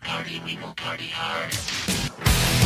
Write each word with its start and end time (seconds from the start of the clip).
party, 0.00 0.42
we 0.44 0.56
will 0.56 0.74
party 0.74 1.06
hard. 1.06 2.63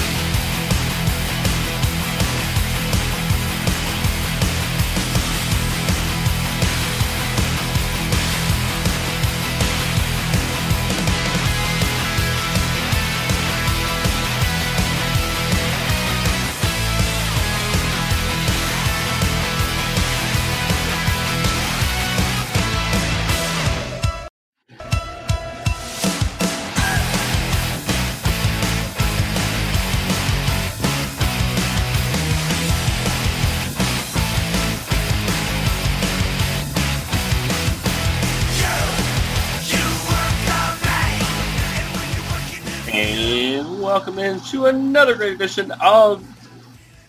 Into 44.39 44.67
another 44.67 45.17
great 45.17 45.33
edition 45.33 45.73
of 45.81 46.25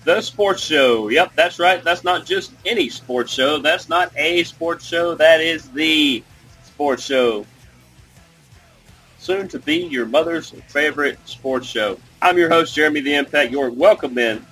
the 0.03 0.19
sports 0.19 0.63
show. 0.63 1.09
Yep, 1.09 1.33
that's 1.35 1.59
right. 1.59 1.83
That's 1.83 2.03
not 2.03 2.25
just 2.25 2.51
any 2.65 2.89
sports 2.89 3.31
show. 3.31 3.59
That's 3.59 3.87
not 3.87 4.11
a 4.15 4.43
sports 4.45 4.83
show. 4.85 5.13
That 5.13 5.39
is 5.39 5.69
the 5.69 6.23
sports 6.63 7.03
show. 7.03 7.45
Soon 9.19 9.47
to 9.49 9.59
be 9.59 9.75
your 9.75 10.07
mother's 10.07 10.49
favorite 10.69 11.19
sports 11.25 11.67
show. 11.67 11.99
I'm 12.19 12.37
your 12.37 12.49
host, 12.49 12.73
Jeremy 12.73 13.01
the 13.01 13.13
Impact. 13.13 13.51
You're 13.51 13.69
welcome 13.69 14.17
in. 14.17 14.43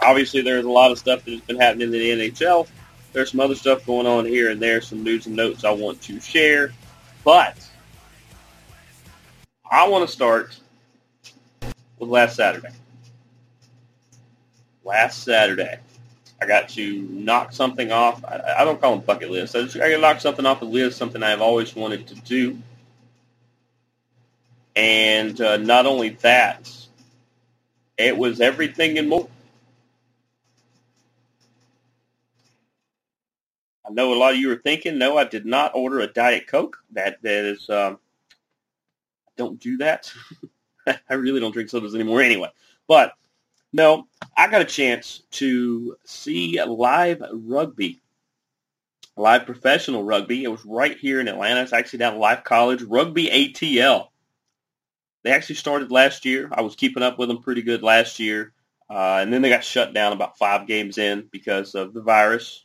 Obviously, 0.00 0.40
there's 0.40 0.64
a 0.64 0.70
lot 0.70 0.90
of 0.90 0.98
stuff 0.98 1.24
that 1.26 1.32
has 1.32 1.40
been 1.42 1.60
happening 1.60 1.88
in 1.88 1.92
the 1.92 2.30
NHL. 2.30 2.66
There's 3.12 3.32
some 3.32 3.40
other 3.40 3.56
stuff 3.56 3.84
going 3.84 4.06
on 4.06 4.24
here 4.24 4.50
and 4.50 4.62
there, 4.62 4.80
some 4.80 5.02
news 5.02 5.26
and 5.26 5.36
notes 5.36 5.64
I 5.64 5.72
want 5.72 6.00
to 6.02 6.18
share. 6.20 6.72
But 7.24 7.58
I 9.70 9.86
want 9.86 10.08
to 10.08 10.12
start 10.12 10.59
with 12.00 12.10
last 12.10 12.36
Saturday. 12.36 12.70
Last 14.84 15.22
Saturday, 15.22 15.78
I 16.42 16.46
got 16.46 16.70
to 16.70 17.02
knock 17.02 17.52
something 17.52 17.92
off. 17.92 18.24
I, 18.24 18.56
I 18.60 18.64
don't 18.64 18.80
call 18.80 18.96
them 18.96 19.04
bucket 19.04 19.30
lists. 19.30 19.54
I, 19.54 19.62
just, 19.64 19.76
I 19.76 19.94
knock 19.96 20.20
something 20.20 20.46
off 20.46 20.60
the 20.60 20.66
list, 20.66 20.98
something 20.98 21.22
I've 21.22 21.42
always 21.42 21.76
wanted 21.76 22.08
to 22.08 22.14
do. 22.16 22.58
And 24.74 25.40
uh, 25.40 25.58
not 25.58 25.86
only 25.86 26.10
that, 26.22 26.72
it 27.98 28.16
was 28.16 28.40
everything 28.40 28.98
and 28.98 29.08
more. 29.08 29.28
I 33.86 33.92
know 33.92 34.14
a 34.14 34.16
lot 34.16 34.34
of 34.34 34.40
you 34.40 34.50
are 34.52 34.56
thinking, 34.56 34.98
no, 34.98 35.18
I 35.18 35.24
did 35.24 35.46
not 35.46 35.72
order 35.74 36.00
a 36.00 36.06
Diet 36.06 36.46
Coke. 36.46 36.78
That 36.92 37.20
that 37.22 37.44
is, 37.44 37.68
um, 37.68 37.98
don't 39.36 39.60
do 39.60 39.78
that. 39.78 40.12
I 41.10 41.14
really 41.14 41.40
don't 41.40 41.52
drink 41.52 41.70
sodas 41.70 41.94
anymore 41.94 42.22
anyway. 42.22 42.50
But 42.86 43.14
no, 43.72 44.06
I 44.36 44.50
got 44.50 44.62
a 44.62 44.66
chance 44.66 45.22
to 45.32 45.96
see 46.04 46.62
live 46.62 47.22
rugby, 47.32 48.00
live 49.16 49.46
professional 49.46 50.02
rugby. 50.02 50.44
It 50.44 50.48
was 50.48 50.64
right 50.64 50.98
here 50.98 51.20
in 51.20 51.28
Atlanta. 51.28 51.62
It's 51.62 51.72
actually 51.72 52.00
down 52.00 52.14
at 52.14 52.20
Life 52.20 52.44
College 52.44 52.82
Rugby 52.82 53.26
ATL. 53.26 54.08
They 55.22 55.30
actually 55.30 55.56
started 55.56 55.90
last 55.92 56.24
year. 56.24 56.48
I 56.52 56.62
was 56.62 56.74
keeping 56.74 57.02
up 57.02 57.18
with 57.18 57.28
them 57.28 57.42
pretty 57.42 57.62
good 57.62 57.82
last 57.82 58.18
year. 58.18 58.52
Uh, 58.88 59.18
and 59.20 59.32
then 59.32 59.42
they 59.42 59.50
got 59.50 59.62
shut 59.62 59.94
down 59.94 60.12
about 60.12 60.36
five 60.36 60.66
games 60.66 60.98
in 60.98 61.28
because 61.30 61.74
of 61.74 61.94
the 61.94 62.02
virus. 62.02 62.64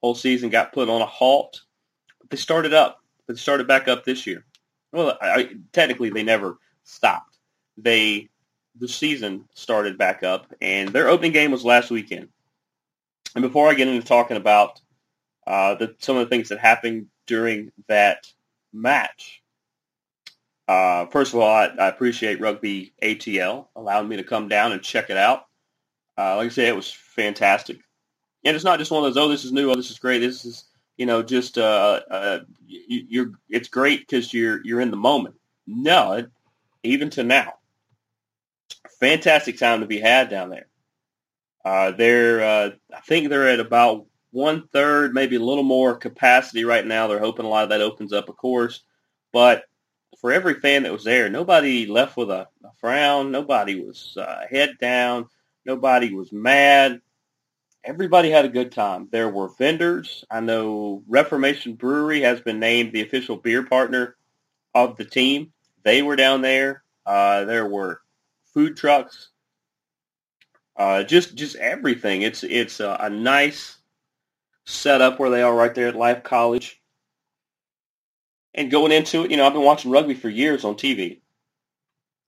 Whole 0.00 0.14
season 0.14 0.48
got 0.48 0.72
put 0.72 0.88
on 0.88 1.02
a 1.02 1.06
halt. 1.06 1.62
But 2.20 2.30
they 2.30 2.36
started 2.36 2.72
up. 2.72 3.02
They 3.26 3.34
started 3.34 3.66
back 3.66 3.88
up 3.88 4.04
this 4.04 4.26
year. 4.26 4.44
Well, 4.92 5.18
I, 5.20 5.50
technically 5.72 6.10
they 6.10 6.22
never 6.22 6.58
stopped. 6.84 7.35
They 7.76 8.28
the 8.78 8.88
season 8.88 9.48
started 9.54 9.98
back 9.98 10.22
up, 10.22 10.52
and 10.60 10.90
their 10.90 11.08
opening 11.08 11.32
game 11.32 11.50
was 11.50 11.64
last 11.64 11.90
weekend. 11.90 12.28
And 13.34 13.42
before 13.42 13.68
I 13.68 13.74
get 13.74 13.88
into 13.88 14.06
talking 14.06 14.36
about 14.36 14.80
uh, 15.46 15.74
the, 15.76 15.94
some 15.98 16.16
of 16.16 16.26
the 16.26 16.30
things 16.30 16.48
that 16.48 16.58
happened 16.58 17.06
during 17.26 17.72
that 17.88 18.26
match, 18.72 19.42
uh, 20.68 21.06
first 21.06 21.32
of 21.32 21.40
all, 21.40 21.48
I, 21.48 21.66
I, 21.66 21.88
appreciate 21.88 22.40
Rugby 22.40 22.92
ATL 23.02 23.68
allowing 23.76 24.08
me 24.08 24.16
to 24.16 24.24
come 24.24 24.48
down 24.48 24.72
and 24.72 24.82
check 24.82 25.10
it 25.10 25.16
out. 25.16 25.46
Uh, 26.18 26.36
like 26.36 26.46
I 26.46 26.48
said, 26.48 26.68
it 26.68 26.76
was 26.76 26.90
fantastic, 26.90 27.78
and 28.44 28.56
it's 28.56 28.64
not 28.64 28.78
just 28.78 28.90
one 28.90 29.04
of 29.04 29.14
those. 29.14 29.22
Oh, 29.22 29.28
this 29.28 29.44
is 29.44 29.52
new. 29.52 29.70
Oh, 29.70 29.76
this 29.76 29.90
is 29.90 29.98
great. 29.98 30.18
This 30.20 30.44
is 30.44 30.64
you 30.96 31.06
know 31.06 31.22
just 31.22 31.56
uh, 31.56 32.00
uh 32.10 32.40
you, 32.66 33.22
are 33.22 33.30
It's 33.48 33.68
great 33.68 34.00
because 34.00 34.34
you're 34.34 34.60
you're 34.64 34.80
in 34.80 34.90
the 34.90 34.96
moment. 34.96 35.36
No, 35.68 36.14
it, 36.14 36.30
even 36.82 37.10
to 37.10 37.22
now, 37.22 37.54
fantastic 39.00 39.58
time 39.58 39.80
to 39.80 39.86
be 39.86 40.00
had 40.00 40.28
down 40.30 40.50
there. 40.50 40.66
Uh, 41.64 41.90
they're 41.92 42.42
uh, 42.42 42.70
I 42.94 43.00
think 43.00 43.28
they're 43.28 43.48
at 43.48 43.60
about 43.60 44.06
one 44.30 44.68
third, 44.68 45.14
maybe 45.14 45.36
a 45.36 45.40
little 45.40 45.64
more 45.64 45.96
capacity 45.96 46.64
right 46.64 46.86
now. 46.86 47.06
They're 47.06 47.18
hoping 47.18 47.46
a 47.46 47.48
lot 47.48 47.64
of 47.64 47.70
that 47.70 47.80
opens 47.80 48.12
up, 48.12 48.28
of 48.28 48.36
course, 48.36 48.82
but 49.32 49.64
for 50.20 50.32
every 50.32 50.54
fan 50.54 50.84
that 50.84 50.92
was 50.92 51.04
there, 51.04 51.28
nobody 51.28 51.86
left 51.86 52.16
with 52.16 52.30
a, 52.30 52.48
a 52.64 52.72
frown. 52.78 53.32
Nobody 53.32 53.82
was 53.84 54.16
uh, 54.16 54.44
head 54.50 54.76
down. 54.80 55.26
Nobody 55.64 56.14
was 56.14 56.32
mad. 56.32 57.00
Everybody 57.84 58.30
had 58.30 58.44
a 58.44 58.50
good 58.50 58.72
time. 58.72 59.08
There 59.10 59.28
were 59.28 59.48
vendors. 59.48 60.24
I 60.30 60.40
know 60.40 61.02
Reformation 61.06 61.74
Brewery 61.74 62.22
has 62.22 62.40
been 62.40 62.58
named 62.58 62.92
the 62.92 63.02
official 63.02 63.36
beer 63.36 63.64
partner 63.64 64.16
of 64.74 64.96
the 64.96 65.04
team. 65.04 65.52
They 65.82 66.02
were 66.02 66.16
down 66.16 66.42
there. 66.42 66.82
Uh, 67.04 67.44
there 67.44 67.66
were 67.66 68.00
food 68.56 68.74
trucks. 68.74 69.28
Uh, 70.78 71.02
just 71.02 71.34
just 71.34 71.56
everything. 71.56 72.22
It's 72.22 72.42
it's 72.42 72.80
a, 72.80 72.96
a 73.00 73.10
nice 73.10 73.76
setup 74.64 75.20
where 75.20 75.28
they 75.28 75.42
are 75.42 75.54
right 75.54 75.74
there 75.74 75.88
at 75.88 75.96
Life 75.96 76.22
College. 76.22 76.80
And 78.54 78.70
going 78.70 78.92
into 78.92 79.24
it, 79.24 79.30
you 79.30 79.36
know, 79.36 79.46
I've 79.46 79.52
been 79.52 79.62
watching 79.62 79.90
rugby 79.90 80.14
for 80.14 80.30
years 80.30 80.64
on 80.64 80.76
TV. 80.76 81.20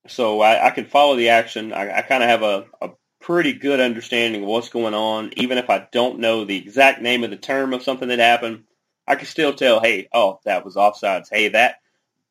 So 0.07 0.41
I, 0.41 0.67
I 0.67 0.69
can 0.69 0.85
follow 0.85 1.15
the 1.15 1.29
action. 1.29 1.73
I, 1.73 1.97
I 1.97 2.01
kind 2.03 2.21
of 2.21 2.29
have 2.29 2.43
a, 2.43 2.65
a 2.79 2.89
pretty 3.19 3.53
good 3.53 3.79
understanding 3.79 4.43
of 4.43 4.47
what's 4.47 4.69
going 4.69 4.93
on. 4.93 5.31
Even 5.35 5.57
if 5.57 5.71
I 5.71 5.87
don't 5.91 6.19
know 6.19 6.45
the 6.45 6.57
exact 6.57 7.01
name 7.01 7.23
of 7.23 7.31
the 7.31 7.37
term 7.37 7.73
of 7.73 7.81
something 7.81 8.07
that 8.09 8.19
happened, 8.19 8.65
I 9.07 9.15
can 9.15 9.25
still 9.25 9.53
tell, 9.53 9.79
hey, 9.81 10.07
oh, 10.13 10.39
that 10.45 10.63
was 10.63 10.75
offsides. 10.75 11.29
Hey, 11.31 11.49
that 11.49 11.77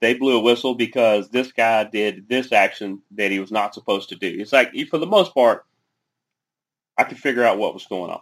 they 0.01 0.15
blew 0.15 0.39
a 0.39 0.43
whistle 0.43 0.75
because 0.75 1.29
this 1.29 1.53
guy 1.53 1.85
did 1.85 2.29
this 2.29 2.53
action 2.53 3.03
that 3.13 3.31
he 3.31 3.41
was 3.41 3.51
not 3.51 3.75
supposed 3.75 4.11
to 4.11 4.17
do. 4.17 4.37
It's 4.39 4.53
like, 4.53 4.73
for 4.89 4.99
the 4.99 5.07
most 5.07 5.35
part, 5.35 5.65
I 6.97 7.05
could 7.05 7.19
figure 7.19 7.45
out 7.45 7.59
what 7.59 7.75
was 7.75 7.87
going 7.87 8.11
on. 8.11 8.21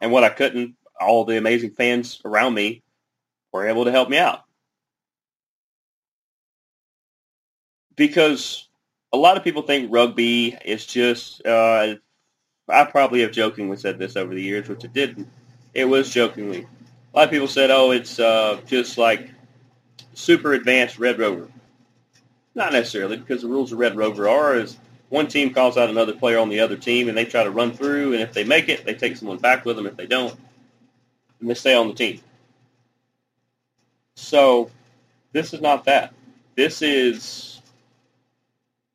And 0.00 0.12
what 0.12 0.24
I 0.24 0.28
couldn't, 0.28 0.76
all 1.00 1.24
the 1.24 1.38
amazing 1.38 1.70
fans 1.70 2.20
around 2.24 2.54
me 2.54 2.82
were 3.52 3.66
able 3.66 3.84
to 3.84 3.90
help 3.90 4.08
me 4.08 4.18
out. 4.18 4.44
Because 7.96 8.68
a 9.12 9.16
lot 9.16 9.36
of 9.36 9.44
people 9.44 9.62
think 9.62 9.92
rugby 9.92 10.56
is 10.64 10.86
just, 10.86 11.44
uh, 11.46 11.94
I 12.68 12.84
probably 12.84 13.22
have 13.22 13.32
jokingly 13.32 13.76
said 13.76 13.98
this 13.98 14.16
over 14.16 14.34
the 14.34 14.42
years, 14.42 14.68
which 14.68 14.84
it 14.84 14.92
didn't. 14.92 15.28
It 15.74 15.86
was 15.86 16.10
jokingly. 16.10 16.66
A 17.12 17.16
lot 17.16 17.24
of 17.24 17.30
people 17.30 17.48
said, 17.48 17.70
oh, 17.70 17.90
it's 17.90 18.20
uh, 18.20 18.60
just 18.66 18.96
like 18.96 19.30
super 20.14 20.52
advanced 20.52 20.98
Red 20.98 21.18
Rover. 21.18 21.48
Not 22.54 22.72
necessarily, 22.72 23.16
because 23.16 23.42
the 23.42 23.48
rules 23.48 23.72
of 23.72 23.78
Red 23.78 23.96
Rover 23.96 24.28
are 24.28 24.56
is 24.56 24.76
one 25.08 25.26
team 25.26 25.52
calls 25.52 25.76
out 25.76 25.90
another 25.90 26.14
player 26.14 26.38
on 26.38 26.48
the 26.48 26.60
other 26.60 26.76
team, 26.76 27.08
and 27.08 27.16
they 27.16 27.24
try 27.24 27.44
to 27.44 27.50
run 27.50 27.72
through, 27.72 28.12
and 28.12 28.22
if 28.22 28.32
they 28.32 28.44
make 28.44 28.68
it, 28.68 28.84
they 28.84 28.94
take 28.94 29.16
someone 29.16 29.38
back 29.38 29.64
with 29.64 29.76
them. 29.76 29.86
If 29.86 29.96
they 29.96 30.06
don't, 30.06 30.34
they 31.40 31.54
stay 31.54 31.74
on 31.74 31.88
the 31.88 31.94
team. 31.94 32.20
So 34.16 34.70
this 35.32 35.54
is 35.54 35.60
not 35.60 35.84
that. 35.84 36.12
This 36.56 36.82
is, 36.82 37.62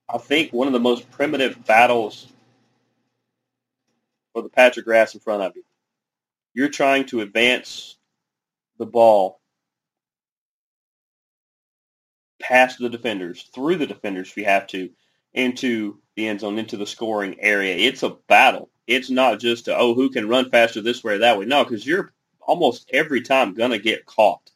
I 0.08 0.18
think, 0.18 0.52
one 0.52 0.68
of 0.68 0.74
the 0.74 0.80
most 0.80 1.10
primitive 1.12 1.66
battles 1.66 2.28
for 4.34 4.42
the 4.42 4.50
patch 4.50 4.78
of 4.78 4.86
grass 4.86 5.14
in 5.14 5.20
front 5.20 5.44
of 5.44 5.56
you. 5.56 5.64
You're 6.54 6.70
trying 6.70 7.06
to 7.08 7.22
advance 7.22 7.98
the 8.78 8.86
ball 8.86 9.40
past 12.48 12.80
the 12.80 12.90
defenders, 12.90 13.50
through 13.54 13.78
the 13.78 13.88
defenders 13.88 14.30
if 14.30 14.38
you 14.38 14.46
have 14.46 14.68
to, 14.68 14.90
into 15.34 16.00
the 16.16 16.28
end 16.28 16.40
zone, 16.42 16.60
into 16.60 16.78
the 16.78 16.86
scoring 16.88 17.36
area. 17.40 17.76
It's 17.76 18.04
a 18.04 18.18
battle. 18.28 18.70
It's 18.88 19.10
not 19.10 19.40
just 19.40 19.68
a, 19.68 19.78
oh, 19.78 19.94
who 19.96 20.10
can 20.10 20.30
run 20.30 20.50
faster 20.50 20.82
this 20.82 21.04
way 21.04 21.16
or 21.16 21.18
that 21.20 21.38
way. 21.38 21.46
No, 21.46 21.64
because 21.64 21.86
you're 21.86 22.14
almost 22.40 22.90
every 22.94 23.22
time 23.22 23.54
going 23.54 23.72
to 23.72 23.80
get 23.80 24.06
caught. 24.06 24.52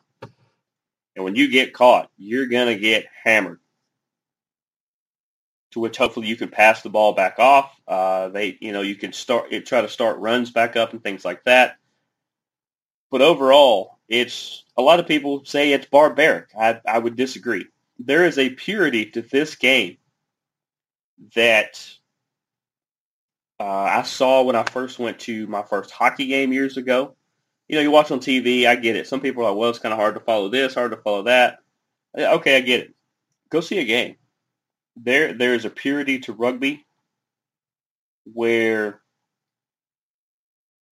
And 1.16 1.26
when 1.26 1.36
you 1.36 1.50
get 1.50 1.74
caught, 1.74 2.10
you're 2.18 2.48
going 2.48 2.68
to 2.68 2.80
get 2.80 3.08
hammered. 3.24 3.60
to 5.72 5.80
which 5.80 5.98
hopefully 5.98 6.28
you 6.28 6.36
can 6.36 6.50
pass 6.50 6.82
the 6.82 6.90
ball 6.90 7.14
back 7.14 7.40
off. 7.40 7.72
Uh, 7.88 8.30
they, 8.30 8.58
you 8.62 8.72
know, 8.72 8.82
you 8.82 8.96
can 8.96 9.14
start 9.14 9.52
try 9.66 9.82
to 9.82 9.90
start 9.90 10.20
runs 10.20 10.52
back 10.52 10.76
up 10.76 10.94
and 10.94 11.04
things 11.04 11.26
like 11.26 11.44
that. 11.46 11.78
But 13.12 13.22
overall, 13.22 14.00
it's 14.08 14.64
a 14.78 14.82
lot 14.82 15.00
of 15.00 15.08
people 15.08 15.44
say 15.46 15.72
it's 15.72 15.86
barbaric. 15.86 16.48
I, 16.60 16.80
I 16.88 17.00
would 17.00 17.16
disagree. 17.16 17.68
There 18.00 18.25
is 18.25 18.38
a 18.38 18.50
purity 18.50 19.06
to 19.12 19.22
this 19.22 19.56
game 19.56 19.98
that 21.36 21.86
uh, 23.60 23.63
I 23.63 24.04
saw 24.04 24.44
when 24.44 24.56
I 24.56 24.63
first 24.63 25.00
went 25.00 25.19
to 25.19 25.46
my 25.48 25.63
first 25.63 25.92
hockey 25.92 26.28
game 26.28 26.54
years 26.54 26.78
ago. 26.78 27.16
You 27.68 27.75
know, 27.75 27.81
you 27.81 27.92
watch 27.92 28.10
on 28.10 28.19
TV, 28.19 28.66
I 28.66 28.75
get 28.75 28.96
it. 28.96 29.06
Some 29.06 29.19
people 29.19 29.44
are 29.44 29.51
like, 29.51 29.60
well, 29.60 29.69
it's 29.69 29.80
kind 29.80 29.94
of 29.94 30.00
hard 30.00 30.16
to 30.16 30.22
follow 30.22 30.50
this, 30.50 30.74
hard 30.74 30.92
to 30.92 30.98
follow 30.98 31.24
that. 31.24 31.60
Okay, 32.18 32.57
I 32.57 32.62
get 32.62 32.80
it. 32.81 32.96
Go 33.50 33.62
see 33.62 33.80
a 33.80 33.86
game. 33.86 34.16
There, 34.95 35.34
there 35.34 35.54
is 35.54 35.66
a 35.66 35.69
purity 35.69 36.19
to 36.19 36.34
rugby 36.34 36.86
where 38.24 39.02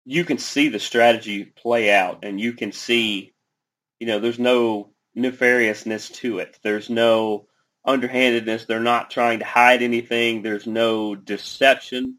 you 0.05 0.23
can 0.23 0.37
see 0.37 0.69
the 0.69 0.79
strategy 0.79 1.45
play 1.45 1.91
out 1.91 2.23
and 2.23 2.39
you 2.39 2.53
can 2.53 2.71
see, 2.71 3.33
you 3.99 4.07
know, 4.07 4.19
there's 4.19 4.39
no 4.39 4.89
nefariousness 5.17 6.13
to 6.15 6.39
it. 6.39 6.57
There's 6.61 6.89
no 6.89 7.47
underhandedness. 7.85 8.65
They're 8.65 8.79
not 8.79 9.09
trying 9.09 9.39
to 9.39 9.45
hide 9.45 9.81
anything. 9.81 10.41
There's 10.41 10.67
no 10.67 11.15
deception. 11.15 12.17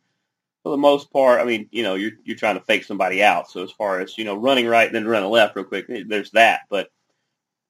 For 0.62 0.71
the 0.71 0.77
most 0.77 1.12
part, 1.12 1.41
I 1.41 1.45
mean, 1.45 1.69
you 1.71 1.83
know, 1.85 1.95
you're 1.95 2.12
you're 2.25 2.37
trying 2.37 2.59
to 2.59 2.65
fake 2.65 2.85
somebody 2.85 3.23
out. 3.23 3.50
So 3.50 3.62
as 3.62 3.71
far 3.71 4.00
as, 4.00 4.19
you 4.19 4.25
know, 4.25 4.37
running 4.37 4.67
right 4.67 4.87
and 4.87 4.95
then 4.95 5.06
running 5.06 5.31
left 5.31 5.55
real 5.56 5.65
quick, 5.65 5.87
there's 5.89 6.33
that. 6.33 6.62
But 6.69 6.91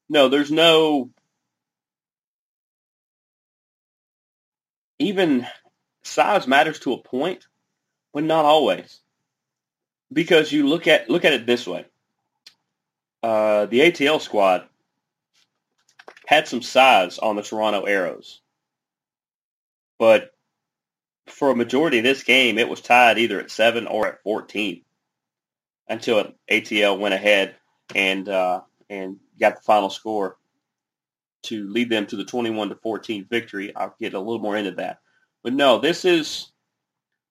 no, 0.08 0.28
there's 0.28 0.50
no 0.50 1.10
even 4.98 5.46
size 6.02 6.46
matters 6.46 6.80
to 6.80 6.94
a 6.94 7.02
point, 7.02 7.46
but 8.12 8.24
not 8.24 8.46
always 8.46 9.00
because 10.12 10.50
you 10.50 10.66
look 10.66 10.86
at 10.86 11.10
look 11.10 11.24
at 11.24 11.34
it 11.34 11.46
this 11.46 11.66
way. 11.66 11.84
Uh, 13.22 13.66
the 13.66 13.80
ATL 13.80 14.20
squad 14.20 14.66
had 16.28 16.46
some 16.46 16.60
size 16.60 17.18
on 17.18 17.36
the 17.36 17.42
Toronto 17.42 17.84
Arrows, 17.84 18.42
but 19.98 20.32
for 21.24 21.50
a 21.50 21.56
majority 21.56 21.96
of 21.96 22.04
this 22.04 22.22
game, 22.22 22.58
it 22.58 22.68
was 22.68 22.82
tied 22.82 23.16
either 23.16 23.40
at 23.40 23.50
seven 23.50 23.86
or 23.86 24.06
at 24.06 24.22
fourteen 24.22 24.82
until 25.88 26.34
ATL 26.50 26.98
went 26.98 27.14
ahead 27.14 27.54
and 27.94 28.28
uh, 28.28 28.60
and 28.90 29.16
got 29.40 29.56
the 29.56 29.62
final 29.62 29.88
score 29.88 30.36
to 31.44 31.66
lead 31.70 31.88
them 31.88 32.04
to 32.04 32.16
the 32.16 32.26
twenty-one 32.26 32.68
to 32.68 32.74
fourteen 32.74 33.24
victory. 33.30 33.74
I'll 33.74 33.96
get 33.98 34.12
a 34.12 34.20
little 34.20 34.38
more 34.38 34.58
into 34.58 34.72
that, 34.72 34.98
but 35.42 35.54
no, 35.54 35.78
this 35.78 36.04
is 36.04 36.52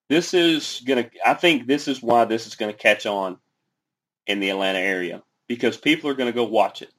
this 0.08 0.34
is 0.34 0.82
gonna. 0.84 1.08
I 1.24 1.34
think 1.34 1.68
this 1.68 1.86
is 1.86 2.02
why 2.02 2.24
this 2.24 2.48
is 2.48 2.56
gonna 2.56 2.72
catch 2.72 3.06
on 3.06 3.38
in 4.26 4.40
the 4.40 4.50
Atlanta 4.50 4.80
area 4.80 5.22
because 5.46 5.76
people 5.76 6.10
are 6.10 6.14
gonna 6.14 6.32
go 6.32 6.42
watch 6.42 6.82
it. 6.82 6.90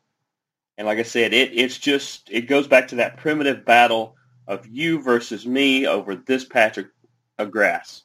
And 0.80 0.88
like 0.88 0.98
I 0.98 1.04
said, 1.04 1.34
it 1.34 1.52
it's 1.54 1.78
just 1.78 2.30
it 2.31 2.48
goes 2.48 2.66
back 2.66 2.88
to 2.88 2.96
that 2.96 3.18
primitive 3.18 3.66
battle 3.66 4.16
of 4.48 4.66
you 4.66 5.02
versus 5.02 5.46
me 5.46 5.86
over 5.86 6.16
this 6.16 6.46
patch 6.46 6.78
of, 6.78 6.86
of 7.38 7.52
grass. 7.52 8.04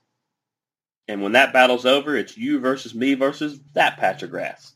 And 1.06 1.22
when 1.22 1.32
that 1.32 1.52
battle's 1.52 1.86
over, 1.86 2.16
it's 2.16 2.36
you 2.36 2.58
versus 2.58 2.92
me 2.92 3.14
versus 3.14 3.60
that 3.74 3.98
patch 3.98 4.24
of 4.24 4.30
grass. 4.30 4.74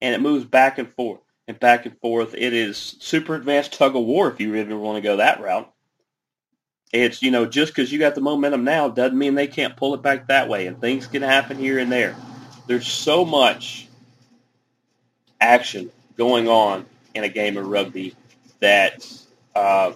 And 0.00 0.12
it 0.12 0.20
moves 0.20 0.44
back 0.44 0.78
and 0.78 0.92
forth 0.92 1.20
and 1.46 1.58
back 1.60 1.86
and 1.86 1.96
forth. 2.00 2.34
It 2.34 2.52
is 2.52 2.96
super 2.98 3.36
advanced 3.36 3.74
tug 3.74 3.94
of 3.94 4.02
war 4.02 4.28
if 4.28 4.40
you 4.40 4.50
really 4.50 4.74
want 4.74 4.96
to 4.96 5.00
go 5.00 5.18
that 5.18 5.40
route. 5.40 5.72
It's, 6.92 7.22
you 7.22 7.30
know, 7.30 7.46
just 7.46 7.72
because 7.72 7.92
you 7.92 8.00
got 8.00 8.16
the 8.16 8.22
momentum 8.22 8.64
now 8.64 8.88
doesn't 8.88 9.16
mean 9.16 9.36
they 9.36 9.46
can't 9.46 9.76
pull 9.76 9.94
it 9.94 10.02
back 10.02 10.26
that 10.26 10.48
way. 10.48 10.66
And 10.66 10.80
things 10.80 11.06
can 11.06 11.22
happen 11.22 11.58
here 11.58 11.78
and 11.78 11.92
there. 11.92 12.16
There's 12.66 12.88
so 12.88 13.24
much 13.24 13.86
action 15.40 15.92
going 16.16 16.48
on 16.48 16.86
in 17.14 17.24
a 17.24 17.28
game 17.28 17.56
of 17.56 17.66
rugby 17.66 18.14
that 18.60 19.06
uh, 19.54 19.92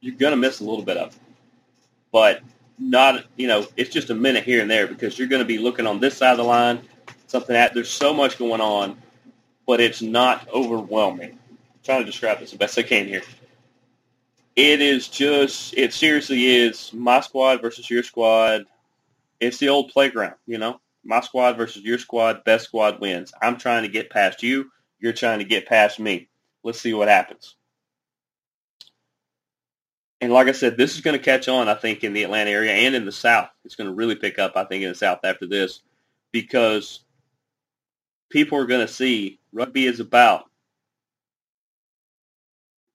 you're 0.00 0.16
going 0.16 0.32
to 0.32 0.36
miss 0.36 0.60
a 0.60 0.64
little 0.64 0.84
bit 0.84 0.96
of. 0.96 1.18
But 2.10 2.40
not, 2.78 3.24
you 3.36 3.48
know, 3.48 3.66
it's 3.76 3.90
just 3.90 4.10
a 4.10 4.14
minute 4.14 4.44
here 4.44 4.60
and 4.60 4.70
there 4.70 4.86
because 4.86 5.18
you're 5.18 5.28
going 5.28 5.42
to 5.42 5.46
be 5.46 5.58
looking 5.58 5.86
on 5.86 6.00
this 6.00 6.16
side 6.16 6.32
of 6.32 6.38
the 6.38 6.44
line, 6.44 6.80
something 7.26 7.54
that 7.54 7.74
there's 7.74 7.90
so 7.90 8.12
much 8.12 8.38
going 8.38 8.60
on, 8.60 9.00
but 9.66 9.80
it's 9.80 10.02
not 10.02 10.48
overwhelming. 10.52 11.38
I'm 11.48 11.58
trying 11.84 12.00
to 12.00 12.06
describe 12.06 12.40
this 12.40 12.50
the 12.50 12.58
best 12.58 12.78
I 12.78 12.82
can 12.82 13.06
here 13.06 13.22
it 14.56 14.80
is 14.80 15.08
just 15.08 15.74
it 15.76 15.92
seriously 15.92 16.46
is 16.46 16.92
my 16.92 17.20
squad 17.20 17.60
versus 17.60 17.88
your 17.88 18.02
squad. 18.02 18.66
It's 19.40 19.58
the 19.58 19.68
old 19.68 19.90
playground, 19.90 20.34
you 20.46 20.58
know. 20.58 20.80
My 21.04 21.20
squad 21.20 21.56
versus 21.56 21.82
your 21.82 21.98
squad, 21.98 22.44
best 22.44 22.66
squad 22.66 23.00
wins. 23.00 23.32
I'm 23.40 23.58
trying 23.58 23.82
to 23.82 23.88
get 23.88 24.10
past 24.10 24.42
you, 24.42 24.70
you're 25.00 25.12
trying 25.12 25.40
to 25.40 25.44
get 25.44 25.66
past 25.66 25.98
me. 25.98 26.28
Let's 26.62 26.80
see 26.80 26.94
what 26.94 27.08
happens. 27.08 27.56
And 30.20 30.32
like 30.32 30.46
I 30.46 30.52
said, 30.52 30.76
this 30.76 30.94
is 30.94 31.00
going 31.00 31.18
to 31.18 31.24
catch 31.24 31.48
on, 31.48 31.68
I 31.68 31.74
think, 31.74 32.04
in 32.04 32.12
the 32.12 32.22
Atlanta 32.22 32.50
area 32.50 32.72
and 32.72 32.94
in 32.94 33.04
the 33.04 33.12
South. 33.12 33.48
It's 33.64 33.74
going 33.74 33.88
to 33.88 33.94
really 33.94 34.14
pick 34.14 34.38
up, 34.38 34.52
I 34.56 34.64
think, 34.64 34.84
in 34.84 34.90
the 34.90 34.94
South 34.94 35.20
after 35.24 35.46
this 35.46 35.80
because 36.30 37.00
people 38.30 38.58
are 38.58 38.66
going 38.66 38.86
to 38.86 38.92
see 38.92 39.40
rugby 39.52 39.86
is 39.86 39.98
about 39.98 40.44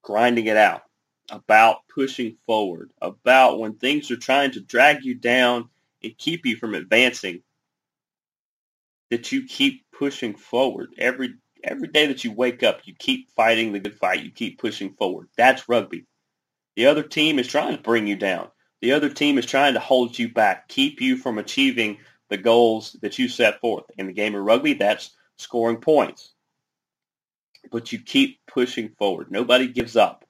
grinding 0.02 0.46
it 0.46 0.56
out 0.56 0.82
about 1.30 1.86
pushing 1.94 2.36
forward, 2.46 2.90
about 3.00 3.58
when 3.58 3.74
things 3.74 4.10
are 4.10 4.16
trying 4.16 4.52
to 4.52 4.60
drag 4.60 5.04
you 5.04 5.14
down 5.14 5.68
and 6.02 6.16
keep 6.16 6.46
you 6.46 6.56
from 6.56 6.74
advancing, 6.74 7.42
that 9.10 9.32
you 9.32 9.46
keep 9.46 9.84
pushing 9.92 10.34
forward. 10.34 10.90
Every 10.98 11.34
every 11.64 11.88
day 11.88 12.06
that 12.06 12.24
you 12.24 12.32
wake 12.32 12.62
up, 12.62 12.80
you 12.84 12.94
keep 12.98 13.30
fighting 13.30 13.72
the 13.72 13.80
good 13.80 13.98
fight. 13.98 14.22
You 14.24 14.30
keep 14.30 14.58
pushing 14.58 14.92
forward. 14.94 15.28
That's 15.36 15.68
rugby. 15.68 16.06
The 16.76 16.86
other 16.86 17.02
team 17.02 17.38
is 17.38 17.48
trying 17.48 17.76
to 17.76 17.82
bring 17.82 18.06
you 18.06 18.16
down. 18.16 18.48
The 18.80 18.92
other 18.92 19.08
team 19.08 19.38
is 19.38 19.46
trying 19.46 19.74
to 19.74 19.80
hold 19.80 20.18
you 20.18 20.32
back, 20.32 20.68
keep 20.68 21.00
you 21.00 21.16
from 21.16 21.38
achieving 21.38 21.98
the 22.28 22.36
goals 22.36 22.96
that 23.02 23.18
you 23.18 23.28
set 23.28 23.60
forth. 23.60 23.84
In 23.98 24.06
the 24.06 24.12
game 24.12 24.34
of 24.34 24.44
rugby, 24.44 24.74
that's 24.74 25.10
scoring 25.36 25.78
points. 25.78 26.34
But 27.72 27.92
you 27.92 27.98
keep 27.98 28.38
pushing 28.46 28.90
forward. 28.90 29.30
Nobody 29.30 29.66
gives 29.66 29.96
up. 29.96 30.24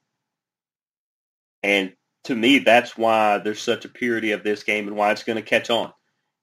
And 1.61 1.93
to 2.23 2.35
me, 2.35 2.59
that's 2.59 2.97
why 2.97 3.37
there's 3.37 3.61
such 3.61 3.85
a 3.85 3.89
purity 3.89 4.31
of 4.31 4.43
this 4.43 4.63
game 4.63 4.87
and 4.87 4.97
why 4.97 5.11
it's 5.11 5.23
going 5.23 5.37
to 5.37 5.41
catch 5.43 5.69
on. 5.69 5.93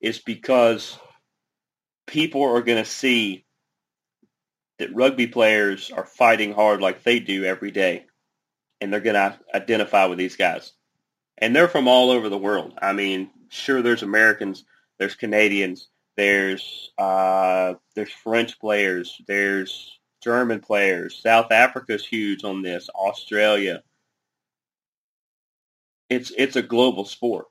It's 0.00 0.18
because 0.18 0.98
people 2.06 2.42
are 2.44 2.62
going 2.62 2.82
to 2.82 2.90
see 2.90 3.44
that 4.78 4.94
rugby 4.94 5.26
players 5.26 5.90
are 5.90 6.06
fighting 6.06 6.52
hard 6.52 6.80
like 6.80 7.02
they 7.02 7.18
do 7.18 7.44
every 7.44 7.70
day. 7.70 8.06
And 8.80 8.92
they're 8.92 9.00
going 9.00 9.14
to 9.14 9.38
identify 9.54 10.04
with 10.06 10.18
these 10.18 10.36
guys. 10.36 10.72
And 11.38 11.54
they're 11.54 11.68
from 11.68 11.88
all 11.88 12.10
over 12.10 12.28
the 12.28 12.38
world. 12.38 12.74
I 12.80 12.92
mean, 12.92 13.30
sure, 13.48 13.82
there's 13.82 14.02
Americans, 14.02 14.64
there's 14.98 15.14
Canadians, 15.14 15.88
there's 16.16 16.92
uh, 16.98 17.74
there's 17.94 18.10
French 18.10 18.58
players, 18.58 19.20
there's 19.26 19.98
German 20.22 20.60
players. 20.60 21.20
South 21.22 21.52
Africa's 21.52 22.06
huge 22.06 22.44
on 22.44 22.62
this. 22.62 22.88
Australia, 22.94 23.82
it's 26.08 26.32
it's 26.36 26.56
a 26.56 26.62
global 26.62 27.04
sport. 27.04 27.46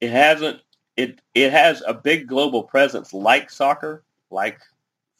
It 0.00 0.10
hasn't 0.10 0.60
it 0.96 1.20
it 1.34 1.52
has 1.52 1.82
a 1.86 1.94
big 1.94 2.26
global 2.26 2.62
presence 2.62 3.12
like 3.12 3.50
soccer, 3.50 4.04
like 4.30 4.60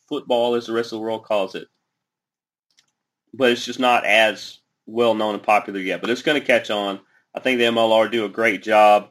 football 0.08 0.54
as 0.54 0.66
the 0.66 0.72
rest 0.72 0.92
of 0.92 0.98
the 0.98 1.04
world 1.04 1.24
calls 1.24 1.54
it. 1.54 1.68
But 3.32 3.50
it's 3.50 3.64
just 3.64 3.80
not 3.80 4.04
as 4.04 4.60
well 4.86 5.14
known 5.14 5.34
and 5.34 5.42
popular 5.42 5.80
yet. 5.80 6.00
But 6.00 6.10
it's 6.10 6.22
going 6.22 6.40
to 6.40 6.46
catch 6.46 6.70
on. 6.70 7.00
I 7.34 7.40
think 7.40 7.58
the 7.58 7.64
MLR 7.64 8.10
do 8.10 8.24
a 8.24 8.28
great 8.28 8.62
job. 8.62 9.10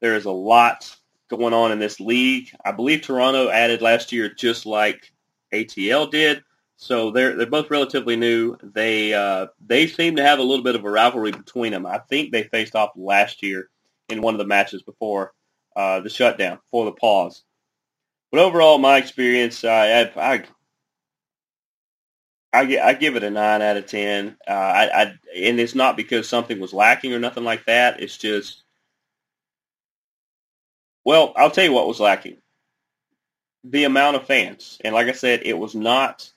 There 0.00 0.16
is 0.16 0.24
a 0.24 0.32
lot 0.32 0.96
going 1.28 1.54
on 1.54 1.70
in 1.70 1.78
this 1.78 2.00
league. 2.00 2.50
I 2.64 2.72
believe 2.72 3.02
Toronto 3.02 3.48
added 3.48 3.82
last 3.82 4.10
year 4.10 4.28
just 4.28 4.66
like 4.66 5.12
ATL 5.52 6.10
did. 6.10 6.42
So 6.76 7.10
they're 7.10 7.36
they're 7.36 7.46
both 7.46 7.70
relatively 7.70 8.16
new. 8.16 8.56
They 8.62 9.14
uh, 9.14 9.48
they 9.64 9.86
seem 9.86 10.16
to 10.16 10.24
have 10.24 10.38
a 10.38 10.42
little 10.42 10.64
bit 10.64 10.74
of 10.74 10.84
a 10.84 10.90
rivalry 10.90 11.30
between 11.30 11.72
them. 11.72 11.86
I 11.86 11.98
think 11.98 12.32
they 12.32 12.44
faced 12.44 12.74
off 12.74 12.90
last 12.96 13.42
year 13.42 13.68
in 14.08 14.22
one 14.22 14.34
of 14.34 14.38
the 14.38 14.46
matches 14.46 14.82
before 14.82 15.34
uh, 15.76 16.00
the 16.00 16.10
shutdown, 16.10 16.58
for 16.70 16.84
the 16.84 16.92
pause. 16.92 17.42
But 18.30 18.40
overall, 18.40 18.78
my 18.78 18.98
experience, 18.98 19.64
I 19.64 20.02
I, 20.16 20.44
I, 22.52 22.78
I 22.78 22.94
give 22.94 23.16
it 23.16 23.24
a 23.24 23.30
nine 23.30 23.62
out 23.62 23.76
of 23.76 23.86
ten. 23.86 24.36
Uh, 24.46 24.52
I, 24.52 25.02
I 25.02 25.02
and 25.36 25.60
it's 25.60 25.74
not 25.74 25.96
because 25.96 26.28
something 26.28 26.60
was 26.60 26.72
lacking 26.72 27.12
or 27.12 27.18
nothing 27.18 27.44
like 27.44 27.66
that. 27.66 28.00
It's 28.00 28.16
just, 28.16 28.62
well, 31.04 31.32
I'll 31.36 31.50
tell 31.50 31.64
you 31.64 31.72
what 31.72 31.88
was 31.88 32.00
lacking: 32.00 32.38
the 33.64 33.84
amount 33.84 34.16
of 34.16 34.26
fans. 34.26 34.78
And 34.84 34.94
like 34.94 35.08
I 35.08 35.12
said, 35.12 35.42
it 35.44 35.58
was 35.58 35.74
not 35.74 36.30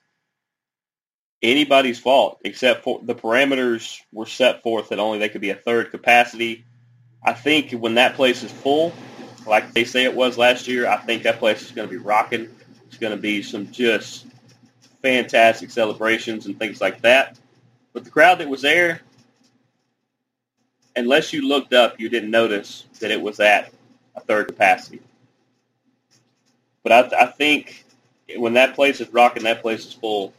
anybody's 1.42 2.00
fault 2.00 2.40
except 2.46 2.84
for 2.84 3.02
the 3.04 3.16
parameters 3.16 4.00
were 4.12 4.26
set 4.26 4.64
forth 4.64 4.90
that 4.90 5.00
only 5.00 5.20
they 5.20 5.30
could 5.30 5.42
be 5.42 5.50
a 5.50 5.56
third 5.56 5.92
capacity. 5.92 6.66
I 7.24 7.34
think 7.34 7.72
when 7.72 7.96
that 7.96 8.16
place 8.16 8.44
is 8.44 8.52
full, 8.52 8.94
like 9.46 9.74
they 9.74 9.84
say 9.84 10.04
it 10.04 10.16
was 10.16 10.38
last 10.38 10.68
year, 10.68 10.88
I 10.88 10.98
think 10.98 11.24
that 11.24 11.40
place 11.40 11.62
is 11.62 11.72
going 11.72 11.88
to 11.88 11.92
be 11.92 12.00
rocking. 12.00 12.50
It's 12.88 12.98
going 12.98 13.16
to 13.16 13.22
be 13.22 13.42
some 13.42 13.72
just 13.72 14.26
fantastic 15.02 15.72
celebrations 15.72 16.46
and 16.46 16.58
things 16.58 16.82
like 16.82 17.02
that. 17.02 17.38
But 17.94 18.06
the 18.06 18.10
crowd 18.10 18.40
that 18.40 18.50
was 18.50 18.62
there, 18.62 19.02
unless 20.96 21.34
you 21.34 21.48
looked 21.48 21.74
up, 21.74 22.00
you 22.00 22.10
didn't 22.10 22.32
notice 22.32 22.86
that 23.00 23.12
it 23.12 23.22
was 23.22 23.40
at 23.40 23.72
a 24.16 24.22
third 24.22 24.48
capacity. 24.48 25.02
But 26.84 26.92
I, 27.14 27.24
I 27.24 27.26
think 27.28 27.86
when 28.38 28.54
that 28.54 28.76
place 28.76 29.02
is 29.02 29.10
rocking, 29.10 29.44
that 29.44 29.62
place 29.62 29.86
is 29.86 29.94
full. 29.94 30.34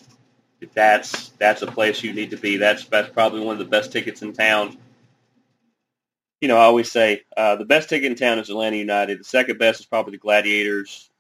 That's 0.73 1.28
that's 1.38 1.61
a 1.61 1.66
place 1.66 2.02
you 2.02 2.14
need 2.14 2.30
to 2.30 2.38
be. 2.38 2.56
That's 2.56 2.87
that's 2.87 3.11
probably 3.11 3.40
one 3.40 3.52
of 3.52 3.58
the 3.58 3.66
best 3.66 3.92
tickets 3.92 4.23
in 4.23 4.32
town. 4.32 4.78
You 6.40 6.48
know, 6.48 6.56
I 6.56 6.64
always 6.64 6.90
say 6.90 7.22
uh, 7.36 7.56
the 7.56 7.64
best 7.64 7.88
ticket 7.88 8.10
in 8.10 8.16
town 8.16 8.38
is 8.38 8.50
Atlanta 8.50 8.76
United. 8.76 9.20
The 9.20 9.24
second 9.24 9.58
best 9.58 9.80
is 9.80 9.86
probably 9.86 10.12
the 10.12 10.18
Gladiators. 10.18 11.10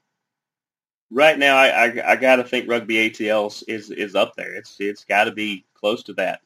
Right 1.10 1.38
now, 1.38 1.56
I 1.56 1.68
I, 1.68 2.12
I 2.12 2.16
got 2.16 2.36
to 2.36 2.44
think 2.44 2.68
Rugby 2.68 3.10
ATL 3.10 3.64
is 3.68 3.90
is 3.90 4.14
up 4.14 4.34
there. 4.36 4.54
It's 4.54 4.76
it's 4.80 5.04
got 5.04 5.24
to 5.24 5.32
be 5.32 5.64
close 5.74 6.02
to 6.04 6.14
that. 6.14 6.40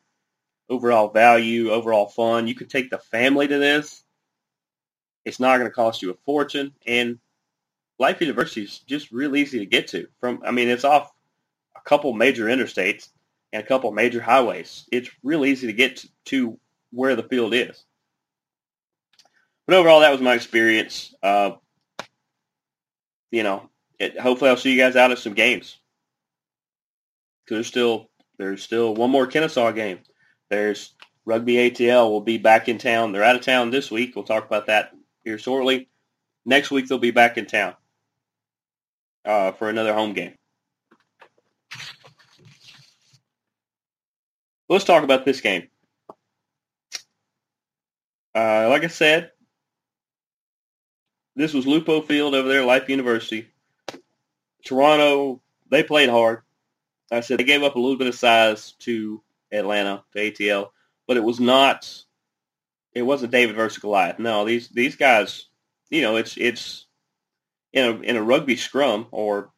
Overall 0.68 1.08
value, 1.08 1.70
overall 1.70 2.06
fun. 2.06 2.46
You 2.46 2.54
could 2.54 2.70
take 2.70 2.90
the 2.90 2.98
family 2.98 3.48
to 3.48 3.58
this. 3.58 4.04
It's 5.25 5.40
not 5.40 5.58
going 5.58 5.68
to 5.68 5.75
cost 5.75 6.02
you 6.02 6.10
a 6.10 6.14
fortune, 6.25 6.72
and 6.87 7.18
Life 7.98 8.20
University 8.20 8.62
is 8.62 8.78
just 8.80 9.10
real 9.10 9.34
easy 9.37 9.58
to 9.58 9.66
get 9.66 9.88
to. 9.88 10.08
From 10.20 10.42
I 10.44 10.50
mean, 10.50 10.68
it's 10.68 10.84
off 10.84 11.12
a 11.76 11.80
couple 11.80 12.12
major 12.12 12.46
interstates 12.46 13.08
and 13.52 13.62
a 13.62 13.66
couple 13.66 13.90
major 13.92 14.20
highways. 14.20 14.87
It's 14.92 15.10
real 15.22 15.44
easy 15.44 15.66
to 15.66 15.72
get 15.72 15.96
to, 15.96 16.08
to 16.26 16.60
where 16.92 17.16
the 17.16 17.22
field 17.25 17.54
is. 17.54 17.84
But 19.68 19.76
overall, 19.76 20.00
that 20.00 20.10
was 20.10 20.22
my 20.22 20.32
experience. 20.32 21.14
Uh, 21.22 21.52
you 23.30 23.42
know, 23.42 23.68
it, 24.00 24.18
hopefully 24.18 24.48
I'll 24.48 24.56
see 24.56 24.72
you 24.72 24.78
guys 24.78 24.96
out 24.96 25.10
at 25.12 25.18
some 25.18 25.34
games. 25.34 25.76
Cause 27.46 27.56
there's 27.56 27.66
still 27.66 28.08
there's 28.38 28.62
still 28.62 28.94
one 28.94 29.10
more 29.10 29.26
Kennesaw 29.26 29.72
game. 29.72 29.98
There's 30.48 30.94
Rugby 31.26 31.56
ATL 31.56 32.10
will 32.10 32.22
be 32.22 32.38
back 32.38 32.70
in 32.70 32.78
town. 32.78 33.12
They're 33.12 33.22
out 33.22 33.37
of 33.37 33.42
town 33.42 33.70
this 33.70 33.90
week. 33.90 34.16
We'll 34.16 34.25
talk 34.25 34.46
about 34.46 34.66
that 34.66 34.92
here 35.22 35.37
shortly. 35.37 35.90
Next 36.46 36.70
week 36.70 36.88
they'll 36.88 36.96
be 36.96 37.10
back 37.10 37.37
in 37.37 37.44
town 37.44 37.75
uh, 39.26 39.52
for 39.52 39.68
another 39.68 39.92
home 39.92 40.14
game. 40.14 40.34
Let's 44.70 44.84
talk 44.84 45.04
about 45.04 45.26
this 45.26 45.42
game. 45.42 45.68
Uh, 48.34 48.68
like 48.70 48.84
I 48.84 48.88
said, 48.88 49.32
this 51.38 51.54
was 51.54 51.68
Lupo 51.68 52.02
Field 52.02 52.35
over 52.35 52.49
there, 52.49 52.64
Life 52.64 52.88
University. 52.88 53.49
Toronto, 54.64 55.40
they 55.71 55.85
played 55.85 56.09
hard. 56.09 56.42
I 57.12 57.21
said 57.21 57.38
they 57.38 57.45
gave 57.45 57.62
up 57.62 57.76
a 57.76 57.78
little 57.78 57.97
bit 57.97 58.09
of 58.09 58.16
size 58.16 58.73
to 58.80 59.23
Atlanta, 59.52 60.02
to 60.12 60.18
ATL, 60.18 60.71
but 61.07 61.16
it 61.16 61.23
was 61.23 61.38
not. 61.38 62.04
It 62.92 63.02
wasn't 63.02 63.30
David 63.30 63.54
versus 63.54 63.78
Goliath. 63.78 64.18
No, 64.18 64.45
these 64.45 64.68
these 64.71 64.97
guys, 64.97 65.47
you 65.90 66.02
know, 66.02 66.16
it's 66.16 66.37
it's 66.37 66.87
in 67.73 67.85
a 67.85 68.00
in 68.00 68.16
a 68.16 68.23
rugby 68.23 68.57
scrum 68.57 69.07
or 69.12 69.50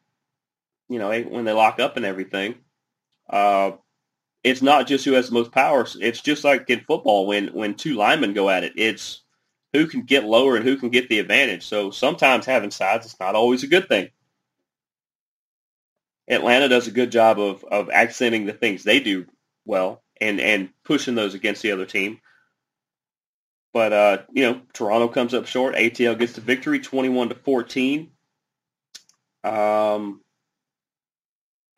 you 0.87 0.99
know 0.99 1.09
when 1.09 1.45
they 1.45 1.51
lock 1.51 1.79
up 1.79 1.97
and 1.97 2.05
everything. 2.05 2.55
Uh, 3.27 3.71
it's 4.43 4.61
not 4.61 4.87
just 4.87 5.03
who 5.03 5.13
has 5.13 5.29
the 5.29 5.33
most 5.33 5.51
power. 5.51 5.87
It's 5.99 6.21
just 6.21 6.43
like 6.43 6.69
in 6.69 6.81
football 6.81 7.25
when 7.25 7.47
when 7.47 7.73
two 7.73 7.95
linemen 7.95 8.33
go 8.33 8.51
at 8.51 8.63
it. 8.63 8.73
It's 8.75 9.23
who 9.73 9.87
can 9.87 10.03
get 10.03 10.23
lower 10.25 10.55
and 10.55 10.65
who 10.65 10.77
can 10.77 10.89
get 10.89 11.09
the 11.09 11.19
advantage. 11.19 11.63
So 11.63 11.91
sometimes 11.91 12.45
having 12.45 12.71
sides 12.71 13.05
is 13.05 13.19
not 13.19 13.35
always 13.35 13.63
a 13.63 13.67
good 13.67 13.87
thing. 13.87 14.09
Atlanta 16.29 16.69
does 16.69 16.87
a 16.87 16.91
good 16.91 17.11
job 17.11 17.39
of 17.39 17.63
of 17.63 17.89
accenting 17.89 18.45
the 18.45 18.53
things 18.53 18.83
they 18.83 18.99
do 18.99 19.25
well 19.65 20.01
and 20.19 20.39
and 20.39 20.69
pushing 20.83 21.15
those 21.15 21.33
against 21.33 21.61
the 21.61 21.71
other 21.71 21.85
team. 21.85 22.19
But 23.73 23.93
uh, 23.93 24.17
you 24.31 24.43
know, 24.43 24.61
Toronto 24.73 25.07
comes 25.07 25.33
up 25.33 25.45
short. 25.45 25.75
ATL 25.75 26.17
gets 26.17 26.33
the 26.33 26.41
victory, 26.41 26.79
twenty-one 26.79 27.29
to 27.29 27.35
fourteen. 27.35 28.11
Um, 29.43 30.21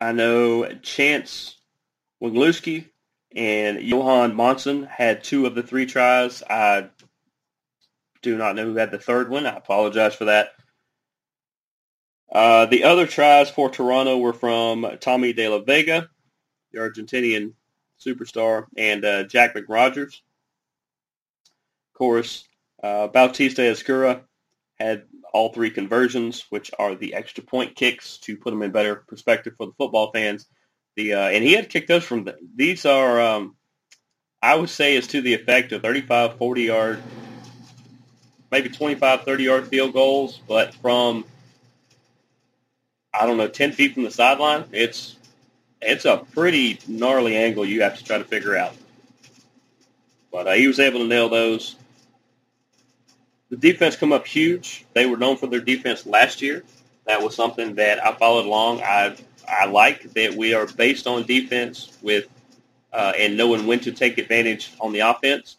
I 0.00 0.12
know 0.12 0.72
Chance 0.82 1.56
Wenglewski 2.22 2.86
and 3.34 3.80
Johan 3.80 4.34
Monson 4.34 4.84
had 4.84 5.24
two 5.24 5.46
of 5.46 5.54
the 5.54 5.62
three 5.62 5.86
tries. 5.86 6.42
I 6.42 6.90
do 8.24 8.36
not 8.36 8.56
know 8.56 8.64
who 8.64 8.76
had 8.76 8.90
the 8.90 8.98
third 8.98 9.28
one. 9.28 9.46
I 9.46 9.56
apologize 9.56 10.14
for 10.14 10.24
that. 10.24 10.48
Uh, 12.32 12.66
the 12.66 12.82
other 12.82 13.06
tries 13.06 13.50
for 13.50 13.70
Toronto 13.70 14.18
were 14.18 14.32
from 14.32 14.86
Tommy 15.00 15.32
De 15.32 15.48
La 15.48 15.58
Vega, 15.58 16.08
the 16.72 16.80
Argentinian 16.80 17.52
superstar, 18.04 18.64
and 18.76 19.04
uh, 19.04 19.24
Jack 19.24 19.54
McRogers. 19.54 20.20
Of 21.92 21.98
course, 21.98 22.48
uh, 22.82 23.06
Bautista 23.08 23.62
Ezcurra 23.62 24.22
had 24.80 25.04
all 25.32 25.52
three 25.52 25.70
conversions, 25.70 26.46
which 26.50 26.70
are 26.78 26.94
the 26.94 27.14
extra 27.14 27.44
point 27.44 27.76
kicks 27.76 28.18
to 28.18 28.36
put 28.36 28.50
them 28.50 28.62
in 28.62 28.72
better 28.72 28.96
perspective 29.06 29.54
for 29.56 29.66
the 29.66 29.74
football 29.78 30.10
fans. 30.12 30.46
The 30.96 31.12
uh, 31.12 31.28
and 31.28 31.44
he 31.44 31.52
had 31.52 31.68
kicked 31.68 31.88
those 31.88 32.04
from 32.04 32.24
the, 32.24 32.36
these 32.56 32.86
are 32.86 33.20
um, 33.20 33.56
I 34.42 34.56
would 34.56 34.70
say 34.70 34.96
is 34.96 35.06
to 35.08 35.20
the 35.20 35.34
effect 35.34 35.72
of 35.72 35.82
35, 35.82 36.36
40 36.36 36.62
yard, 36.62 37.02
maybe 38.50 38.68
25, 38.68 39.22
30 39.24 39.44
yard 39.44 39.68
field 39.68 39.92
goals, 39.92 40.40
but 40.48 40.74
from 40.74 41.24
I 43.12 43.26
don't 43.26 43.36
know 43.36 43.48
10 43.48 43.72
feet 43.72 43.94
from 43.94 44.02
the 44.04 44.10
sideline, 44.10 44.64
it's 44.72 45.16
it's 45.80 46.04
a 46.04 46.18
pretty 46.32 46.78
gnarly 46.88 47.36
angle 47.36 47.64
you 47.64 47.82
have 47.82 47.98
to 47.98 48.04
try 48.04 48.18
to 48.18 48.24
figure 48.24 48.56
out. 48.56 48.74
But 50.32 50.48
uh, 50.48 50.52
he 50.52 50.66
was 50.66 50.80
able 50.80 51.00
to 51.00 51.06
nail 51.06 51.28
those. 51.28 51.76
The 53.50 53.56
defense 53.56 53.94
come 53.94 54.12
up 54.12 54.26
huge. 54.26 54.84
They 54.94 55.06
were 55.06 55.16
known 55.16 55.36
for 55.36 55.46
their 55.46 55.60
defense 55.60 56.06
last 56.06 56.42
year. 56.42 56.64
That 57.06 57.22
was 57.22 57.36
something 57.36 57.74
that 57.76 58.04
I 58.04 58.14
followed 58.14 58.46
along. 58.46 58.80
I 58.82 59.16
I 59.48 59.66
like 59.66 60.02
that 60.14 60.34
we 60.34 60.54
are 60.54 60.66
based 60.66 61.06
on 61.06 61.24
defense 61.24 61.96
with 62.02 62.26
uh, 62.92 63.12
and 63.16 63.36
knowing 63.36 63.66
when 63.66 63.80
to 63.80 63.92
take 63.92 64.18
advantage 64.18 64.72
on 64.80 64.92
the 64.92 65.00
offense. 65.00 65.56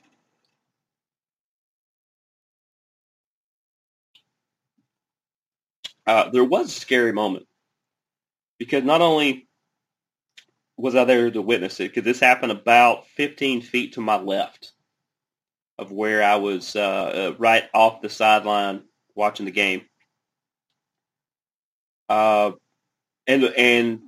Uh, 6.07 6.29
there 6.29 6.43
was 6.43 6.67
a 6.67 6.79
scary 6.79 7.11
moment 7.11 7.45
because 8.59 8.83
not 8.83 9.01
only 9.01 9.47
was 10.77 10.95
I 10.95 11.05
there 11.05 11.31
to 11.31 11.41
witness 11.41 11.79
it, 11.79 11.89
because 11.89 12.03
this 12.03 12.19
happened 12.19 12.51
about 12.51 13.07
15 13.07 13.61
feet 13.61 13.93
to 13.93 14.01
my 14.01 14.17
left 14.17 14.73
of 15.77 15.91
where 15.91 16.23
I 16.23 16.35
was 16.35 16.75
uh, 16.75 16.79
uh, 17.31 17.35
right 17.37 17.65
off 17.73 18.01
the 18.01 18.09
sideline 18.09 18.83
watching 19.15 19.45
the 19.45 19.51
game. 19.51 19.81
Uh, 22.07 22.51
and 23.27 23.43
and 23.43 24.01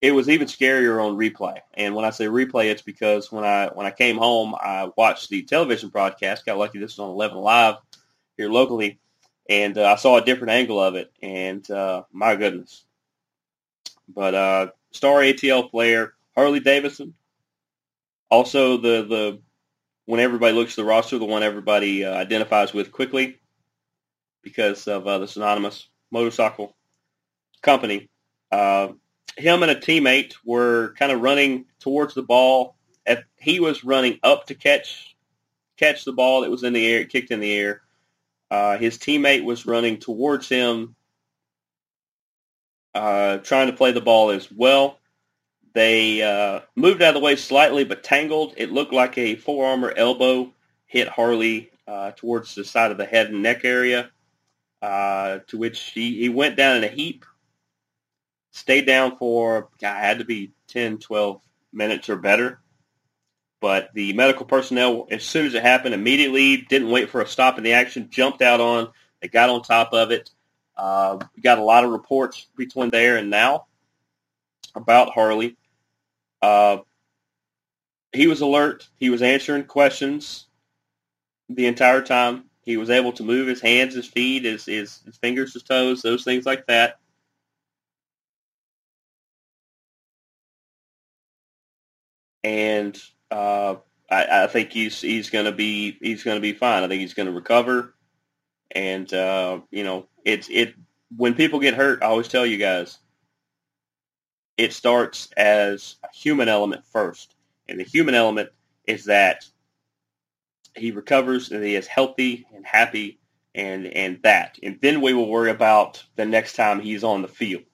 it 0.00 0.12
was 0.12 0.28
even 0.28 0.48
scarier 0.48 1.04
on 1.04 1.16
replay. 1.16 1.58
And 1.74 1.94
when 1.94 2.04
I 2.04 2.10
say 2.10 2.26
replay, 2.26 2.70
it's 2.70 2.82
because 2.82 3.30
when 3.30 3.44
I 3.44 3.68
when 3.68 3.86
I 3.86 3.90
came 3.90 4.16
home, 4.16 4.54
I 4.54 4.90
watched 4.96 5.28
the 5.28 5.42
television 5.42 5.90
broadcast. 5.90 6.46
Got 6.46 6.58
lucky 6.58 6.78
this 6.78 6.96
was 6.96 6.98
on 6.98 7.10
11 7.10 7.36
Alive 7.36 7.76
here 8.36 8.50
locally, 8.50 8.98
and 9.48 9.76
uh, 9.76 9.92
I 9.92 9.96
saw 9.96 10.16
a 10.16 10.24
different 10.24 10.52
angle 10.52 10.80
of 10.80 10.94
it. 10.94 11.12
And 11.22 11.68
uh, 11.70 12.04
my 12.12 12.36
goodness! 12.36 12.84
But 14.08 14.34
uh, 14.34 14.66
star 14.90 15.20
ATL 15.20 15.70
player 15.70 16.14
Harley 16.34 16.60
Davidson, 16.60 17.14
also 18.30 18.76
the 18.76 19.04
the 19.04 19.40
when 20.06 20.20
everybody 20.20 20.54
looks 20.54 20.72
at 20.72 20.76
the 20.76 20.84
roster, 20.84 21.18
the 21.18 21.24
one 21.24 21.42
everybody 21.42 22.04
uh, 22.04 22.14
identifies 22.14 22.72
with 22.72 22.92
quickly 22.92 23.38
because 24.42 24.88
of 24.88 25.06
uh, 25.06 25.18
the 25.18 25.28
synonymous 25.28 25.88
motorcycle 26.10 26.74
company. 27.62 28.08
Uh, 28.50 28.88
him 29.36 29.62
and 29.62 29.70
a 29.70 29.76
teammate 29.76 30.34
were 30.44 30.94
kind 30.98 31.12
of 31.12 31.20
running 31.20 31.66
towards 31.80 32.14
the 32.14 32.22
ball. 32.22 32.76
If 33.06 33.22
he 33.38 33.60
was 33.60 33.84
running 33.84 34.18
up 34.22 34.46
to 34.46 34.54
catch 34.54 35.16
catch 35.76 36.04
the 36.04 36.12
ball 36.12 36.42
that 36.42 36.50
was 36.50 36.62
in 36.62 36.72
the 36.72 36.86
air, 36.86 37.04
kicked 37.04 37.30
in 37.30 37.40
the 37.40 37.52
air. 37.52 37.82
Uh, 38.52 38.76
his 38.76 38.98
teammate 38.98 39.44
was 39.44 39.64
running 39.64 39.96
towards 39.96 40.46
him, 40.46 40.94
uh, 42.94 43.38
trying 43.38 43.68
to 43.68 43.72
play 43.72 43.92
the 43.92 44.00
ball 44.02 44.28
as 44.28 44.52
well. 44.52 44.98
They 45.72 46.20
uh, 46.20 46.60
moved 46.76 47.00
out 47.00 47.14
of 47.16 47.22
the 47.22 47.24
way 47.24 47.36
slightly, 47.36 47.84
but 47.84 48.02
tangled. 48.02 48.52
It 48.58 48.70
looked 48.70 48.92
like 48.92 49.16
a 49.16 49.36
forearm 49.36 49.82
or 49.82 49.96
elbow 49.96 50.52
hit 50.84 51.08
Harley 51.08 51.70
uh, 51.88 52.10
towards 52.10 52.54
the 52.54 52.62
side 52.62 52.90
of 52.90 52.98
the 52.98 53.06
head 53.06 53.30
and 53.30 53.42
neck 53.42 53.64
area, 53.64 54.10
uh, 54.82 55.38
to 55.46 55.56
which 55.56 55.80
he, 55.92 56.18
he 56.18 56.28
went 56.28 56.54
down 56.54 56.76
in 56.76 56.84
a 56.84 56.88
heap, 56.88 57.24
stayed 58.50 58.84
down 58.84 59.16
for, 59.16 59.70
God, 59.80 59.98
had 59.98 60.18
to 60.18 60.26
be 60.26 60.52
10, 60.68 60.98
12 60.98 61.40
minutes 61.72 62.10
or 62.10 62.16
better. 62.16 62.60
But 63.62 63.94
the 63.94 64.12
medical 64.12 64.44
personnel, 64.44 65.06
as 65.12 65.22
soon 65.22 65.46
as 65.46 65.54
it 65.54 65.62
happened, 65.62 65.94
immediately 65.94 66.56
didn't 66.56 66.90
wait 66.90 67.10
for 67.10 67.20
a 67.20 67.26
stop 67.28 67.58
in 67.58 67.64
the 67.64 67.74
action, 67.74 68.10
jumped 68.10 68.42
out 68.42 68.60
on, 68.60 68.88
they 69.20 69.28
got 69.28 69.50
on 69.50 69.62
top 69.62 69.92
of 69.92 70.10
it. 70.10 70.30
Uh, 70.76 71.18
we 71.36 71.42
got 71.42 71.60
a 71.60 71.62
lot 71.62 71.84
of 71.84 71.92
reports 71.92 72.48
between 72.56 72.90
there 72.90 73.18
and 73.18 73.30
now 73.30 73.66
about 74.74 75.10
Harley. 75.10 75.56
Uh, 76.42 76.78
he 78.12 78.26
was 78.26 78.40
alert. 78.40 78.88
He 78.96 79.10
was 79.10 79.22
answering 79.22 79.64
questions 79.64 80.46
the 81.48 81.66
entire 81.66 82.02
time. 82.02 82.46
He 82.62 82.76
was 82.76 82.90
able 82.90 83.12
to 83.12 83.22
move 83.22 83.46
his 83.46 83.60
hands, 83.60 83.94
his 83.94 84.08
feet, 84.08 84.44
his, 84.44 84.64
his, 84.64 85.02
his 85.04 85.16
fingers, 85.18 85.52
his 85.52 85.62
toes, 85.62 86.02
those 86.02 86.24
things 86.24 86.46
like 86.46 86.66
that. 86.66 86.98
And 92.42 93.00
uh, 93.32 93.76
I, 94.10 94.44
I 94.44 94.46
think 94.46 94.72
he's 94.72 95.00
he's 95.00 95.30
going 95.30 95.46
to 95.46 95.52
be 95.52 95.96
he's 96.00 96.22
going 96.22 96.36
to 96.36 96.42
be 96.42 96.52
fine. 96.52 96.82
I 96.82 96.88
think 96.88 97.00
he's 97.00 97.14
going 97.14 97.26
to 97.26 97.32
recover. 97.32 97.94
And 98.70 99.12
uh, 99.12 99.60
you 99.70 99.84
know, 99.84 100.06
it's 100.24 100.48
it 100.50 100.74
when 101.16 101.34
people 101.34 101.60
get 101.60 101.74
hurt. 101.74 102.02
I 102.02 102.06
always 102.06 102.28
tell 102.28 102.46
you 102.46 102.58
guys, 102.58 102.98
it 104.56 104.72
starts 104.72 105.30
as 105.36 105.96
a 106.04 106.14
human 106.14 106.48
element 106.48 106.84
first, 106.86 107.34
and 107.68 107.80
the 107.80 107.84
human 107.84 108.14
element 108.14 108.50
is 108.86 109.06
that 109.06 109.46
he 110.76 110.90
recovers 110.90 111.50
and 111.50 111.64
he 111.64 111.74
is 111.74 111.86
healthy 111.86 112.46
and 112.54 112.66
happy 112.66 113.18
and 113.54 113.86
and 113.86 114.22
that, 114.22 114.58
and 114.62 114.78
then 114.80 115.00
we 115.00 115.14
will 115.14 115.28
worry 115.28 115.50
about 115.50 116.02
the 116.16 116.26
next 116.26 116.54
time 116.54 116.80
he's 116.80 117.04
on 117.04 117.22
the 117.22 117.28
field. 117.28 117.64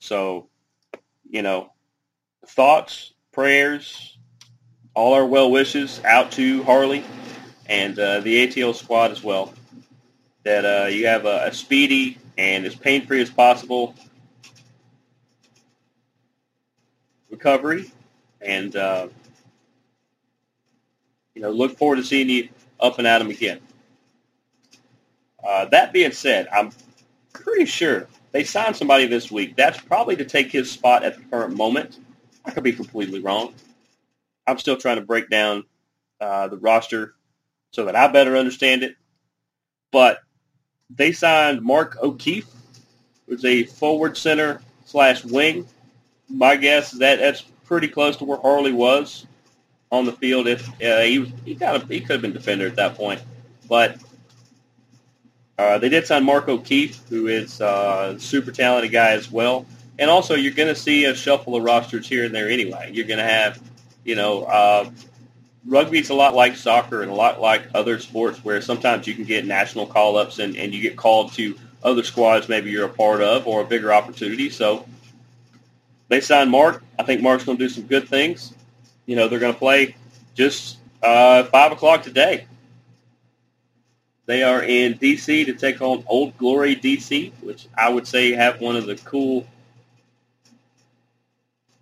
So, 0.00 0.48
you 1.28 1.42
know, 1.42 1.72
thoughts, 2.46 3.12
prayers, 3.32 4.17
all 4.94 5.14
our 5.14 5.26
well 5.26 5.50
wishes 5.50 6.00
out 6.04 6.32
to 6.32 6.62
Harley 6.64 7.04
and 7.66 7.98
uh, 7.98 8.20
the 8.20 8.46
ATL 8.46 8.74
squad 8.74 9.10
as 9.10 9.22
well. 9.22 9.54
That 10.44 10.64
uh, 10.64 10.86
you 10.88 11.06
have 11.06 11.26
a, 11.26 11.46
a 11.46 11.52
speedy 11.52 12.18
and 12.36 12.64
as 12.64 12.74
pain 12.74 13.06
free 13.06 13.20
as 13.20 13.30
possible 13.30 13.94
recovery, 17.30 17.90
and 18.40 18.74
uh, 18.74 19.08
you 21.34 21.42
know 21.42 21.50
look 21.50 21.76
forward 21.78 21.96
to 21.96 22.04
seeing 22.04 22.28
you 22.28 22.48
up 22.80 22.98
and 22.98 23.06
at 23.06 23.16
at 23.16 23.20
'em 23.22 23.30
again. 23.30 23.60
Uh, 25.46 25.66
that 25.66 25.92
being 25.92 26.12
said, 26.12 26.48
I'm 26.52 26.70
pretty 27.32 27.64
sure 27.64 28.08
they 28.32 28.44
signed 28.44 28.76
somebody 28.76 29.06
this 29.06 29.30
week. 29.30 29.56
That's 29.56 29.80
probably 29.80 30.16
to 30.16 30.24
take 30.24 30.50
his 30.50 30.70
spot 30.70 31.04
at 31.04 31.16
the 31.16 31.22
current 31.24 31.56
moment. 31.56 31.98
I 32.44 32.50
could 32.50 32.64
be 32.64 32.72
completely 32.72 33.20
wrong. 33.20 33.54
I'm 34.48 34.58
still 34.58 34.76
trying 34.76 34.96
to 34.96 35.04
break 35.04 35.30
down 35.30 35.64
uh, 36.20 36.48
the 36.48 36.56
roster 36.56 37.14
so 37.70 37.84
that 37.84 37.94
I 37.94 38.08
better 38.08 38.36
understand 38.36 38.82
it. 38.82 38.96
But 39.92 40.18
they 40.90 41.12
signed 41.12 41.62
Mark 41.62 41.96
O'Keefe, 42.02 42.48
who's 43.26 43.44
a 43.44 43.64
forward 43.64 44.16
center 44.16 44.60
slash 44.86 45.24
wing. 45.24 45.66
My 46.28 46.56
guess 46.56 46.92
is 46.92 46.98
that 47.00 47.18
that's 47.18 47.42
pretty 47.64 47.88
close 47.88 48.16
to 48.18 48.24
where 48.24 48.38
Harley 48.38 48.72
was 48.72 49.26
on 49.90 50.04
the 50.04 50.12
field. 50.12 50.46
If 50.46 50.68
uh, 50.82 51.00
he 51.00 51.18
was, 51.20 51.30
he 51.44 51.54
kind 51.54 51.80
of 51.80 51.88
he 51.88 52.00
could 52.00 52.12
have 52.12 52.22
been 52.22 52.32
defender 52.32 52.66
at 52.66 52.76
that 52.76 52.94
point, 52.94 53.22
but 53.68 53.98
uh, 55.58 55.78
they 55.78 55.88
did 55.88 56.06
sign 56.06 56.24
Mark 56.24 56.48
O'Keefe, 56.48 57.00
who 57.08 57.26
is 57.26 57.60
uh, 57.60 58.14
a 58.16 58.20
super 58.20 58.52
talented 58.52 58.92
guy 58.92 59.10
as 59.10 59.30
well. 59.30 59.66
And 59.98 60.08
also, 60.08 60.34
you're 60.36 60.52
going 60.52 60.68
to 60.68 60.80
see 60.80 61.04
a 61.06 61.14
shuffle 61.14 61.56
of 61.56 61.64
rosters 61.64 62.08
here 62.08 62.24
and 62.24 62.34
there 62.34 62.48
anyway. 62.48 62.90
You're 62.92 63.06
going 63.06 63.18
to 63.18 63.24
have, 63.24 63.60
you 64.08 64.14
know, 64.14 64.44
uh, 64.44 64.90
rugby's 65.66 66.08
a 66.08 66.14
lot 66.14 66.34
like 66.34 66.56
soccer 66.56 67.02
and 67.02 67.10
a 67.10 67.14
lot 67.14 67.42
like 67.42 67.64
other 67.74 67.98
sports 67.98 68.42
where 68.42 68.62
sometimes 68.62 69.06
you 69.06 69.14
can 69.14 69.24
get 69.24 69.44
national 69.44 69.86
call-ups 69.86 70.38
and, 70.38 70.56
and 70.56 70.72
you 70.72 70.80
get 70.80 70.96
called 70.96 71.30
to 71.34 71.54
other 71.82 72.02
squads 72.02 72.48
maybe 72.48 72.70
you're 72.70 72.86
a 72.86 72.88
part 72.88 73.20
of 73.20 73.46
or 73.46 73.60
a 73.60 73.64
bigger 73.64 73.92
opportunity. 73.92 74.48
So 74.48 74.86
they 76.08 76.22
signed 76.22 76.50
Mark. 76.50 76.82
I 76.98 77.02
think 77.02 77.20
Mark's 77.20 77.44
going 77.44 77.58
to 77.58 77.64
do 77.64 77.68
some 77.68 77.84
good 77.84 78.08
things. 78.08 78.54
You 79.04 79.14
know, 79.14 79.28
they're 79.28 79.38
going 79.38 79.52
to 79.52 79.58
play 79.58 79.94
just 80.34 80.78
uh, 81.02 81.44
5 81.44 81.72
o'clock 81.72 82.02
today. 82.02 82.46
They 84.24 84.42
are 84.42 84.62
in 84.62 84.96
D.C. 84.96 85.44
to 85.44 85.52
take 85.52 85.82
on 85.82 86.02
Old 86.06 86.36
Glory 86.38 86.76
D.C., 86.76 87.34
which 87.42 87.66
I 87.76 87.90
would 87.90 88.06
say 88.06 88.32
have 88.32 88.58
one 88.58 88.76
of 88.76 88.86
the 88.86 88.96
cool 88.96 89.46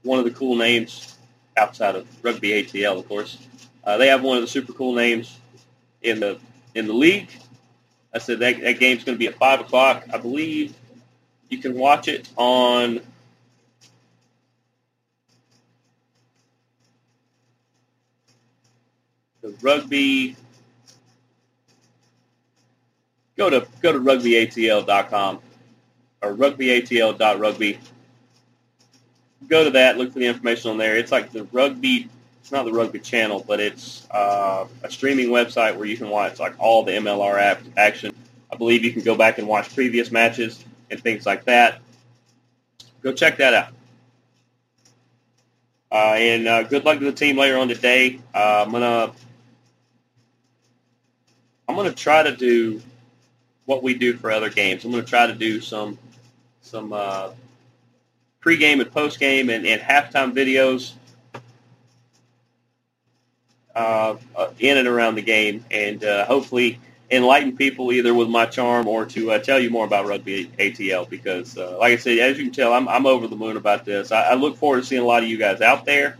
one 0.03 0.19
of 0.21 0.25
the 0.25 0.31
cool 0.33 0.57
names 0.57 1.15
outside 1.57 1.97
of 1.97 2.07
Rugby 2.25 2.51
ATL, 2.51 2.99
of 2.99 3.09
course. 3.09 3.38
Uh, 3.85 3.97
they 3.97 4.09
have 4.09 4.23
one 4.23 4.37
of 4.37 4.42
the 4.42 4.49
super 4.49 4.73
cool 4.73 4.95
names 4.95 5.38
in 6.03 6.21
the 6.21 6.38
in 6.75 6.87
the 6.87 6.92
league. 6.92 7.31
I 8.12 8.19
said 8.19 8.38
that, 8.40 8.61
that 8.61 8.79
game's 8.79 9.05
going 9.05 9.16
to 9.16 9.19
be 9.19 9.27
at 9.27 9.35
five 9.35 9.61
o'clock. 9.61 10.05
I 10.12 10.19
believe 10.19 10.75
you 11.49 11.59
can 11.59 11.75
watch 11.75 12.09
it 12.09 12.29
on 12.37 13.01
the 19.42 19.55
rugby. 19.62 20.37
Go 23.37 23.51
to 23.51 23.66
go 23.81 23.92
to 23.92 23.99
rugbyatl.com 23.99 25.40
or 26.23 26.35
rugbyatl.rugby. 26.35 27.79
Go 29.49 29.64
to 29.64 29.70
that, 29.70 29.99
look 29.99 30.12
for 30.12 30.18
the 30.18 30.27
information 30.27 30.70
on 30.70 30.79
there. 30.79 30.96
It's 30.96 31.12
like 31.12 31.31
the 31.31 31.44
rugby. 31.53 32.09
It's 32.40 32.53
not 32.53 32.64
the 32.64 32.72
rugby 32.72 33.01
channel, 33.01 33.44
but 33.46 33.61
it's 33.61 34.09
uh, 34.11 34.66
a 34.83 34.90
streaming 34.90 35.29
website 35.29 35.77
where 35.77 35.85
you 35.85 35.96
can 35.96 36.09
watch 36.09 36.38
like 36.38 36.55
all 36.59 36.85
the 36.85 36.92
MLR 36.92 37.40
app 37.40 37.61
action. 37.77 38.14
I 38.51 38.57
believe 38.57 38.85
you 38.85 38.92
can 38.92 39.03
go 39.03 39.14
back 39.16 39.38
and 39.38 39.46
watch 39.46 39.75
previous 39.75 40.11
matches 40.11 40.64
and 40.90 41.01
things 41.01 41.27
like 41.27 41.44
that. 41.44 41.81
Go 43.03 43.12
check 43.12 43.37
that 43.38 43.53
out. 43.53 43.68
Uh, 45.90 46.14
and 46.16 46.49
uh, 46.49 46.62
good 46.64 46.85
luck 46.85 46.99
to 46.99 47.05
the 47.05 47.12
team 47.12 47.37
later 47.37 47.59
on 47.59 47.68
today. 47.68 48.18
Uh, 48.35 48.64
I'm 48.66 48.72
gonna 48.72 49.12
I'm 51.68 51.77
gonna 51.77 51.92
try 51.92 52.22
to 52.22 52.35
do 52.35 52.81
what 53.66 53.83
we 53.83 53.94
do 53.94 54.16
for 54.16 54.31
other 54.31 54.51
games. 54.51 54.85
I'm 54.85 54.90
gonna 54.90 55.05
try 55.05 55.27
to 55.27 55.35
do 55.35 55.61
some 55.61 55.99
some 56.62 56.92
uh, 56.92 57.31
pregame 58.47 58.81
and 58.81 58.93
postgame 58.93 59.53
and, 59.53 59.67
and 59.67 59.81
halftime 59.81 60.33
videos 60.33 60.93
uh, 63.75 64.17
uh, 64.37 64.51
in 64.61 64.79
and 64.79 64.87
around 64.87 65.17
the 65.17 65.23
game, 65.23 65.65
and 65.73 66.05
uh, 66.05 66.25
hopefully 66.27 66.79
enlighten 67.11 67.57
people 67.57 67.93
either 67.93 68.15
with 68.15 68.29
my 68.29 68.47
charm 68.47 68.87
or 68.87 69.05
to 69.05 69.33
uh, 69.33 69.39
tell 69.39 69.59
you 69.59 69.69
more 69.69 69.85
about 69.85 70.07
rugby 70.07 70.47
ATL. 70.61 71.09
Because, 71.11 71.59
uh, 71.59 71.77
like 71.79 71.93
I 71.93 71.97
said, 71.97 72.19
as 72.21 72.39
you 72.39 72.45
can 72.45 72.53
tell, 72.53 72.73
I'm, 72.73 72.89
I'm 72.89 73.05
over 73.05 73.27
the 73.27 73.37
moon 73.37 73.57
about 73.57 73.85
this. 73.85 74.13
I, 74.13 74.31
I 74.31 74.35
look 74.35 74.57
forward 74.57 74.81
to 74.81 74.87
seeing 74.87 75.03
a 75.03 75.05
lot 75.05 75.25
of 75.25 75.29
you 75.29 75.39
guys 75.39 75.61
out 75.61 75.85
there. 75.85 76.17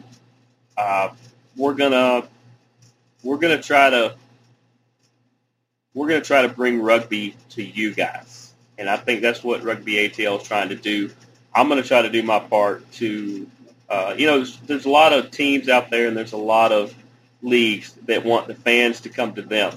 Uh, 0.77 1.11
we're 1.57 1.75
gonna 1.75 2.29
we're 3.23 3.39
gonna 3.39 3.62
try 3.62 3.89
to 3.89 4.15
we're 5.95 6.09
gonna 6.09 6.21
try 6.21 6.43
to 6.43 6.49
bring 6.49 6.83
rugby 6.83 7.37
to 7.51 7.62
you 7.62 7.95
guys, 7.95 8.53
and 8.79 8.91
I 8.91 8.97
think 8.97 9.23
that's 9.23 9.45
what 9.45 9.62
Rugby 9.62 9.95
ATL 9.95 10.43
is 10.43 10.47
trying 10.47 10.69
to 10.69 10.75
do. 10.75 11.11
I'm 11.57 11.69
going 11.69 11.83
to 11.83 11.88
try 11.88 12.03
to 12.03 12.11
do 12.11 12.23
my 12.23 12.38
part 12.38 12.90
to, 12.92 13.51
uh, 13.88 14.14
you 14.19 14.27
know, 14.27 14.37
there's, 14.37 14.59
there's 14.59 14.85
a 14.85 14.90
lot 14.90 15.14
of 15.14 15.31
teams 15.31 15.71
out 15.71 15.88
there 15.88 16.07
and 16.07 16.14
there's 16.14 16.35
a 16.35 16.37
lot 16.37 16.71
of 16.71 16.95
leagues 17.40 17.95
that 18.05 18.27
want 18.27 18.47
the 18.47 18.55
fans 18.55 19.01
to 19.01 19.09
come 19.09 19.35
to 19.35 19.42
them. 19.42 19.73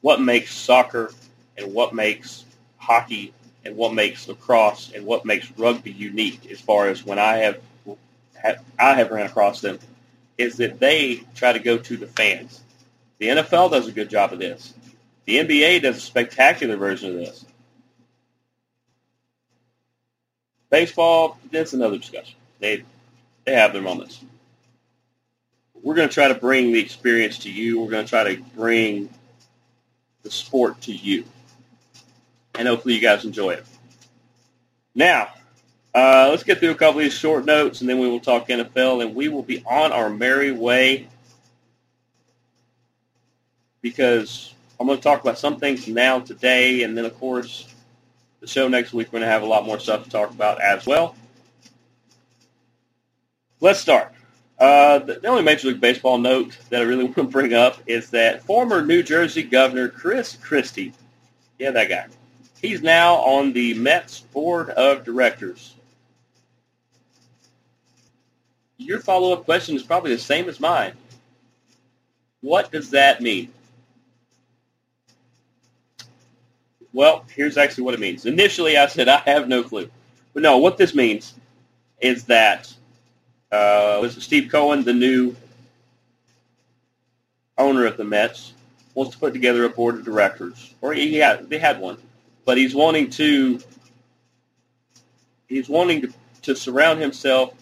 What 0.00 0.20
makes 0.20 0.54
soccer 0.54 1.12
and 1.58 1.74
what 1.74 1.92
makes 1.92 2.44
hockey 2.76 3.34
and 3.64 3.76
what 3.76 3.92
makes 3.92 4.28
lacrosse 4.28 4.92
and 4.94 5.04
what 5.04 5.26
makes 5.26 5.50
rugby 5.58 5.90
unique 5.90 6.48
as 6.52 6.60
far 6.60 6.88
as 6.88 7.04
when 7.04 7.18
I 7.18 7.38
have, 7.38 7.60
have 8.40 8.64
I 8.78 8.94
have 8.94 9.10
ran 9.10 9.26
across 9.26 9.60
them 9.60 9.80
is 10.38 10.56
that 10.58 10.78
they 10.78 11.22
try 11.34 11.52
to 11.52 11.58
go 11.58 11.76
to 11.76 11.96
the 11.96 12.06
fans. 12.06 12.62
The 13.18 13.26
NFL 13.26 13.72
does 13.72 13.88
a 13.88 13.92
good 13.92 14.08
job 14.08 14.32
of 14.32 14.38
this. 14.38 14.72
The 15.26 15.38
NBA 15.38 15.82
does 15.82 15.96
a 15.96 16.00
spectacular 16.00 16.76
version 16.76 17.10
of 17.10 17.16
this. 17.16 17.44
Baseball, 20.70 21.36
that's 21.50 21.72
another 21.72 21.98
discussion. 21.98 22.36
They 22.60 22.84
they 23.44 23.54
have 23.54 23.72
their 23.72 23.82
moments. 23.82 24.22
We're 25.82 25.94
going 25.94 26.08
to 26.08 26.14
try 26.14 26.28
to 26.28 26.34
bring 26.34 26.72
the 26.72 26.78
experience 26.78 27.38
to 27.40 27.50
you. 27.50 27.80
We're 27.80 27.90
going 27.90 28.04
to 28.04 28.10
try 28.10 28.34
to 28.34 28.42
bring 28.54 29.08
the 30.22 30.30
sport 30.30 30.82
to 30.82 30.92
you. 30.92 31.24
And 32.54 32.68
hopefully 32.68 32.94
you 32.94 33.00
guys 33.00 33.24
enjoy 33.24 33.52
it. 33.52 33.64
Now, 34.94 35.28
uh, 35.94 36.28
let's 36.30 36.42
get 36.42 36.58
through 36.58 36.72
a 36.72 36.74
couple 36.74 37.00
of 37.00 37.04
these 37.04 37.14
short 37.14 37.46
notes, 37.46 37.80
and 37.80 37.88
then 37.88 37.98
we 37.98 38.08
will 38.08 38.20
talk 38.20 38.48
NFL, 38.48 39.02
and 39.02 39.14
we 39.14 39.28
will 39.28 39.42
be 39.42 39.64
on 39.64 39.92
our 39.92 40.10
merry 40.10 40.52
way 40.52 41.08
because 43.80 44.54
I'm 44.78 44.86
going 44.86 44.98
to 44.98 45.02
talk 45.02 45.20
about 45.22 45.38
some 45.38 45.58
things 45.58 45.88
now 45.88 46.20
today, 46.20 46.82
and 46.82 46.96
then, 46.96 47.04
of 47.04 47.18
course, 47.18 47.69
the 48.40 48.46
show 48.46 48.68
next 48.68 48.92
week, 48.92 49.08
we're 49.08 49.20
going 49.20 49.28
to 49.28 49.32
have 49.32 49.42
a 49.42 49.46
lot 49.46 49.64
more 49.64 49.78
stuff 49.78 50.04
to 50.04 50.10
talk 50.10 50.30
about 50.30 50.60
as 50.60 50.86
well. 50.86 51.14
Let's 53.60 53.80
start. 53.80 54.12
Uh, 54.58 54.98
the, 54.98 55.26
only 55.26 55.42
Major 55.42 55.68
League 55.68 55.80
Baseball 55.80 56.18
note 56.18 56.56
that 56.70 56.80
I 56.80 56.84
really 56.84 57.04
want 57.04 57.16
to 57.16 57.24
bring 57.24 57.54
up 57.54 57.78
is 57.86 58.10
that 58.10 58.42
former 58.44 58.84
New 58.84 59.02
Jersey 59.02 59.42
Governor 59.42 59.88
Chris 59.88 60.36
Christie, 60.36 60.92
yeah, 61.58 61.70
that 61.70 61.88
guy, 61.88 62.06
he's 62.60 62.82
now 62.82 63.16
on 63.16 63.52
the 63.52 63.74
Mets 63.74 64.20
Board 64.20 64.70
of 64.70 65.04
Directors. 65.04 65.74
Your 68.78 69.00
follow-up 69.00 69.44
question 69.44 69.76
is 69.76 69.82
probably 69.82 70.14
the 70.14 70.20
same 70.20 70.48
as 70.48 70.58
mine. 70.58 70.94
What 72.40 72.72
does 72.72 72.90
that 72.90 73.20
mean? 73.20 73.52
Well, 76.92 77.24
here's 77.34 77.56
actually 77.56 77.84
what 77.84 77.94
it 77.94 78.00
means. 78.00 78.26
Initially, 78.26 78.76
I 78.76 78.86
said 78.86 79.08
I 79.08 79.18
have 79.18 79.48
no 79.48 79.62
clue. 79.62 79.90
But 80.34 80.42
no, 80.42 80.58
what 80.58 80.76
this 80.76 80.94
means 80.94 81.34
is 82.00 82.24
that 82.24 82.72
uh, 83.52 83.98
was 84.00 84.22
Steve 84.22 84.50
Cohen, 84.50 84.84
the 84.84 84.92
new 84.92 85.34
owner 87.58 87.86
of 87.86 87.96
the 87.96 88.04
Mets, 88.04 88.54
wants 88.94 89.12
to 89.12 89.18
put 89.18 89.32
together 89.32 89.64
a 89.64 89.68
board 89.68 89.96
of 89.96 90.04
directors, 90.04 90.74
or 90.80 90.92
he 90.92 91.16
had 91.16 91.48
they 91.48 91.58
had 91.58 91.80
one, 91.80 91.96
but 92.44 92.56
he's 92.56 92.74
wanting 92.74 93.10
to 93.10 93.60
he's 95.48 95.68
wanting 95.68 96.02
to, 96.02 96.12
to 96.42 96.56
surround 96.56 97.00
himself 97.00 97.54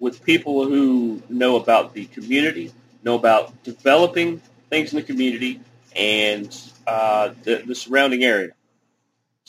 with 0.00 0.22
people 0.24 0.64
who 0.64 1.22
know 1.28 1.56
about 1.56 1.94
the 1.94 2.04
community, 2.06 2.72
know 3.02 3.14
about 3.14 3.62
developing 3.64 4.40
things 4.70 4.92
in 4.92 4.96
the 4.96 5.02
community 5.02 5.60
and 5.96 6.56
uh, 6.86 7.30
the, 7.42 7.62
the 7.66 7.74
surrounding 7.74 8.22
area, 8.22 8.50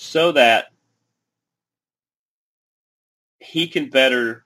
so 0.01 0.31
that 0.31 0.67
he 3.37 3.67
can 3.67 3.89
better 3.89 4.45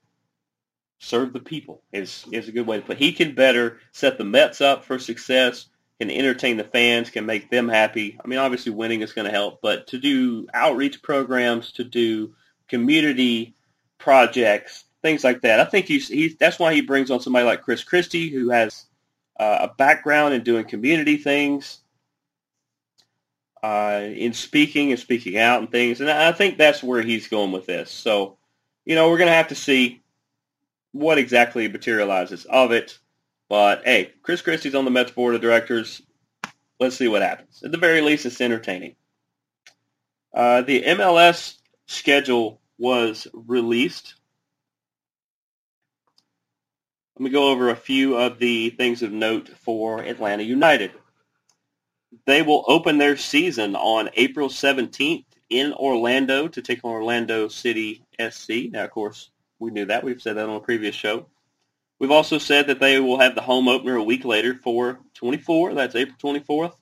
serve 0.98 1.32
the 1.32 1.40
people 1.40 1.84
is 1.92 2.26
is 2.32 2.48
a 2.48 2.52
good 2.52 2.66
way 2.66 2.78
to 2.78 2.84
put 2.84 2.98
it. 2.98 3.04
He 3.04 3.14
can 3.14 3.36
better 3.36 3.80
set 3.92 4.18
the 4.18 4.24
Mets 4.24 4.62
up 4.62 4.84
for 4.84 4.98
success, 4.98 5.68
can 6.00 6.10
entertain 6.10 6.58
the 6.58 6.64
fans, 6.64 7.12
can 7.12 7.28
make 7.28 7.52
them 7.52 7.70
happy. 7.70 8.18
I 8.24 8.28
mean, 8.28 8.40
obviously 8.40 8.72
winning 8.72 9.02
is 9.02 9.14
going 9.14 9.26
to 9.26 9.32
help, 9.32 9.62
but 9.62 9.86
to 9.88 10.00
do 10.00 10.48
outreach 10.56 11.04
programs, 11.04 11.72
to 11.74 11.84
do 11.84 12.34
community 12.68 13.54
projects, 14.00 14.86
things 15.04 15.24
like 15.24 15.42
that. 15.42 15.60
I 15.60 15.66
think 15.66 15.86
he's, 15.86 16.08
he's 16.08 16.36
that's 16.36 16.58
why 16.58 16.74
he 16.74 16.82
brings 16.82 17.12
on 17.12 17.20
somebody 17.20 17.46
like 17.46 17.62
Chris 17.62 17.84
Christie, 17.84 18.32
who 18.32 18.50
has 18.50 18.88
uh, 19.40 19.68
a 19.70 19.76
background 19.76 20.34
in 20.34 20.42
doing 20.42 20.66
community 20.66 21.18
things, 21.18 21.83
uh, 23.64 24.10
in 24.14 24.34
speaking 24.34 24.92
and 24.92 25.00
speaking 25.00 25.38
out 25.38 25.62
and 25.62 25.72
things. 25.72 26.02
And 26.02 26.10
I 26.10 26.34
think 26.34 26.58
that's 26.58 26.84
where 26.84 27.02
he's 27.02 27.30
going 27.30 27.54
with 27.54 27.66
this. 27.66 27.90
So, 27.90 28.38
you 28.84 28.94
know, 28.94 29.10
we're 29.10 29.18
going 29.18 29.30
to 29.30 29.36
have 29.36 29.48
to 29.48 29.56
see 29.56 30.02
what 30.92 31.18
exactly 31.18 31.70
materializes 31.70 32.44
of 32.46 32.74
it. 32.74 33.00
But 33.48 33.84
hey, 33.86 34.12
Chris 34.22 34.42
Christie's 34.42 34.76
on 34.76 34.84
the 34.84 34.92
Mets 34.92 35.12
board 35.12 35.34
of 35.34 35.42
directors. 35.42 36.02
Let's 36.80 36.98
see 36.98 37.08
what 37.08 37.22
happens. 37.22 37.64
At 37.64 37.72
the 37.72 37.78
very 37.78 38.02
least, 38.02 38.26
it's 38.26 38.42
entertaining. 38.42 38.96
Uh, 40.34 40.62
the 40.62 40.84
MLS 40.84 41.56
schedule 41.88 42.60
was 42.78 43.28
released. 43.34 44.16
Let 47.18 47.24
me 47.24 47.30
go 47.30 47.50
over 47.50 47.70
a 47.70 47.76
few 47.76 48.18
of 48.18 48.40
the 48.40 48.72
things 48.72 49.04
of 49.04 49.12
note 49.12 49.50
for 49.50 50.02
Atlanta 50.02 50.44
United. 50.44 50.92
They 52.26 52.42
will 52.42 52.64
open 52.68 52.98
their 52.98 53.18
season 53.18 53.76
on 53.76 54.10
April 54.14 54.50
17th 54.50 55.26
in 55.50 55.74
Orlando 55.74 56.48
to 56.48 56.62
take 56.62 56.84
on 56.84 56.92
Orlando 56.92 57.48
City 57.48 58.04
SC. 58.20 58.70
Now, 58.72 58.86
of 58.86 58.92
course, 58.92 59.30
we 59.60 59.72
knew 59.72 59.86
that. 59.86 60.04
We've 60.04 60.22
said 60.22 60.38
that 60.38 60.50
on 60.50 60.56
a 60.56 60.60
previous 60.60 60.96
show. 60.96 61.28
We've 62.00 62.12
also 62.12 62.38
said 62.38 62.68
that 62.68 62.80
they 62.80 63.00
will 63.00 63.20
have 63.20 63.36
the 63.36 63.42
home 63.42 63.68
opener 63.68 63.96
a 63.96 64.04
week 64.04 64.26
later 64.26 64.60
for 64.64 65.00
24. 65.14 65.74
That's 65.74 65.96
April 65.96 66.18
24th. 66.36 66.76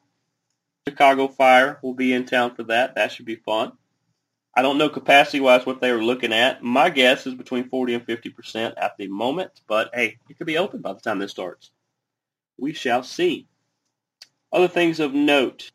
Chicago 0.87 1.27
Fire 1.27 1.79
will 1.83 1.93
be 1.93 2.13
in 2.13 2.25
town 2.25 2.55
for 2.55 2.63
that. 2.63 2.95
That 2.95 3.11
should 3.11 3.25
be 3.25 3.35
fun. 3.35 3.73
I 4.55 4.63
don't 4.63 4.77
know 4.77 4.89
capacity-wise 4.89 5.65
what 5.65 5.79
they 5.79 5.91
were 5.91 6.03
looking 6.03 6.33
at. 6.33 6.63
My 6.63 6.89
guess 6.89 7.25
is 7.25 7.35
between 7.35 7.69
40 7.69 7.93
and 7.93 8.05
50% 8.05 8.73
at 8.77 8.97
the 8.97 9.07
moment, 9.07 9.51
but 9.67 9.91
hey, 9.93 10.17
it 10.29 10.37
could 10.37 10.47
be 10.47 10.57
open 10.57 10.81
by 10.81 10.93
the 10.93 10.99
time 10.99 11.19
this 11.19 11.31
starts. 11.31 11.71
We 12.57 12.73
shall 12.73 13.03
see. 13.03 13.47
Other 14.51 14.67
things 14.67 14.99
of 14.99 15.13
note. 15.13 15.71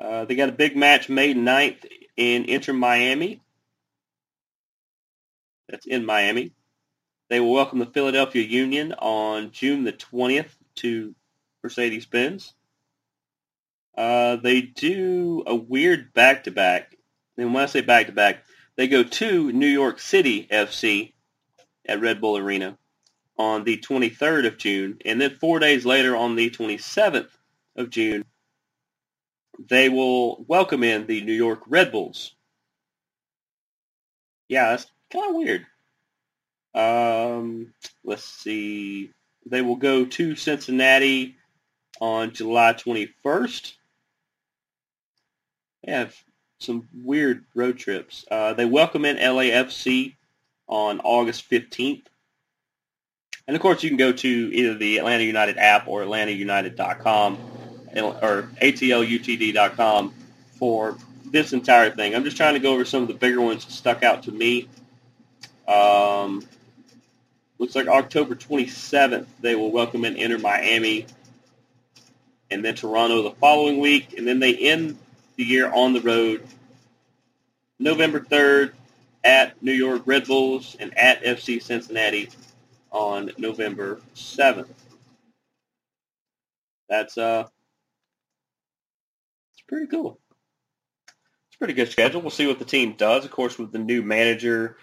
Uh, 0.00 0.24
they 0.24 0.34
got 0.34 0.48
a 0.48 0.52
big 0.52 0.76
match 0.76 1.08
May 1.08 1.34
9th 1.34 1.86
in 2.16 2.44
Inter 2.46 2.72
Miami. 2.72 3.40
That's 5.68 5.86
in 5.86 6.04
Miami. 6.04 6.52
They 7.28 7.40
will 7.40 7.52
welcome 7.52 7.78
the 7.78 7.86
Philadelphia 7.86 8.42
Union 8.42 8.94
on 8.94 9.52
June 9.52 9.84
the 9.84 9.92
20th 9.92 10.50
to 10.76 11.14
Mercedes-Benz. 11.62 12.54
Uh, 13.96 14.36
they 14.36 14.62
do 14.62 15.44
a 15.46 15.54
weird 15.54 16.12
back-to-back. 16.14 16.96
And 17.36 17.54
when 17.54 17.62
I 17.62 17.66
say 17.66 17.82
back-to-back, 17.82 18.44
they 18.76 18.88
go 18.88 19.02
to 19.02 19.52
New 19.52 19.66
York 19.66 20.00
City 20.00 20.48
FC 20.50 21.12
at 21.86 22.00
Red 22.00 22.20
Bull 22.20 22.38
Arena 22.38 22.78
on 23.42 23.64
the 23.64 23.76
23rd 23.76 24.46
of 24.46 24.56
June. 24.56 24.98
And 25.04 25.20
then 25.20 25.36
four 25.40 25.58
days 25.58 25.84
later 25.84 26.16
on 26.16 26.36
the 26.36 26.48
27th 26.48 27.30
of 27.74 27.90
June, 27.90 28.24
they 29.58 29.88
will 29.88 30.44
welcome 30.44 30.84
in 30.84 31.06
the 31.06 31.22
New 31.22 31.32
York 31.32 31.62
Red 31.66 31.90
Bulls. 31.90 32.34
Yeah, 34.48 34.70
that's 34.70 34.86
kind 35.12 35.28
of 35.28 35.34
weird. 35.34 35.66
Um, 36.72 37.74
let's 38.04 38.24
see. 38.24 39.10
They 39.44 39.60
will 39.60 39.76
go 39.76 40.04
to 40.04 40.36
Cincinnati 40.36 41.36
on 42.00 42.32
July 42.32 42.74
21st. 42.74 43.72
They 45.84 45.92
have 45.92 46.14
some 46.60 46.88
weird 46.94 47.44
road 47.56 47.76
trips. 47.76 48.24
Uh, 48.30 48.52
they 48.54 48.66
welcome 48.66 49.04
in 49.04 49.16
LAFC 49.16 50.14
on 50.68 51.00
August 51.00 51.50
15th. 51.50 52.04
And 53.46 53.56
of 53.56 53.62
course, 53.62 53.82
you 53.82 53.90
can 53.90 53.96
go 53.96 54.12
to 54.12 54.28
either 54.28 54.74
the 54.74 54.98
Atlanta 54.98 55.24
United 55.24 55.58
app 55.58 55.88
or 55.88 56.02
atlantaunited.com 56.02 57.38
or 57.94 58.42
atlutd.com 58.62 60.14
for 60.58 60.96
this 61.26 61.52
entire 61.52 61.90
thing. 61.90 62.14
I'm 62.14 62.24
just 62.24 62.36
trying 62.36 62.54
to 62.54 62.60
go 62.60 62.72
over 62.74 62.84
some 62.84 63.02
of 63.02 63.08
the 63.08 63.14
bigger 63.14 63.40
ones 63.40 63.64
that 63.64 63.72
stuck 63.72 64.02
out 64.02 64.24
to 64.24 64.32
me. 64.32 64.68
Um, 65.66 66.46
looks 67.58 67.74
like 67.74 67.88
October 67.88 68.34
27th 68.34 69.26
they 69.40 69.54
will 69.54 69.70
welcome 69.70 70.04
in 70.04 70.16
Inter 70.16 70.38
Miami 70.38 71.06
and 72.50 72.64
then 72.64 72.74
Toronto 72.74 73.22
the 73.22 73.30
following 73.32 73.80
week, 73.80 74.14
and 74.18 74.26
then 74.26 74.38
they 74.38 74.54
end 74.54 74.98
the 75.36 75.44
year 75.44 75.72
on 75.72 75.94
the 75.94 76.00
road 76.02 76.46
November 77.78 78.20
3rd 78.20 78.72
at 79.24 79.60
New 79.62 79.72
York 79.72 80.02
Red 80.04 80.26
Bulls 80.26 80.76
and 80.78 80.96
at 80.98 81.22
FC 81.24 81.62
Cincinnati 81.62 82.28
on 82.92 83.32
November 83.38 84.00
7th. 84.14 84.68
That's 86.88 87.16
uh 87.16 87.48
pretty 89.72 89.86
cool. 89.86 90.20
It's 91.08 91.56
a 91.56 91.58
pretty 91.58 91.72
good 91.72 91.90
schedule. 91.90 92.20
We'll 92.20 92.30
see 92.30 92.46
what 92.46 92.58
the 92.58 92.66
team 92.66 92.94
does. 92.98 93.24
Of 93.24 93.30
course, 93.30 93.58
with 93.58 93.72
the 93.72 93.78
new 93.78 94.02
manager, 94.02 94.76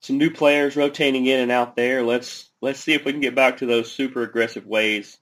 some 0.00 0.18
new 0.18 0.30
players 0.30 0.76
rotating 0.76 1.26
in 1.26 1.38
and 1.40 1.52
out 1.52 1.76
there. 1.76 2.02
Let's 2.02 2.50
let's 2.60 2.80
see 2.80 2.94
if 2.94 3.04
we 3.04 3.12
can 3.12 3.20
get 3.20 3.36
back 3.36 3.58
to 3.58 3.66
those 3.66 3.92
super 3.92 4.22
aggressive 4.22 4.66
ways 4.66 5.16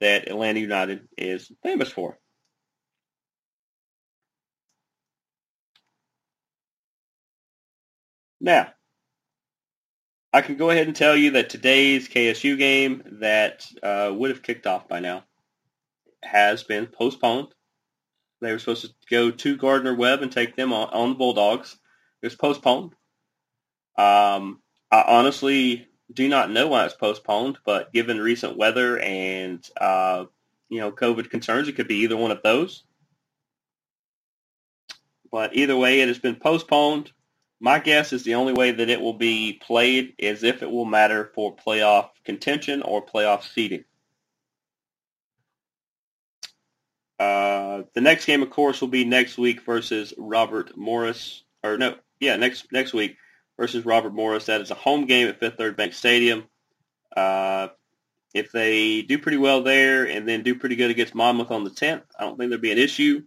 that 0.00 0.28
Atlanta 0.28 0.58
United 0.58 1.08
is 1.16 1.50
famous 1.62 1.88
for. 1.88 2.18
Now, 8.40 8.72
I 10.32 10.40
can 10.40 10.56
go 10.56 10.70
ahead 10.70 10.86
and 10.86 10.96
tell 10.96 11.16
you 11.16 11.32
that 11.32 11.50
today's 11.50 12.08
KSU 12.08 12.56
game 12.56 13.02
that 13.20 13.66
uh, 13.82 14.12
would 14.14 14.30
have 14.30 14.42
kicked 14.42 14.66
off 14.66 14.88
by 14.88 15.00
now 15.00 15.24
has 16.22 16.62
been 16.62 16.86
postponed 16.86 17.48
they 18.42 18.52
were 18.52 18.58
supposed 18.58 18.82
to 18.82 18.92
go 19.08 19.30
to 19.30 19.56
Gardner 19.56 19.94
Webb 19.94 20.20
and 20.20 20.30
take 20.30 20.56
them 20.56 20.72
on, 20.72 20.88
on 20.90 21.10
the 21.10 21.14
Bulldogs. 21.14 21.78
It 22.20 22.26
was 22.26 22.34
postponed. 22.34 22.92
Um, 23.96 24.60
I 24.90 25.04
honestly 25.06 25.86
do 26.12 26.28
not 26.28 26.50
know 26.50 26.66
why 26.66 26.84
it's 26.84 26.94
postponed, 26.94 27.58
but 27.64 27.92
given 27.92 28.20
recent 28.20 28.58
weather 28.58 28.98
and 28.98 29.64
uh, 29.80 30.24
you 30.68 30.80
know 30.80 30.90
COVID 30.90 31.30
concerns, 31.30 31.68
it 31.68 31.76
could 31.76 31.88
be 31.88 32.00
either 32.00 32.16
one 32.16 32.32
of 32.32 32.42
those. 32.42 32.82
But 35.30 35.54
either 35.54 35.76
way, 35.76 36.00
it 36.00 36.08
has 36.08 36.18
been 36.18 36.36
postponed. 36.36 37.12
My 37.62 37.78
guess 37.78 38.12
is 38.12 38.24
the 38.24 38.34
only 38.34 38.52
way 38.52 38.72
that 38.72 38.90
it 38.90 39.00
will 39.00 39.14
be 39.14 39.52
played 39.52 40.14
is 40.18 40.42
if 40.42 40.64
it 40.64 40.70
will 40.70 40.84
matter 40.84 41.30
for 41.32 41.54
playoff 41.54 42.08
contention 42.24 42.82
or 42.82 43.06
playoff 43.06 43.44
seeding. 43.44 43.84
Uh, 47.20 47.84
the 47.94 48.00
next 48.00 48.24
game, 48.24 48.42
of 48.42 48.50
course, 48.50 48.80
will 48.80 48.88
be 48.88 49.04
next 49.04 49.38
week 49.38 49.62
versus 49.62 50.12
Robert 50.18 50.76
Morris. 50.76 51.44
Or 51.62 51.78
no, 51.78 51.94
yeah, 52.18 52.34
next 52.34 52.72
next 52.72 52.94
week 52.94 53.16
versus 53.56 53.84
Robert 53.84 54.12
Morris. 54.12 54.46
That 54.46 54.60
is 54.60 54.72
a 54.72 54.74
home 54.74 55.06
game 55.06 55.28
at 55.28 55.38
Fifth 55.38 55.54
Third 55.56 55.76
Bank 55.76 55.92
Stadium. 55.92 56.48
Uh, 57.16 57.68
if 58.34 58.50
they 58.50 59.02
do 59.02 59.20
pretty 59.20 59.38
well 59.38 59.62
there 59.62 60.08
and 60.08 60.26
then 60.26 60.42
do 60.42 60.56
pretty 60.56 60.74
good 60.74 60.90
against 60.90 61.14
Monmouth 61.14 61.52
on 61.52 61.62
the 61.62 61.70
10th, 61.70 62.02
I 62.18 62.24
don't 62.24 62.36
think 62.36 62.50
there'd 62.50 62.60
be 62.60 62.72
an 62.72 62.78
issue. 62.78 63.22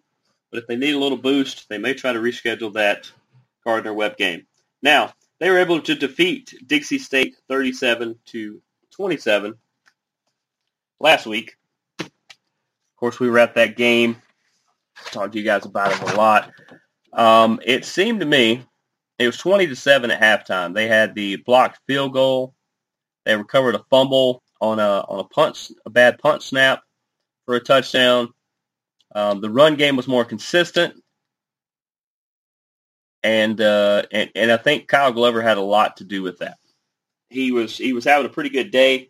But 0.52 0.60
if 0.60 0.68
they 0.68 0.76
need 0.76 0.94
a 0.94 1.00
little 1.00 1.18
boost, 1.18 1.70
they 1.70 1.78
may 1.78 1.94
try 1.94 2.12
to 2.12 2.20
reschedule 2.20 2.74
that 2.74 3.10
Gardner 3.66 3.94
Webb 3.94 4.18
game. 4.18 4.46
Now, 4.82 5.14
they 5.40 5.50
were 5.50 5.60
able 5.60 5.82
to 5.82 5.96
defeat 5.96 6.54
Dixie 6.66 7.00
State 7.00 7.36
37 7.50 8.18
to 8.28 8.62
27 8.92 9.56
last 11.00 11.26
week. 11.26 11.58
Of 12.00 12.10
course, 12.98 13.20
we 13.20 13.38
at 13.40 13.56
that 13.56 13.76
game. 13.76 14.22
Talked 15.12 15.34
to 15.34 15.40
you 15.40 15.46
guys 15.46 15.66
about 15.66 15.92
it 15.92 16.14
a 16.14 16.16
lot. 16.16 16.52
Um, 17.12 17.60
it 17.66 17.84
seemed 17.86 18.22
to 18.22 18.26
me 18.26 18.64
it 19.20 19.26
was 19.26 19.38
20 19.38 19.68
to 19.68 19.76
7 19.76 20.12
at 20.12 20.48
halftime. 20.48 20.74
They 20.74 20.88
had 20.88 21.16
the 21.16 21.38
blocked 21.38 21.80
field 21.88 22.14
goal. 22.14 22.54
They 23.26 23.36
recovered 23.36 23.76
a 23.76 23.84
fumble 23.90 24.44
on 24.62 24.80
a 24.80 25.04
on 25.08 25.20
a 25.20 25.24
punch, 25.24 25.72
a 25.86 25.90
bad 25.90 26.20
punch 26.20 26.44
snap 26.44 26.84
for 27.46 27.56
a 27.56 27.60
touchdown. 27.60 28.34
Um, 29.14 29.42
the 29.42 29.50
run 29.50 29.76
game 29.76 29.96
was 29.96 30.08
more 30.08 30.26
consistent, 30.26 31.02
and, 33.26 33.60
uh, 33.60 34.04
and 34.12 34.30
and 34.36 34.52
I 34.52 34.58
think 34.58 34.88
Kyle 34.88 35.12
Glover 35.12 35.42
had 35.42 35.58
a 35.58 35.62
lot 35.62 35.98
to 35.98 36.04
do 36.04 36.22
with 36.22 36.38
that. 36.40 36.60
He 37.32 37.52
was 37.52 37.76
he 37.76 37.92
was 37.92 38.06
having 38.06 38.28
a 38.28 38.34
pretty 38.34 38.52
good 38.52 38.70
day. 38.70 39.10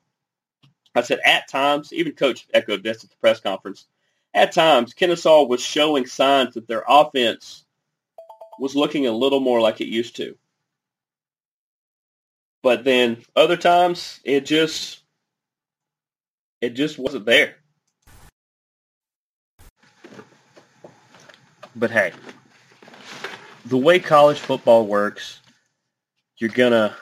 I 0.96 1.02
said 1.02 1.20
at 1.26 1.50
times, 1.50 1.92
even 1.92 2.14
Coach 2.14 2.48
echoed 2.54 2.82
this 2.82 3.04
at 3.04 3.10
the 3.10 3.18
press 3.18 3.42
conference. 3.42 3.88
At 4.34 4.54
times, 4.54 4.94
Kennesaw 4.94 5.44
was 5.44 5.62
showing 5.62 6.06
signs 6.06 6.54
that 6.54 6.66
their 6.66 6.86
offense 6.88 7.66
was 8.58 8.74
looking 8.74 9.06
a 9.06 9.12
little 9.12 9.42
more 9.42 9.60
like 9.60 9.82
it 9.82 9.88
used 9.88 10.16
to. 10.16 10.38
But 12.64 12.86
then 12.86 13.22
other 13.36 13.58
times 13.58 14.22
it 14.24 14.46
just 14.46 15.04
it 16.62 16.70
just 16.70 16.98
wasn't 16.98 17.26
there. 17.26 17.58
But 21.76 21.92
hey, 21.92 22.14
the 23.66 23.78
way 23.78 24.00
college 24.00 24.40
football 24.40 24.86
works, 24.86 25.40
you're 26.38 26.50
gonna 26.50 26.96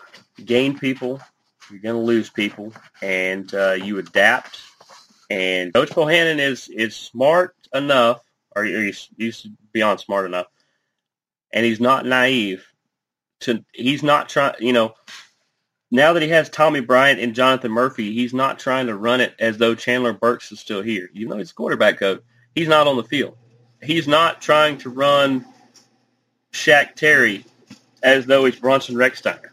gain 0.45 0.78
people, 0.78 1.21
you're 1.69 1.82
gonna 1.82 2.02
lose 2.02 2.30
people, 2.30 2.73
and 3.02 3.54
uh, 3.54 3.73
you 3.73 3.99
adapt. 3.99 4.60
And 5.30 5.73
Coach 5.73 5.89
Bohannon 5.89 6.39
is 6.39 6.69
is 6.69 6.95
smart 6.95 7.56
enough, 7.73 8.21
or 8.56 8.63
he's, 8.63 9.10
he's 9.17 9.47
beyond 9.71 9.99
smart 9.99 10.26
enough, 10.26 10.47
and 11.52 11.65
he's 11.65 11.80
not 11.80 12.06
naive. 12.06 12.65
To 13.41 13.63
he's 13.73 14.04
not 14.04 14.30
trying, 14.30 14.56
you 14.60 14.73
know. 14.73 14.93
Now 15.91 16.13
that 16.13 16.23
he 16.23 16.30
has 16.30 16.49
Tommy 16.49 16.80
Bryant 16.80 17.19
and 17.19 17.36
Jonathan 17.36 17.71
Murphy, 17.71 18.13
he's 18.13 18.34
not 18.34 18.58
trying 18.58 18.88
to 18.88 18.95
run 18.95 19.21
it 19.21 19.36
as 19.38 19.58
though 19.60 19.76
Chandler 19.76 20.13
Burks 20.13 20.52
is 20.52 20.60
still 20.60 20.82
here. 20.82 21.08
You 21.13 21.28
know, 21.28 21.38
he's 21.38 21.52
a 21.52 21.54
quarterback 21.54 21.99
coach. 21.99 22.21
He's 22.56 22.67
not 22.67 22.88
on 22.88 22.97
the 22.97 23.04
field. 23.04 23.38
He's 23.80 24.08
not 24.08 24.41
trying 24.41 24.80
to 24.80 24.89
run 24.89 25.45
Shaq 26.53 26.95
Terry 26.95 27.45
as 28.01 28.25
though 28.25 28.45
he's 28.45 28.59
Bronson 28.59 28.95
Rechsteiner. 28.95 29.49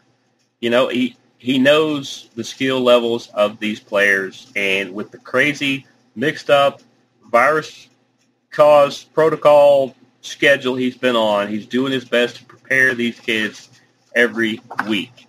You 0.59 0.69
know, 0.69 0.87
he 0.87 1.17
he 1.37 1.57
knows 1.57 2.29
the 2.35 2.43
skill 2.43 2.81
levels 2.81 3.29
of 3.33 3.59
these 3.59 3.79
players, 3.79 4.51
and 4.55 4.93
with 4.93 5.11
the 5.11 5.17
crazy, 5.17 5.87
mixed 6.15 6.49
up, 6.51 6.81
virus 7.31 7.89
caused 8.51 9.11
protocol 9.13 9.95
schedule 10.21 10.75
he's 10.75 10.95
been 10.95 11.15
on. 11.15 11.47
He's 11.47 11.65
doing 11.65 11.91
his 11.91 12.05
best 12.05 12.35
to 12.37 12.45
prepare 12.45 12.93
these 12.93 13.19
kids 13.19 13.69
every 14.15 14.61
week. 14.87 15.27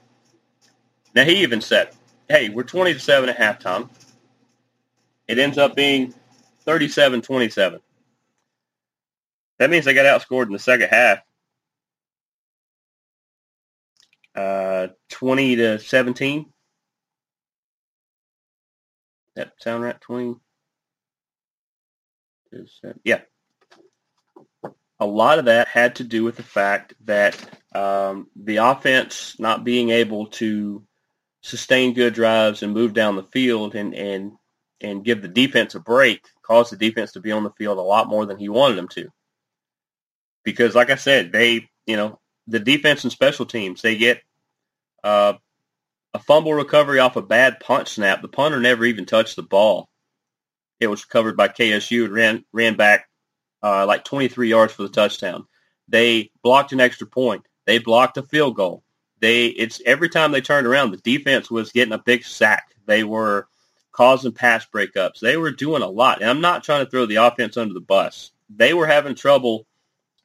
Now 1.14 1.24
he 1.24 1.42
even 1.42 1.62
said, 1.62 1.90
"Hey, 2.28 2.50
we're 2.50 2.62
20 2.62 2.92
to 2.92 3.00
7 3.00 3.30
at 3.30 3.38
halftime. 3.38 3.88
It 5.28 5.38
ends 5.38 5.56
up 5.56 5.74
being 5.74 6.12
37-27. 6.66 7.80
That 9.58 9.70
means 9.70 9.84
they 9.84 9.94
got 9.94 10.04
outscored 10.04 10.46
in 10.46 10.52
the 10.52 10.58
second 10.58 10.88
half. 10.88 11.20
Uh, 14.84 14.88
20 15.10 15.56
to 15.56 15.78
17. 15.78 16.46
That 19.36 19.52
sound 19.58 19.82
right? 19.82 20.00
20 20.00 20.36
yeah, 23.04 23.20
a 25.00 25.06
lot 25.06 25.38
of 25.38 25.46
that 25.46 25.68
had 25.68 25.96
to 25.96 26.04
do 26.04 26.24
with 26.24 26.36
the 26.36 26.42
fact 26.42 26.94
that 27.04 27.36
um, 27.74 28.28
the 28.36 28.58
offense 28.58 29.36
not 29.38 29.64
being 29.64 29.90
able 29.90 30.26
to 30.26 30.84
sustain 31.42 31.94
good 31.94 32.14
drives 32.14 32.62
and 32.62 32.72
move 32.72 32.92
down 32.92 33.16
the 33.16 33.22
field 33.22 33.74
and, 33.74 33.94
and 33.94 34.32
and 34.80 35.04
give 35.04 35.22
the 35.22 35.28
defense 35.28 35.74
a 35.74 35.80
break 35.80 36.24
caused 36.42 36.72
the 36.72 36.76
defense 36.76 37.12
to 37.12 37.20
be 37.20 37.32
on 37.32 37.44
the 37.44 37.52
field 37.52 37.78
a 37.78 37.82
lot 37.82 38.08
more 38.08 38.26
than 38.26 38.38
he 38.38 38.48
wanted 38.48 38.76
them 38.76 38.88
to. 38.88 39.08
Because, 40.44 40.74
like 40.74 40.90
I 40.90 40.96
said, 40.96 41.32
they 41.32 41.68
you 41.86 41.96
know 41.96 42.18
the 42.46 42.60
defense 42.60 43.04
and 43.04 43.12
special 43.12 43.46
teams 43.46 43.82
they 43.82 43.96
get 43.96 44.20
uh, 45.04 45.34
a 46.14 46.18
fumble 46.18 46.54
recovery 46.54 46.98
off 46.98 47.16
a 47.16 47.22
bad 47.22 47.60
punt 47.60 47.88
snap. 47.88 48.22
The 48.22 48.28
punter 48.28 48.60
never 48.60 48.84
even 48.84 49.06
touched 49.06 49.36
the 49.36 49.42
ball. 49.42 49.88
It 50.80 50.88
was 50.88 51.04
recovered 51.04 51.36
by 51.36 51.48
KSU 51.48 52.04
and 52.04 52.12
ran 52.12 52.44
ran 52.52 52.76
back 52.76 53.08
uh, 53.62 53.86
like 53.86 54.04
23 54.04 54.48
yards 54.48 54.72
for 54.72 54.82
the 54.82 54.88
touchdown. 54.88 55.46
They 55.88 56.30
blocked 56.42 56.72
an 56.72 56.80
extra 56.80 57.06
point. 57.06 57.46
They 57.66 57.78
blocked 57.78 58.16
a 58.16 58.22
field 58.22 58.56
goal. 58.56 58.82
They 59.20 59.46
it's 59.46 59.80
every 59.86 60.08
time 60.08 60.32
they 60.32 60.40
turned 60.40 60.66
around, 60.66 60.90
the 60.90 60.96
defense 60.98 61.50
was 61.50 61.72
getting 61.72 61.94
a 61.94 61.98
big 61.98 62.24
sack. 62.24 62.64
They 62.86 63.04
were 63.04 63.46
causing 63.92 64.32
pass 64.32 64.66
breakups. 64.66 65.20
They 65.20 65.36
were 65.36 65.52
doing 65.52 65.82
a 65.82 65.88
lot. 65.88 66.20
And 66.20 66.28
I'm 66.28 66.40
not 66.40 66.64
trying 66.64 66.84
to 66.84 66.90
throw 66.90 67.06
the 67.06 67.16
offense 67.16 67.56
under 67.56 67.74
the 67.74 67.80
bus. 67.80 68.32
They 68.50 68.74
were 68.74 68.86
having 68.86 69.14
trouble 69.14 69.66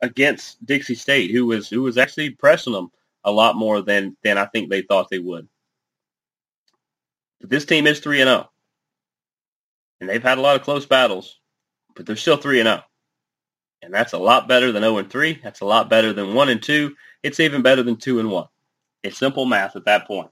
against 0.01 0.65
Dixie 0.65 0.95
State, 0.95 1.31
who 1.31 1.45
was 1.45 1.69
who 1.69 1.83
was 1.83 1.97
actually 1.97 2.31
pressing 2.31 2.73
them 2.73 2.89
a 3.23 3.32
lot 3.32 3.56
more 3.56 3.82
than 3.82 4.15
than 4.23 4.38
I 4.38 4.45
think 4.45 4.69
they 4.69 4.82
thought 4.82 5.10
they 5.10 5.19
would. 5.19 5.47
But 7.39 7.49
this 7.49 7.65
team 7.65 7.88
is 7.88 7.99
three 7.99 8.21
and 8.21 8.30
zero, 8.30 8.47
oh. 8.47 8.51
and 9.99 10.10
they've 10.10 10.23
had 10.23 10.38
a 10.38 10.41
lot 10.41 10.56
of 10.56 10.63
close 10.63 10.86
battles, 10.86 11.39
but 11.95 12.06
they're 12.06 12.15
still 12.15 12.38
three 12.38 12.60
and 12.60 12.67
zero. 12.67 12.82
Oh 12.84 12.88
and 13.82 13.93
that's 13.93 14.13
a 14.13 14.17
lot 14.17 14.47
better 14.47 14.71
than 14.71 14.84
0 14.84 14.97
and 14.97 15.10
3. 15.10 15.39
That's 15.43 15.62
a 15.62 15.65
lot 15.65 15.89
better 15.89 16.13
than 16.13 16.34
1 16.34 16.49
and 16.49 16.62
2. 16.62 16.95
It's 17.23 17.39
even 17.39 17.62
better 17.62 17.84
than 17.84 17.97
2 17.97 18.19
and 18.19 18.32
1. 18.32 18.47
It's 19.03 19.17
simple 19.17 19.45
math 19.45 19.75
at 19.75 19.86
that 19.86 20.08
point. 20.08 20.32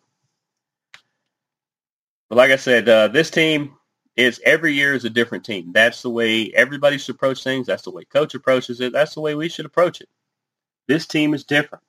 But 2.30 2.38
like 2.38 2.52
I 2.52 2.56
said, 2.56 2.89
uh, 2.89 3.08
this 3.10 3.30
team 3.30 3.74
is 4.15 4.41
every 4.43 4.74
year 4.74 4.93
is 4.93 5.06
a 5.06 5.10
different 5.10 5.45
team. 5.45 5.71
That's 5.74 6.02
the 6.02 6.10
way 6.10 6.52
everybody 6.54 6.98
should 6.98 7.15
approach 7.15 7.43
things. 7.43 7.67
That's 7.67 7.84
the 7.84 7.91
way 7.91 8.06
coach 8.06 8.34
approaches 8.34 8.82
it. 8.82 8.93
That's 8.93 9.13
the 9.13 9.21
way 9.21 9.36
we 9.36 9.50
should 9.50 9.65
approach 9.65 10.02
it. 10.02 10.10
This 10.88 11.06
team 11.06 11.34
is 11.34 11.43
different. 11.43 11.84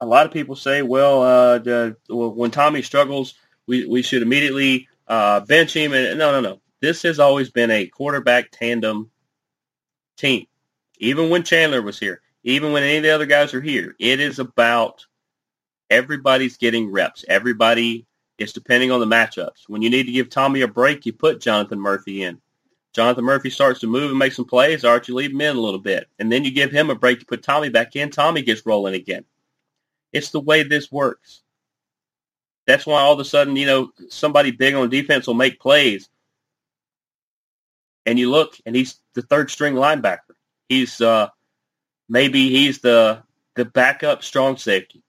A 0.00 0.06
lot 0.06 0.26
of 0.26 0.32
people 0.32 0.56
say, 0.56 0.82
well, 0.82 1.22
uh, 1.22 1.58
the, 1.58 1.96
when 2.08 2.50
Tommy 2.50 2.82
struggles, 2.82 3.34
we, 3.66 3.86
we 3.86 4.02
should 4.02 4.22
immediately 4.22 4.88
uh, 5.06 5.40
bench 5.40 5.74
him. 5.74 5.92
And 5.92 6.18
no, 6.18 6.32
no, 6.32 6.40
no. 6.40 6.60
This 6.80 7.02
has 7.02 7.18
always 7.18 7.50
been 7.50 7.70
a 7.70 7.86
quarterback 7.86 8.50
tandem 8.50 9.10
team 10.16 10.46
even 11.00 11.30
when 11.30 11.42
Chandler 11.42 11.82
was 11.82 11.98
here, 11.98 12.20
even 12.44 12.72
when 12.72 12.82
any 12.82 12.98
of 12.98 13.02
the 13.02 13.10
other 13.10 13.26
guys 13.26 13.54
are 13.54 13.60
here, 13.60 13.96
it 13.98 14.20
is 14.20 14.38
about 14.38 15.06
everybody's 15.88 16.58
getting 16.58 16.92
reps. 16.92 17.24
Everybody 17.26 18.06
is 18.38 18.52
depending 18.52 18.92
on 18.92 19.00
the 19.00 19.06
matchups. 19.06 19.64
When 19.66 19.82
you 19.82 19.90
need 19.90 20.06
to 20.06 20.12
give 20.12 20.28
Tommy 20.28 20.60
a 20.60 20.68
break, 20.68 21.04
you 21.06 21.12
put 21.12 21.40
Jonathan 21.40 21.80
Murphy 21.80 22.22
in. 22.22 22.40
Jonathan 22.92 23.24
Murphy 23.24 23.50
starts 23.50 23.80
to 23.80 23.86
move 23.86 24.10
and 24.10 24.18
make 24.18 24.32
some 24.32 24.44
plays, 24.44 24.82
you 24.82 25.14
leave 25.14 25.30
him 25.30 25.40
in 25.40 25.56
a 25.56 25.60
little 25.60 25.80
bit. 25.80 26.08
And 26.18 26.30
then 26.30 26.44
you 26.44 26.50
give 26.50 26.70
him 26.70 26.90
a 26.90 26.94
break, 26.94 27.20
you 27.20 27.26
put 27.26 27.42
Tommy 27.42 27.70
back 27.70 27.96
in, 27.96 28.10
Tommy 28.10 28.42
gets 28.42 28.66
rolling 28.66 28.94
again. 28.94 29.24
It's 30.12 30.30
the 30.30 30.40
way 30.40 30.62
this 30.62 30.90
works. 30.90 31.42
That's 32.66 32.86
why 32.86 33.00
all 33.00 33.12
of 33.12 33.20
a 33.20 33.24
sudden, 33.24 33.56
you 33.56 33.66
know, 33.66 33.90
somebody 34.08 34.50
big 34.50 34.74
on 34.74 34.88
defense 34.90 35.26
will 35.26 35.34
make 35.34 35.60
plays. 35.60 36.08
And 38.06 38.18
you 38.18 38.30
look, 38.30 38.56
and 38.64 38.74
he's 38.74 39.00
the 39.14 39.22
third 39.22 39.50
string 39.50 39.74
linebacker. 39.74 40.34
He's 40.68 41.00
uh, 41.00 41.28
maybe 42.08 42.50
he's 42.50 42.78
the 42.78 43.22
the 43.56 43.64
backup 43.64 44.22
strong 44.22 44.56
safety. 44.56 45.02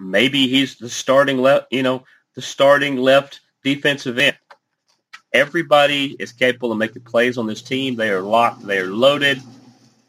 Maybe 0.00 0.48
he's 0.48 0.76
the 0.76 0.88
starting 0.88 1.38
left, 1.38 1.66
you 1.70 1.82
know, 1.82 2.04
the 2.34 2.42
starting 2.42 2.96
left 2.96 3.40
defensive 3.62 4.18
end. 4.18 4.36
Everybody 5.32 6.16
is 6.18 6.32
capable 6.32 6.72
of 6.72 6.78
making 6.78 7.02
plays 7.02 7.36
on 7.36 7.46
this 7.46 7.62
team. 7.62 7.96
They 7.96 8.10
are 8.10 8.22
locked. 8.22 8.66
They 8.66 8.78
are 8.78 8.86
loaded. 8.86 9.42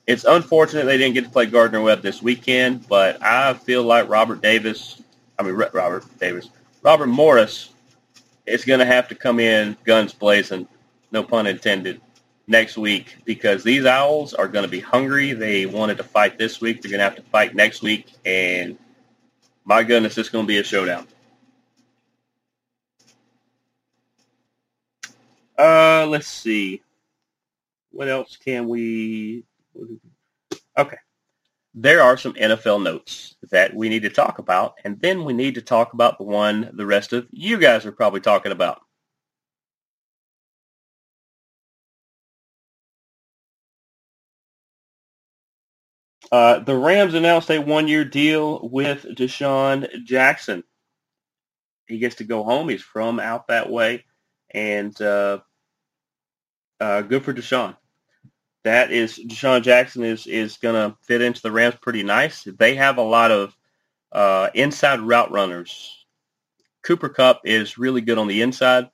It's 0.10 0.24
unfortunate 0.24 0.86
they 0.86 0.98
didn't 0.98 1.14
get 1.14 1.26
to 1.26 1.30
play 1.30 1.46
Gardner 1.46 1.82
Webb 1.82 2.02
this 2.02 2.20
weekend, 2.20 2.88
but 2.88 3.22
I 3.22 3.54
feel 3.54 3.84
like 3.84 4.10
Robert 4.10 4.42
Davis, 4.42 5.04
I 5.38 5.44
mean 5.44 5.54
Robert 5.54 6.04
Davis, 6.20 6.50
Robert 6.82 7.06
Morris 7.06 7.70
is 8.48 8.66
going 8.66 8.80
to 8.80 8.88
have 8.88 9.08
to 9.10 9.16
come 9.16 9.40
in 9.40 9.78
guns 9.84 10.12
blazing, 10.12 10.68
no 11.12 11.22
pun 11.22 11.46
intended, 11.46 12.02
next 12.48 12.76
week 12.76 13.18
because 13.24 13.64
these 13.64 13.86
Owls 13.86 14.34
are 14.34 14.48
going 14.48 14.66
to 14.66 14.70
be 14.72 14.80
hungry. 14.80 15.34
They 15.34 15.68
wanted 15.68 15.98
to 15.98 16.04
fight 16.04 16.40
this 16.40 16.60
week. 16.60 16.82
They're 16.82 16.90
going 16.90 16.98
to 16.98 17.04
have 17.04 17.16
to 17.18 17.22
fight 17.22 17.54
next 17.54 17.84
week. 17.84 18.12
And 18.26 18.80
My 19.64 19.84
goodness, 19.84 20.18
it's 20.18 20.30
going 20.30 20.46
to 20.46 20.48
be 20.48 20.58
a 20.58 20.64
showdown. 20.64 21.08
Uh, 25.56 26.08
let's 26.10 26.28
see. 26.28 26.82
What 27.92 28.08
else 28.08 28.38
can 28.38 28.68
we? 28.68 29.44
Okay, 30.78 30.98
there 31.74 32.02
are 32.02 32.18
some 32.18 32.34
NFL 32.34 32.84
notes 32.84 33.36
that 33.52 33.76
we 33.76 33.90
need 33.90 34.04
to 34.04 34.10
talk 34.10 34.40
about, 34.40 34.76
and 34.84 35.00
then 35.02 35.26
we 35.26 35.34
need 35.34 35.56
to 35.56 35.62
talk 35.62 35.94
about 35.94 36.18
the 36.18 36.24
one 36.24 36.72
the 36.74 36.86
rest 36.86 37.14
of 37.14 37.28
you 37.32 37.58
guys 37.60 37.86
are 37.86 37.92
probably 37.92 38.22
talking 38.22 38.52
about. 38.52 38.82
Uh, 46.32 46.60
the 46.60 46.76
Rams 46.76 47.16
announced 47.16 47.50
a 47.50 47.60
one-year 47.60 48.06
deal 48.06 48.68
with 48.70 49.04
DeSean 49.04 50.04
Jackson. 50.04 50.64
He 51.88 51.98
gets 51.98 52.16
to 52.18 52.24
go 52.24 52.44
home. 52.44 52.70
He's 52.70 52.84
from 52.84 53.20
out 53.20 53.48
that 53.48 53.70
way, 53.70 54.06
and 54.52 55.00
uh, 55.02 55.40
uh, 56.80 57.02
good 57.02 57.24
for 57.24 57.34
DeSean. 57.34 57.76
That 58.64 58.92
is 58.92 59.18
DeSean 59.18 59.62
Jackson 59.64 60.04
is 60.04 60.28
is 60.28 60.58
going 60.58 60.76
to 60.76 60.98
fit 61.04 61.22
into 61.22 61.42
the 61.42 61.52
Rams 61.52 61.76
pretty 61.82 62.04
nice. 62.04 62.44
They 62.44 62.76
have 62.76 62.98
a 62.98 63.04
lot 63.04 63.32
of 63.32 63.56
uh, 64.12 64.50
inside 64.54 65.00
route 65.00 65.32
runners. 65.32 66.06
Cooper 66.84 67.10
Kupp 67.10 67.42
is 67.46 67.78
really 67.78 68.02
good 68.02 68.18
on 68.18 68.28
the 68.28 68.42
inside. 68.42 68.90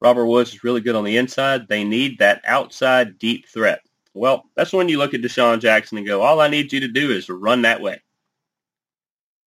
Robert 0.00 0.26
Woods 0.26 0.54
is 0.54 0.64
really 0.64 0.80
good 0.80 0.96
on 0.96 1.04
the 1.04 1.16
inside. 1.16 1.68
They 1.68 1.84
need 1.84 2.18
that 2.18 2.42
outside 2.44 3.18
deep 3.18 3.48
threat. 3.48 3.80
Well, 4.14 4.44
that's 4.54 4.72
when 4.72 4.88
you 4.88 4.98
look 4.98 5.14
at 5.14 5.20
DeSean 5.20 5.60
Jackson 5.60 5.98
and 5.98 6.06
go, 6.06 6.22
all 6.22 6.40
I 6.40 6.48
need 6.48 6.72
you 6.72 6.80
to 6.80 6.88
do 6.88 7.10
is 7.10 7.28
run 7.28 7.62
that 7.62 7.80
way. 7.80 8.00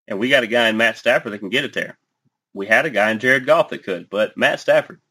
And 0.07 0.19
we 0.19 0.29
got 0.29 0.43
a 0.43 0.47
guy 0.47 0.69
in 0.69 0.77
Matt 0.77 0.97
Stafford 0.97 1.33
that 1.33 1.39
can 1.39 1.49
get 1.49 1.65
it 1.65 1.73
there. 1.73 1.97
We 2.53 2.67
had 2.67 2.85
a 2.85 2.89
guy 2.89 3.11
in 3.11 3.19
Jared 3.19 3.45
Goff 3.45 3.69
that 3.69 3.83
could, 3.83 4.09
but 4.09 4.37
Matt 4.37 4.59
Stafford. 4.59 5.01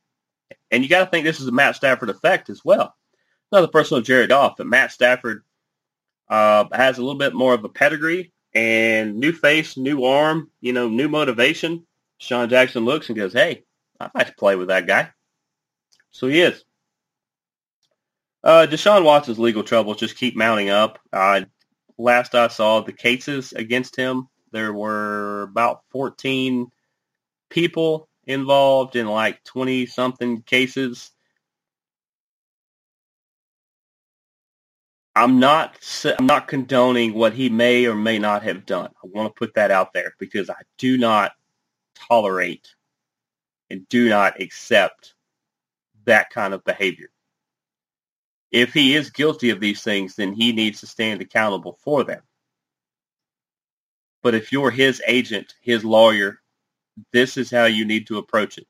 And 0.71 0.83
you 0.83 0.89
got 0.89 1.05
to 1.05 1.11
think 1.11 1.25
this 1.25 1.41
is 1.41 1.47
a 1.47 1.53
Matt 1.53 1.77
Stafford 1.77 2.11
effect 2.11 2.49
as 2.49 2.65
well. 2.65 2.95
Not 3.55 3.61
the 3.61 3.69
personal 3.69 4.03
Jared 4.03 4.31
Goff, 4.31 4.57
but 4.57 4.67
Matt 4.67 4.91
Stafford 4.91 5.45
uh, 6.29 6.65
has 6.73 6.99
a 6.99 7.01
little 7.01 7.19
bit 7.19 7.35
more 7.35 7.55
of 7.55 7.63
a 7.63 7.69
pedigree 7.69 8.33
and 8.53 9.21
new 9.21 9.31
face, 9.31 9.77
new 9.77 10.03
arm, 10.03 10.51
you 10.61 10.73
know, 10.73 10.89
new 10.89 11.09
motivation. 11.09 11.87
Sean 12.19 12.49
Jackson 12.49 12.85
looks 12.85 13.09
and 13.09 13.17
goes, 13.17 13.33
hey, 13.33 13.63
I'd 14.01 14.11
like 14.13 14.27
to 14.27 14.35
play 14.35 14.57
with 14.57 14.69
that 14.69 14.89
guy. 14.89 15.11
So 16.11 16.27
he 16.27 16.41
is. 16.41 16.65
Uh, 18.43 18.67
Deshaun 18.69 19.05
Watson's 19.05 19.39
legal 19.39 19.63
troubles 19.63 19.99
just 19.99 20.17
keep 20.17 20.35
mounting 20.35 20.71
up. 20.71 20.99
Uh, 21.13 21.43
last 21.97 22.35
I 22.35 22.49
saw 22.49 22.81
the 22.81 22.93
cases 22.93 23.53
against 23.53 23.95
him, 23.95 24.27
there 24.51 24.73
were 24.73 25.43
about 25.43 25.83
14 25.91 26.73
people 27.51 28.09
involved 28.25 28.97
in 28.97 29.07
like 29.07 29.45
20 29.45 29.87
something 29.87 30.43
cases. 30.43 31.13
I'm 35.17 35.39
not 35.39 35.79
I'm 36.19 36.27
not 36.27 36.49
condoning 36.49 37.15
what 37.15 37.35
he 37.35 37.49
may 37.49 37.87
or 37.87 37.95
may 37.95 38.19
not 38.19 38.43
have 38.43 38.67
done. 38.67 38.91
I 39.03 39.07
want 39.07 39.35
to 39.35 39.39
put 39.39 39.55
that 39.55 39.71
out 39.71 39.93
there 39.93 40.15
because 40.19 40.51
I 40.51 40.61
do 40.79 40.99
not 40.99 41.33
tolerate 41.95 42.69
and 43.71 43.89
do 43.89 44.09
not 44.09 44.41
accept 44.41 45.15
that 46.05 46.31
kind 46.31 46.53
of 46.53 46.65
behavior 46.65 47.11
if 48.55 48.73
he 48.73 48.95
is 48.95 49.11
guilty 49.11 49.51
of 49.51 49.59
these 49.59 49.83
things, 49.83 50.15
then 50.15 50.33
he 50.33 50.53
needs 50.53 50.79
to 50.79 50.87
stand 50.87 51.21
accountable 51.21 51.77
for 51.83 52.05
them. 52.05 52.23
But 54.23 54.37
if 54.37 54.53
you're 54.53 54.71
his 54.71 55.03
agent, 55.09 55.55
his 55.61 55.85
lawyer, 55.85 56.41
this 57.13 57.37
is 57.37 57.51
how 57.51 57.65
you 57.65 57.85
need 57.85 58.07
to 58.07 58.19
approach 58.19 58.57
it. 58.57 58.69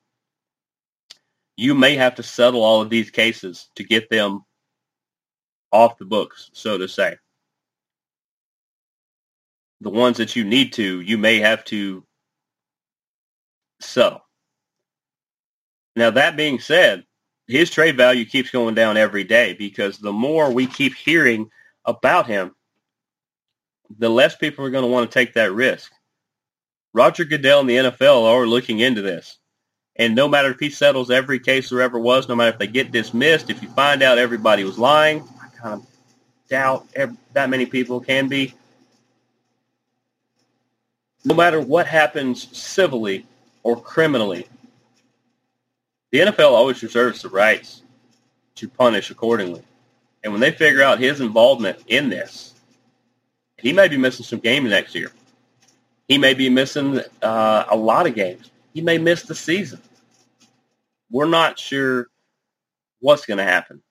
You 1.58 1.74
may 1.74 1.96
have 1.96 2.14
to 2.14 2.22
settle 2.22 2.64
all 2.64 2.80
of 2.80 2.88
these 2.88 3.10
cases 3.10 3.68
to 3.74 3.84
get 3.84 4.08
them 4.08 4.46
off 5.74 5.98
the 5.98 6.04
books, 6.04 6.50
so 6.52 6.78
to 6.78 6.88
say. 6.88 7.16
The 9.80 9.90
ones 9.90 10.18
that 10.18 10.36
you 10.36 10.44
need 10.44 10.72
to, 10.74 11.00
you 11.00 11.18
may 11.18 11.40
have 11.40 11.64
to 11.66 12.04
settle. 13.80 14.24
Now, 15.96 16.10
that 16.10 16.36
being 16.36 16.60
said, 16.60 17.04
his 17.46 17.70
trade 17.70 17.96
value 17.96 18.24
keeps 18.24 18.50
going 18.50 18.74
down 18.74 18.96
every 18.96 19.24
day 19.24 19.54
because 19.54 19.98
the 19.98 20.12
more 20.12 20.50
we 20.50 20.66
keep 20.66 20.94
hearing 20.94 21.50
about 21.84 22.26
him, 22.26 22.54
the 23.98 24.08
less 24.08 24.34
people 24.36 24.64
are 24.64 24.70
going 24.70 24.84
to 24.84 24.90
want 24.90 25.10
to 25.10 25.14
take 25.14 25.34
that 25.34 25.52
risk. 25.52 25.92
Roger 26.94 27.24
Goodell 27.24 27.60
and 27.60 27.68
the 27.68 27.76
NFL 27.76 28.24
are 28.24 28.46
looking 28.46 28.78
into 28.78 29.02
this. 29.02 29.38
And 29.96 30.14
no 30.14 30.26
matter 30.28 30.50
if 30.50 30.58
he 30.58 30.70
settles 30.70 31.10
every 31.10 31.38
case 31.38 31.70
there 31.70 31.82
ever 31.82 31.98
was, 31.98 32.28
no 32.28 32.34
matter 32.34 32.52
if 32.52 32.58
they 32.58 32.66
get 32.66 32.92
dismissed, 32.92 33.50
if 33.50 33.62
you 33.62 33.68
find 33.70 34.02
out 34.02 34.18
everybody 34.18 34.64
was 34.64 34.78
lying, 34.78 35.28
Doubt 36.48 36.86
that 37.32 37.50
many 37.50 37.66
people 37.66 38.00
can 38.00 38.28
be. 38.28 38.54
No 41.24 41.34
matter 41.34 41.60
what 41.60 41.86
happens 41.86 42.56
civilly 42.56 43.26
or 43.62 43.80
criminally, 43.80 44.46
the 46.10 46.18
NFL 46.18 46.50
always 46.50 46.82
reserves 46.82 47.22
the 47.22 47.28
rights 47.28 47.82
to 48.56 48.68
punish 48.68 49.10
accordingly. 49.10 49.62
And 50.22 50.32
when 50.32 50.40
they 50.40 50.50
figure 50.50 50.82
out 50.82 50.98
his 50.98 51.20
involvement 51.20 51.78
in 51.86 52.08
this, 52.08 52.54
he 53.58 53.72
may 53.72 53.88
be 53.88 53.96
missing 53.96 54.24
some 54.24 54.38
games 54.38 54.70
next 54.70 54.94
year. 54.94 55.10
He 56.08 56.18
may 56.18 56.34
be 56.34 56.50
missing 56.50 57.00
uh, 57.22 57.64
a 57.70 57.76
lot 57.76 58.06
of 58.06 58.14
games. 58.14 58.50
He 58.74 58.82
may 58.82 58.98
miss 58.98 59.22
the 59.22 59.34
season. 59.34 59.80
We're 61.10 61.26
not 61.26 61.58
sure 61.58 62.08
what's 63.00 63.24
going 63.26 63.38
to 63.38 63.44
happen. 63.44 63.82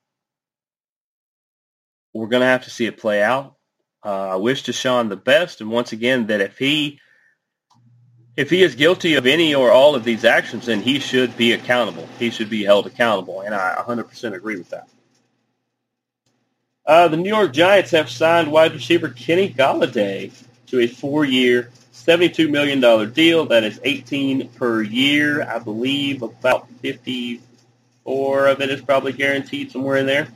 We're 2.14 2.28
going 2.28 2.42
to 2.42 2.48
have 2.48 2.64
to 2.66 2.70
see 2.70 2.86
it 2.86 2.98
play 2.98 3.22
out. 3.22 3.56
Uh, 4.06 4.30
I 4.30 4.36
wish 4.36 4.64
Deshaun 4.64 5.10
the 5.10 5.16
best, 5.16 5.62
and 5.62 5.72
once 5.72 5.92
again, 5.92 6.28
that 6.28 6.42
if 6.42 6.58
he 6.58 7.00
if 8.36 8.50
he 8.50 8.64
is 8.64 8.76
guilty 8.76 9.14
of 9.14 9.28
any 9.28 9.54
or 9.54 9.72
all 9.72 9.96
of 9.96 10.04
these 10.04 10.26
actions, 10.26 10.66
then 10.66 10.82
he 10.82 11.00
should 11.00 11.38
be 11.38 11.54
accountable. 11.54 12.08
He 12.18 12.32
should 12.32 12.50
be 12.50 12.64
held 12.64 12.88
accountable, 12.88 13.42
and 13.42 13.54
I 13.54 13.76
100% 13.88 14.34
agree 14.34 14.58
with 14.58 14.70
that. 14.70 14.88
Uh, 16.86 17.08
the 17.08 17.18
New 17.18 17.30
York 17.30 17.54
Giants 17.54 17.92
have 17.92 18.10
signed 18.10 18.52
wide 18.52 18.74
receiver 18.74 19.10
Kenny 19.10 19.54
Golladay 19.54 20.32
to 20.68 20.80
a 20.82 20.88
four-year, 20.88 21.70
$72 21.94 22.50
million 22.50 23.14
deal. 23.14 23.46
That 23.46 23.64
is 23.64 23.80
18 23.84 24.50
per 24.50 24.82
year. 24.82 25.48
I 25.48 25.60
believe 25.60 26.24
about 26.24 26.70
54 26.82 28.48
of 28.48 28.62
it 28.62 28.70
is 28.70 28.82
probably 28.82 29.14
guaranteed 29.14 29.72
somewhere 29.72 29.98
in 29.98 30.08
there. 30.08 30.28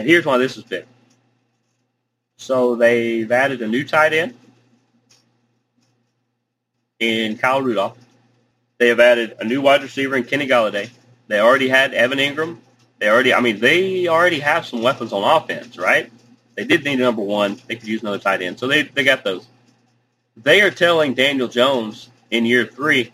And 0.00 0.08
here's 0.08 0.24
why 0.24 0.38
this 0.38 0.56
is 0.56 0.64
big. 0.64 0.86
So 2.38 2.74
they've 2.74 3.30
added 3.30 3.60
a 3.60 3.68
new 3.68 3.84
tight 3.84 4.14
end 4.14 4.34
in 6.98 7.36
Kyle 7.36 7.60
Rudolph. 7.60 7.98
They 8.78 8.88
have 8.88 8.98
added 8.98 9.36
a 9.40 9.44
new 9.44 9.60
wide 9.60 9.82
receiver 9.82 10.16
in 10.16 10.24
Kenny 10.24 10.48
Golladay. 10.48 10.88
They 11.28 11.38
already 11.38 11.68
had 11.68 11.92
Evan 11.92 12.16
Engram. 12.16 12.56
They 12.98 13.10
already, 13.10 13.34
I 13.34 13.40
mean, 13.40 13.60
they 13.60 14.08
already 14.08 14.40
have 14.40 14.64
some 14.64 14.80
weapons 14.80 15.12
on 15.12 15.22
offense, 15.22 15.76
right? 15.76 16.10
They 16.54 16.64
did 16.64 16.82
need 16.82 16.98
a 16.98 17.02
number 17.02 17.20
one. 17.20 17.60
They 17.66 17.76
could 17.76 17.86
use 17.86 18.00
another 18.00 18.18
tight 18.18 18.40
end. 18.40 18.58
So 18.58 18.68
they, 18.68 18.84
they 18.84 19.04
got 19.04 19.22
those. 19.22 19.46
They 20.34 20.62
are 20.62 20.70
telling 20.70 21.12
Daniel 21.12 21.46
Jones 21.46 22.08
in 22.30 22.46
year 22.46 22.64
three, 22.64 23.12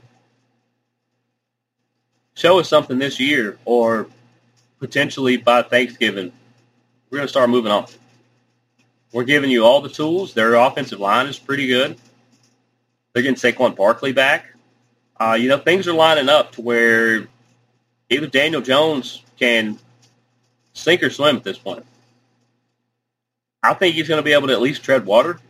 show 2.34 2.60
us 2.60 2.68
something 2.68 3.00
this 3.00 3.18
year 3.18 3.58
or 3.64 4.06
potentially 4.78 5.36
by 5.36 5.62
Thanksgiving, 5.62 6.30
we're 7.16 7.20
going 7.20 7.28
to 7.28 7.32
start 7.32 7.48
moving 7.48 7.72
on. 7.72 7.86
We're 9.10 9.24
giving 9.24 9.48
you 9.48 9.64
all 9.64 9.80
the 9.80 9.88
tools. 9.88 10.34
Their 10.34 10.54
offensive 10.56 11.00
line 11.00 11.26
is 11.28 11.38
pretty 11.38 11.66
good. 11.66 11.96
They're 13.14 13.22
getting 13.22 13.36
Saquon 13.36 13.74
Barkley 13.74 14.12
back. 14.12 14.52
Uh, 15.18 15.38
you 15.40 15.48
know, 15.48 15.56
things 15.56 15.88
are 15.88 15.94
lining 15.94 16.28
up 16.28 16.52
to 16.52 16.60
where 16.60 17.26
either 18.10 18.26
Daniel 18.26 18.60
Jones 18.60 19.22
can 19.38 19.78
sink 20.74 21.02
or 21.02 21.08
swim 21.08 21.36
at 21.36 21.42
this 21.42 21.56
point. 21.56 21.86
I 23.62 23.72
think 23.72 23.94
he's 23.94 24.08
going 24.08 24.18
to 24.18 24.22
be 24.22 24.34
able 24.34 24.48
to 24.48 24.52
at 24.52 24.60
least 24.60 24.84
tread 24.84 25.06
water, 25.06 25.40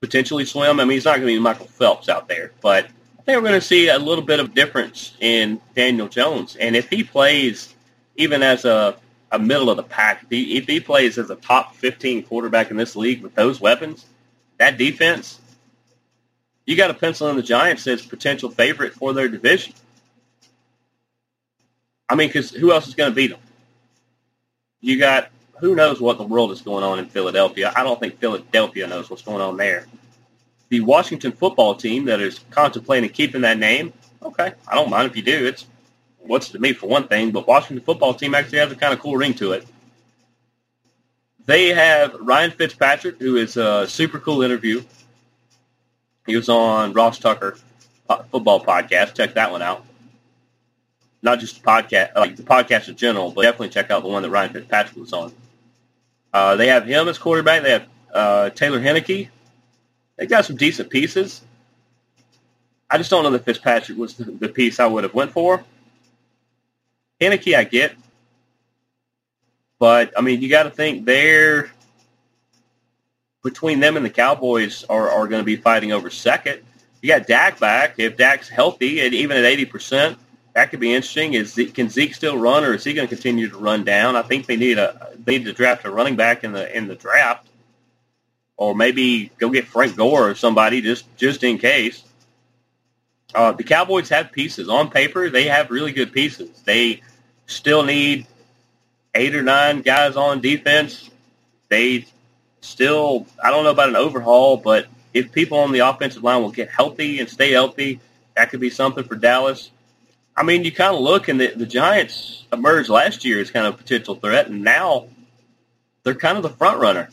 potentially 0.00 0.46
swim. 0.46 0.80
I 0.80 0.84
mean, 0.84 0.92
he's 0.92 1.04
not 1.04 1.16
going 1.16 1.28
to 1.28 1.34
be 1.34 1.38
Michael 1.38 1.66
Phelps 1.66 2.08
out 2.08 2.28
there, 2.28 2.52
but 2.62 2.86
I 2.86 3.22
think 3.24 3.36
we're 3.36 3.48
going 3.48 3.60
to 3.60 3.66
see 3.66 3.90
a 3.90 3.98
little 3.98 4.24
bit 4.24 4.40
of 4.40 4.54
difference 4.54 5.14
in 5.20 5.60
Daniel 5.74 6.08
Jones. 6.08 6.56
And 6.56 6.74
if 6.74 6.88
he 6.88 7.04
plays 7.04 7.74
even 8.16 8.42
as 8.42 8.64
a 8.64 8.96
a 9.36 9.38
middle 9.38 9.70
of 9.70 9.76
the 9.76 9.82
pack. 9.82 10.24
If 10.24 10.30
he, 10.30 10.56
if 10.56 10.66
he 10.66 10.80
plays 10.80 11.18
as 11.18 11.30
a 11.30 11.36
top 11.36 11.76
15 11.76 12.24
quarterback 12.24 12.70
in 12.70 12.76
this 12.76 12.96
league 12.96 13.22
with 13.22 13.34
those 13.34 13.60
weapons, 13.60 14.06
that 14.58 14.78
defense, 14.78 15.40
you 16.64 16.76
got 16.76 16.88
to 16.88 16.94
pencil 16.94 17.28
in 17.28 17.36
the 17.36 17.42
Giants 17.42 17.86
as 17.86 18.04
potential 18.04 18.50
favorite 18.50 18.94
for 18.94 19.12
their 19.12 19.28
division. 19.28 19.74
I 22.08 22.14
mean, 22.14 22.28
because 22.28 22.50
who 22.50 22.72
else 22.72 22.88
is 22.88 22.94
going 22.94 23.10
to 23.10 23.14
beat 23.14 23.30
them? 23.30 23.40
You 24.80 24.98
got 24.98 25.30
who 25.58 25.74
knows 25.74 26.00
what 26.00 26.18
the 26.18 26.24
world 26.24 26.52
is 26.52 26.60
going 26.60 26.84
on 26.84 26.98
in 26.98 27.06
Philadelphia? 27.06 27.72
I 27.74 27.82
don't 27.82 27.98
think 27.98 28.18
Philadelphia 28.18 28.86
knows 28.86 29.08
what's 29.08 29.22
going 29.22 29.40
on 29.40 29.56
there. 29.56 29.86
The 30.68 30.80
Washington 30.80 31.32
football 31.32 31.74
team 31.74 32.04
that 32.06 32.20
is 32.20 32.40
contemplating 32.50 33.10
keeping 33.10 33.40
that 33.42 33.58
name, 33.58 33.92
okay, 34.22 34.52
I 34.68 34.74
don't 34.74 34.90
mind 34.90 35.10
if 35.10 35.16
you 35.16 35.22
do. 35.22 35.46
It's 35.46 35.66
what's 36.28 36.50
to 36.50 36.58
me 36.58 36.72
for 36.72 36.86
one 36.86 37.08
thing, 37.08 37.30
but 37.30 37.46
Washington 37.46 37.84
football 37.84 38.14
team 38.14 38.34
actually 38.34 38.58
has 38.58 38.72
a 38.72 38.76
kind 38.76 38.92
of 38.92 39.00
cool 39.00 39.16
ring 39.16 39.34
to 39.34 39.52
it. 39.52 39.66
They 41.46 41.68
have 41.68 42.14
Ryan 42.14 42.50
Fitzpatrick, 42.50 43.20
who 43.20 43.36
is 43.36 43.56
a 43.56 43.86
super 43.86 44.18
cool 44.18 44.42
interview. 44.42 44.82
He 46.26 46.34
was 46.34 46.48
on 46.48 46.92
Ross 46.92 47.18
Tucker 47.18 47.56
football 48.30 48.64
podcast. 48.64 49.14
Check 49.14 49.34
that 49.34 49.52
one 49.52 49.62
out. 49.62 49.84
Not 51.22 51.38
just 51.38 51.62
the 51.62 51.66
podcast, 51.66 52.14
like 52.16 52.36
the 52.36 52.42
podcast 52.42 52.88
in 52.88 52.96
general, 52.96 53.30
but 53.30 53.42
definitely 53.42 53.70
check 53.70 53.90
out 53.90 54.02
the 54.02 54.08
one 54.08 54.22
that 54.22 54.30
Ryan 54.30 54.52
Fitzpatrick 54.52 54.96
was 54.96 55.12
on. 55.12 55.32
Uh, 56.32 56.56
they 56.56 56.68
have 56.68 56.84
him 56.86 57.08
as 57.08 57.18
quarterback. 57.18 57.62
They 57.62 57.70
have 57.70 57.86
uh, 58.12 58.50
Taylor 58.50 58.80
Heinicke. 58.80 59.28
They 60.16 60.26
got 60.26 60.44
some 60.44 60.56
decent 60.56 60.90
pieces. 60.90 61.42
I 62.88 62.98
just 62.98 63.10
don't 63.10 63.24
know 63.24 63.30
that 63.30 63.44
Fitzpatrick 63.44 63.98
was 63.98 64.14
the, 64.14 64.24
the 64.24 64.48
piece 64.48 64.78
I 64.78 64.86
would 64.86 65.04
have 65.04 65.14
went 65.14 65.32
for. 65.32 65.64
Heinicke, 67.20 67.56
I 67.56 67.64
get. 67.64 67.94
But, 69.78 70.12
I 70.16 70.22
mean, 70.22 70.40
you 70.40 70.48
got 70.48 70.64
to 70.64 70.70
think 70.70 71.04
they're, 71.04 71.70
between 73.42 73.80
them 73.80 73.96
and 73.96 74.04
the 74.04 74.10
Cowboys 74.10 74.84
are, 74.84 75.10
are 75.10 75.28
going 75.28 75.40
to 75.40 75.44
be 75.44 75.56
fighting 75.56 75.92
over 75.92 76.10
second. 76.10 76.60
You 77.02 77.08
got 77.08 77.26
Dak 77.26 77.60
back. 77.60 77.98
If 77.98 78.16
Dak's 78.16 78.48
healthy, 78.48 79.00
and 79.00 79.14
even 79.14 79.36
at 79.36 79.44
80%, 79.44 80.16
that 80.56 80.70
could 80.70 80.80
be 80.80 80.94
interesting. 80.94 81.34
Is 81.34 81.54
can 81.74 81.90
Zeke 81.90 82.14
still 82.14 82.38
run, 82.38 82.64
or 82.64 82.72
is 82.72 82.82
he 82.82 82.94
going 82.94 83.06
to 83.06 83.14
continue 83.14 83.50
to 83.50 83.58
run 83.58 83.84
down? 83.84 84.16
I 84.16 84.22
think 84.22 84.46
they 84.46 84.56
need 84.56 84.78
a 84.78 85.10
they 85.22 85.36
need 85.36 85.44
to 85.44 85.52
draft 85.52 85.84
a 85.84 85.90
running 85.90 86.16
back 86.16 86.44
in 86.44 86.52
the 86.52 86.74
in 86.74 86.88
the 86.88 86.94
draft, 86.94 87.46
or 88.56 88.74
maybe 88.74 89.30
go 89.36 89.50
get 89.50 89.66
Frank 89.66 89.96
Gore 89.96 90.30
or 90.30 90.34
somebody 90.34 90.80
just 90.80 91.14
just 91.18 91.44
in 91.44 91.58
case. 91.58 92.02
Uh, 93.36 93.52
the 93.52 93.64
Cowboys 93.64 94.08
have 94.08 94.32
pieces 94.32 94.70
on 94.70 94.88
paper. 94.88 95.28
They 95.28 95.44
have 95.44 95.70
really 95.70 95.92
good 95.92 96.10
pieces. 96.10 96.62
They 96.62 97.02
still 97.44 97.82
need 97.82 98.26
eight 99.14 99.36
or 99.36 99.42
nine 99.42 99.82
guys 99.82 100.16
on 100.16 100.40
defense. 100.40 101.10
They 101.68 102.06
still, 102.62 103.26
I 103.44 103.50
don't 103.50 103.64
know 103.64 103.70
about 103.70 103.90
an 103.90 103.96
overhaul, 103.96 104.56
but 104.56 104.86
if 105.12 105.32
people 105.32 105.58
on 105.58 105.72
the 105.72 105.80
offensive 105.80 106.24
line 106.24 106.40
will 106.40 106.50
get 106.50 106.70
healthy 106.70 107.20
and 107.20 107.28
stay 107.28 107.52
healthy, 107.52 108.00
that 108.36 108.48
could 108.48 108.60
be 108.60 108.70
something 108.70 109.04
for 109.04 109.16
Dallas. 109.16 109.70
I 110.34 110.42
mean, 110.42 110.64
you 110.64 110.72
kind 110.72 110.94
of 110.94 111.02
look, 111.02 111.28
and 111.28 111.38
the, 111.38 111.48
the 111.48 111.66
Giants 111.66 112.44
emerged 112.50 112.88
last 112.88 113.22
year 113.22 113.38
as 113.38 113.50
kind 113.50 113.66
of 113.66 113.74
a 113.74 113.76
potential 113.76 114.14
threat, 114.14 114.46
and 114.46 114.62
now 114.62 115.08
they're 116.04 116.14
kind 116.14 116.38
of 116.38 116.42
the 116.42 116.48
front 116.48 116.80
runner. 116.80 117.10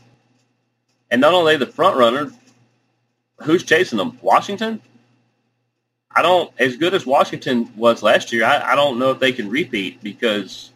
And 1.11 1.19
not 1.19 1.33
only 1.33 1.57
the 1.57 1.65
front 1.65 1.97
runner, 1.97 2.31
who's 3.41 3.63
chasing 3.63 3.97
them? 3.97 4.19
Washington? 4.21 4.81
I 6.15 6.21
don't, 6.21 6.51
as 6.59 6.77
good 6.77 6.93
as 6.93 7.05
Washington 7.05 7.71
was 7.75 8.03
last 8.03 8.31
year, 8.31 8.45
I, 8.45 8.73
I 8.73 8.75
don't 8.75 8.99
know 8.99 9.11
if 9.11 9.19
they 9.19 9.31
can 9.31 9.49
repeat 9.49 10.01
because 10.03 10.71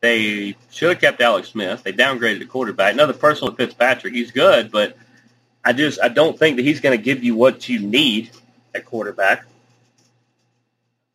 they 0.00 0.56
should 0.70 0.90
have 0.90 1.00
kept 1.00 1.20
Alex 1.20 1.50
Smith. 1.50 1.84
They 1.84 1.92
downgraded 1.92 2.40
the 2.40 2.46
quarterback. 2.46 2.92
Another 2.92 3.12
personal 3.12 3.54
Fitzpatrick. 3.54 4.12
He's 4.12 4.32
good, 4.32 4.72
but 4.72 4.96
I 5.64 5.72
just 5.72 6.00
I 6.02 6.08
don't 6.08 6.36
think 6.36 6.56
that 6.56 6.64
he's 6.64 6.80
going 6.80 6.96
to 6.96 7.02
give 7.02 7.22
you 7.22 7.36
what 7.36 7.68
you 7.68 7.78
need 7.78 8.30
at 8.74 8.84
quarterback. 8.84 9.44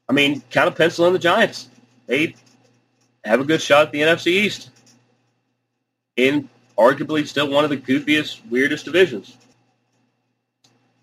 I 0.08 0.14
mean, 0.14 0.42
kind 0.52 0.70
of 0.70 0.76
pencil 0.76 1.06
in 1.08 1.14
the 1.14 1.20
Giants. 1.20 1.68
They 2.06 2.36
have 3.26 3.42
a 3.42 3.44
good 3.44 3.62
shot 3.62 3.88
at 3.88 3.92
the 3.92 4.02
NFC 4.02 4.28
East 4.28 4.70
in 6.16 6.48
arguably 6.78 7.28
still 7.28 7.50
one 7.50 7.66
of 7.66 7.70
the 7.70 7.78
goofiest, 7.78 8.40
weirdest 8.50 8.86
divisions. 8.86 9.36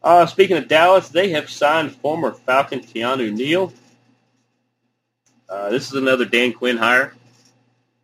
Uh, 0.04 0.26
speaking 0.26 0.58
of 0.58 0.68
Dallas, 0.68 1.08
they 1.08 1.30
have 1.30 1.48
signed 1.48 1.90
former 1.96 2.32
Falcon 2.32 2.80
Keanu 2.80 3.32
Neal. 3.32 3.72
Uh, 5.48 5.70
this 5.70 5.88
is 5.88 5.94
another 5.94 6.26
Dan 6.26 6.52
Quinn 6.52 6.76
hire. 6.76 7.14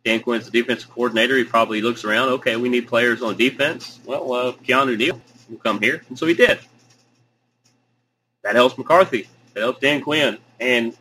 Dan 0.03 0.19
Quinn's 0.19 0.49
the 0.49 0.51
defensive 0.51 0.89
coordinator. 0.89 1.37
He 1.37 1.43
probably 1.43 1.79
looks 1.79 2.03
around, 2.03 2.29
okay, 2.29 2.55
we 2.55 2.69
need 2.69 2.87
players 2.87 3.21
on 3.21 3.37
defense. 3.37 3.99
Well, 4.03 4.33
uh, 4.33 4.51
Keanu 4.53 4.97
Neal 4.97 5.21
will 5.47 5.59
come 5.59 5.79
here. 5.79 6.01
And 6.09 6.17
so 6.17 6.25
he 6.25 6.33
did. 6.33 6.57
That 8.41 8.55
helps 8.55 8.79
McCarthy. 8.79 9.27
That 9.53 9.59
helps 9.59 9.79
Dan 9.79 10.01
Quinn. 10.01 10.39
And 10.59 10.97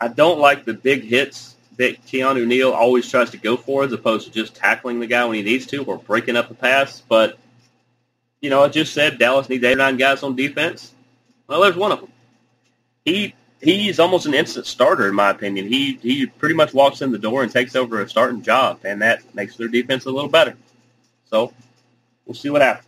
I 0.00 0.08
don't 0.08 0.38
like 0.38 0.64
the 0.64 0.72
big 0.72 1.04
hits 1.04 1.54
that 1.76 2.02
Keanu 2.06 2.46
Neal 2.46 2.72
always 2.72 3.10
tries 3.10 3.28
to 3.30 3.36
go 3.36 3.58
for 3.58 3.84
as 3.84 3.92
opposed 3.92 4.26
to 4.26 4.32
just 4.32 4.54
tackling 4.54 5.00
the 5.00 5.06
guy 5.06 5.26
when 5.26 5.34
he 5.34 5.42
needs 5.42 5.66
to 5.66 5.84
or 5.84 5.98
breaking 5.98 6.36
up 6.36 6.48
the 6.48 6.54
pass. 6.54 7.02
But 7.02 7.38
you 8.40 8.50
know, 8.50 8.62
I 8.62 8.68
just 8.68 8.94
said 8.94 9.18
Dallas 9.18 9.48
needs 9.48 9.64
eight 9.64 9.74
or 9.74 9.76
nine 9.76 9.96
guys 9.96 10.22
on 10.22 10.36
defense. 10.36 10.94
Well, 11.46 11.62
there's 11.62 11.76
one 11.76 11.92
of 11.92 12.00
them. 12.00 12.12
He 13.04 13.34
he's 13.60 13.98
almost 13.98 14.26
an 14.26 14.34
instant 14.34 14.66
starter 14.66 15.08
in 15.08 15.14
my 15.14 15.30
opinion. 15.30 15.66
He 15.66 15.94
he 16.02 16.26
pretty 16.26 16.54
much 16.54 16.74
walks 16.74 17.02
in 17.02 17.10
the 17.10 17.18
door 17.18 17.42
and 17.42 17.50
takes 17.50 17.74
over 17.74 18.00
a 18.00 18.08
starting 18.08 18.42
job, 18.42 18.80
and 18.84 19.02
that 19.02 19.34
makes 19.34 19.56
their 19.56 19.68
defense 19.68 20.04
a 20.04 20.10
little 20.10 20.30
better. 20.30 20.56
So 21.30 21.52
we'll 22.26 22.34
see 22.34 22.50
what 22.50 22.62
happens. 22.62 22.84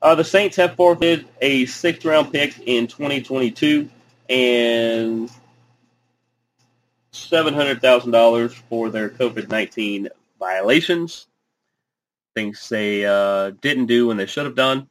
Uh, 0.00 0.14
the 0.14 0.24
Saints 0.24 0.56
have 0.56 0.76
forfeited 0.76 1.26
a 1.40 1.66
sixth 1.66 2.04
round 2.04 2.32
pick 2.32 2.58
in 2.66 2.86
2022 2.86 3.88
and 4.28 5.30
seven 7.12 7.54
hundred 7.54 7.80
thousand 7.80 8.10
dollars 8.10 8.52
for 8.68 8.90
their 8.90 9.08
COVID 9.08 9.48
19 9.48 10.08
violations 10.38 11.27
things 12.38 12.68
they 12.68 13.04
uh, 13.04 13.50
didn't 13.60 13.86
do 13.86 14.06
when 14.06 14.16
they 14.16 14.26
should 14.26 14.44
have 14.44 14.54
done. 14.54 14.88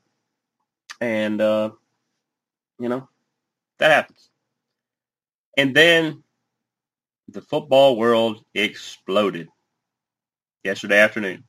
And, 0.99 1.39
uh, 1.39 1.71
you 2.77 2.89
know, 2.89 3.07
that 3.79 3.91
happens. 3.91 4.29
And 5.55 5.73
then 5.73 6.23
the 7.29 7.41
football 7.41 7.95
world 7.95 8.43
exploded 8.53 9.47
yesterday 10.65 10.99
afternoon. 10.99 11.45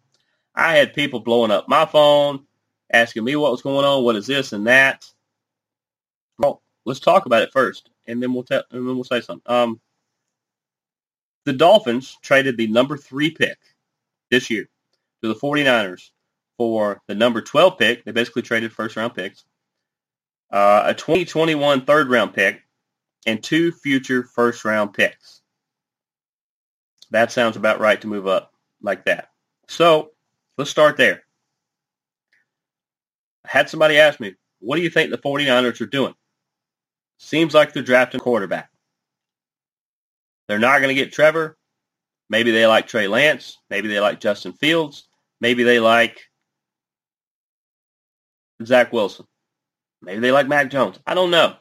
I 0.54 0.76
had 0.76 0.94
people 0.94 1.20
blowing 1.20 1.50
up 1.50 1.68
my 1.68 1.84
phone, 1.84 2.44
asking 2.92 3.24
me 3.24 3.34
what 3.34 3.50
was 3.50 3.62
going 3.62 3.84
on, 3.84 4.04
what 4.04 4.16
is 4.16 4.26
this 4.26 4.52
and 4.52 4.66
that. 4.68 5.04
Well, 6.38 6.62
let's 6.84 7.00
talk 7.00 7.26
about 7.26 7.42
it 7.42 7.52
first, 7.52 7.90
and 8.06 8.22
then 8.22 8.32
we'll 8.32 8.44
tell, 8.44 8.62
and 8.70 8.88
then 8.88 8.94
we'll 8.94 9.04
say 9.04 9.20
something. 9.20 9.52
Um, 9.52 9.80
the 11.44 11.52
Dolphins 11.52 12.16
traded 12.22 12.56
the 12.56 12.68
number 12.68 12.96
three 12.96 13.30
pick 13.30 13.58
this 14.30 14.48
year 14.48 14.68
to 15.22 15.28
the 15.28 15.34
49ers 15.34 16.10
for 16.56 17.00
the 17.06 17.14
number 17.14 17.40
12 17.40 17.78
pick. 17.78 18.04
They 18.04 18.12
basically 18.12 18.42
traded 18.42 18.72
first 18.72 18.96
round 18.96 19.14
picks, 19.14 19.44
uh, 20.52 20.82
a 20.86 20.94
2021 20.94 21.84
third 21.84 22.08
round 22.08 22.34
pick, 22.34 22.62
and 23.26 23.42
two 23.42 23.72
future 23.72 24.24
first 24.24 24.64
round 24.64 24.94
picks. 24.94 25.42
That 27.10 27.32
sounds 27.32 27.56
about 27.56 27.80
right 27.80 28.00
to 28.00 28.06
move 28.06 28.26
up 28.26 28.52
like 28.82 29.04
that. 29.06 29.30
So 29.68 30.10
let's 30.56 30.70
start 30.70 30.96
there. 30.96 31.22
I 33.44 33.48
had 33.50 33.70
somebody 33.70 33.98
ask 33.98 34.20
me, 34.20 34.34
what 34.60 34.76
do 34.76 34.82
you 34.82 34.90
think 34.90 35.10
the 35.10 35.18
49ers 35.18 35.80
are 35.80 35.86
doing? 35.86 36.14
Seems 37.18 37.54
like 37.54 37.72
they're 37.72 37.82
drafting 37.82 38.20
a 38.20 38.22
quarterback. 38.22 38.70
They're 40.48 40.58
not 40.58 40.78
going 40.78 40.94
to 40.94 41.00
get 41.00 41.12
Trevor. 41.12 41.56
Maybe 42.30 42.50
they 42.50 42.66
like 42.66 42.86
Trey 42.86 43.08
Lance. 43.08 43.58
Maybe 43.70 43.88
they 43.88 44.00
like 44.00 44.20
Justin 44.20 44.52
Fields. 44.52 45.07
Maybe 45.40 45.62
they 45.62 45.80
like 45.80 46.20
Zach 48.64 48.92
Wilson. 48.92 49.26
Maybe 50.02 50.20
they 50.20 50.32
like 50.32 50.48
Mac 50.48 50.70
Jones. 50.70 50.98
I 51.06 51.14
don't 51.14 51.30
know. 51.30 51.56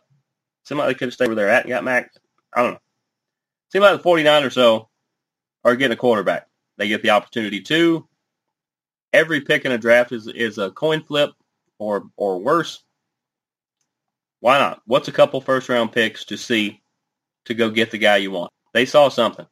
Somebody 0.63 0.93
could 0.93 1.07
have 1.07 1.13
stayed 1.13 1.28
where 1.28 1.36
they're 1.36 1.49
at 1.49 1.63
and 1.63 1.69
got 1.69 1.84
Mac. 1.84 2.11
I 2.53 2.63
don't 2.63 2.73
know. 2.73 2.80
Seems 3.71 3.84
like 3.84 4.01
the 4.01 4.09
49ers, 4.09 4.53
though, 4.55 4.89
are 5.63 5.75
getting 5.75 5.93
a 5.93 5.99
quarterback. 5.99 6.47
They 6.78 6.88
get 6.88 7.01
the 7.01 7.09
opportunity 7.11 7.61
to. 7.61 8.07
Every 9.13 9.41
pick 9.41 9.65
in 9.65 9.71
a 9.71 9.78
draft 9.78 10.11
is, 10.11 10.28
is 10.28 10.57
a 10.57 10.71
coin 10.71 11.03
flip 11.03 11.32
or, 11.80 12.09
or 12.15 12.39
worse. 12.39 12.84
Why 14.39 14.59
not? 14.59 14.82
What's 14.86 15.07
a 15.07 15.13
couple 15.13 15.41
first-round 15.41 15.91
picks 15.91 16.25
to 16.25 16.38
see 16.38 16.82
to 17.45 17.53
go 17.53 17.69
get 17.69 17.91
the 17.91 17.97
guy 17.97 18.17
you 18.17 18.32
want? 18.32 18.51
They 18.73 18.86
saw 18.86 19.09
something. 19.09 19.47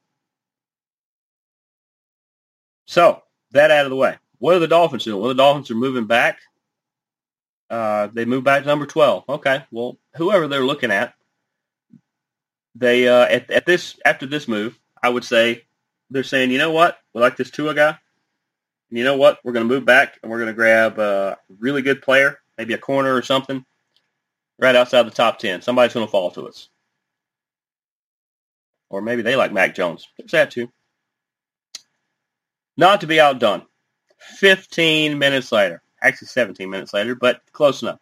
So, 2.86 3.24
that 3.56 3.72
out 3.72 3.86
of 3.86 3.90
the 3.90 3.96
way. 3.96 4.18
What 4.40 4.56
are 4.56 4.60
the 4.60 4.68
Dolphins 4.68 5.04
doing? 5.04 5.20
Well, 5.20 5.30
the 5.30 5.36
Dolphins 5.36 5.72
are 5.72 5.76
moving 5.76 6.06
back. 6.06 6.40
Uh, 7.70 8.08
they 8.14 8.26
move 8.26 8.44
back 8.44 8.62
to 8.62 8.68
number 8.68 8.86
12. 8.86 9.26
Okay. 9.28 9.64
Well, 9.72 9.98
whoever 10.16 10.48
they're 10.48 10.66
looking 10.66 10.92
at, 10.92 11.14
they 12.76 13.08
uh, 13.08 13.26
at, 13.26 13.50
at 13.50 13.66
this 13.66 13.98
after 14.06 14.26
this 14.26 14.48
move, 14.48 14.78
I 15.02 15.10
would 15.10 15.24
say 15.24 15.64
they're 16.10 16.24
saying, 16.24 16.52
you 16.52 16.58
know 16.58 16.72
what, 16.72 16.98
we 17.14 17.22
like 17.22 17.38
this 17.38 17.52
Tua 17.52 17.74
guy. 17.74 17.98
And 18.90 19.00
you 19.00 19.04
know 19.04 19.18
what, 19.18 19.40
we're 19.44 19.54
going 19.54 19.68
to 19.68 19.74
move 19.74 19.86
back 19.86 20.20
and 20.22 20.32
we're 20.32 20.38
going 20.38 20.48
to 20.48 20.54
grab 20.54 21.00
a 21.00 21.38
really 21.60 21.82
good 21.82 22.02
player, 22.02 22.38
maybe 22.58 22.74
a 22.74 22.78
corner 22.78 23.16
or 23.16 23.22
something, 23.22 23.66
right 24.60 24.76
outside 24.76 25.04
the 25.04 25.12
top 25.12 25.40
10. 25.40 25.62
Somebody's 25.62 25.94
going 25.94 26.06
to 26.06 26.12
fall 26.12 26.32
to 26.32 26.48
us. 26.48 26.70
Or 28.90 29.02
maybe 29.02 29.24
they 29.24 29.36
like 29.36 29.52
Mac 29.52 29.74
Jones. 29.74 30.08
There's 30.18 30.32
that 30.32 30.52
too. 30.52 30.72
Not 32.78 33.02
to 33.02 33.08
be 33.08 33.20
outdone. 33.20 33.64
15 34.18 35.18
minutes 35.18 35.52
later, 35.52 35.82
actually 36.02 36.28
17 36.28 36.70
minutes 36.70 36.94
later, 36.94 37.16
but 37.16 37.42
close 37.52 37.82
enough. 37.82 38.00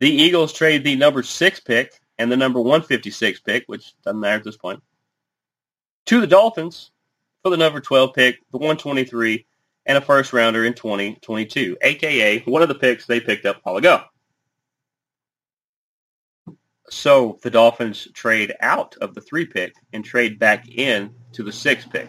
The 0.00 0.10
Eagles 0.10 0.52
trade 0.52 0.84
the 0.84 0.96
number 0.96 1.22
six 1.22 1.60
pick 1.60 2.00
and 2.18 2.30
the 2.30 2.36
number 2.36 2.60
156 2.60 3.40
pick, 3.40 3.64
which 3.66 3.94
doesn't 4.02 4.20
matter 4.20 4.36
at 4.36 4.44
this 4.44 4.56
point, 4.56 4.82
to 6.06 6.20
the 6.20 6.26
Dolphins 6.26 6.90
for 7.42 7.50
the 7.50 7.56
number 7.56 7.80
12 7.80 8.14
pick, 8.14 8.38
the 8.50 8.58
123, 8.58 9.46
and 9.86 9.98
a 9.98 10.00
first 10.00 10.32
rounder 10.32 10.64
in 10.64 10.74
2022, 10.74 11.76
aka 11.82 12.40
one 12.40 12.62
of 12.62 12.68
the 12.68 12.74
picks 12.74 13.06
they 13.06 13.20
picked 13.20 13.46
up 13.46 13.56
a 13.56 13.60
while 13.62 13.76
ago. 13.76 14.02
So 16.90 17.38
the 17.42 17.50
Dolphins 17.50 18.08
trade 18.12 18.54
out 18.60 18.96
of 19.00 19.14
the 19.14 19.20
three 19.20 19.46
pick 19.46 19.74
and 19.92 20.04
trade 20.04 20.38
back 20.38 20.68
in 20.68 21.14
to 21.32 21.42
the 21.42 21.52
six 21.52 21.84
pick. 21.84 22.08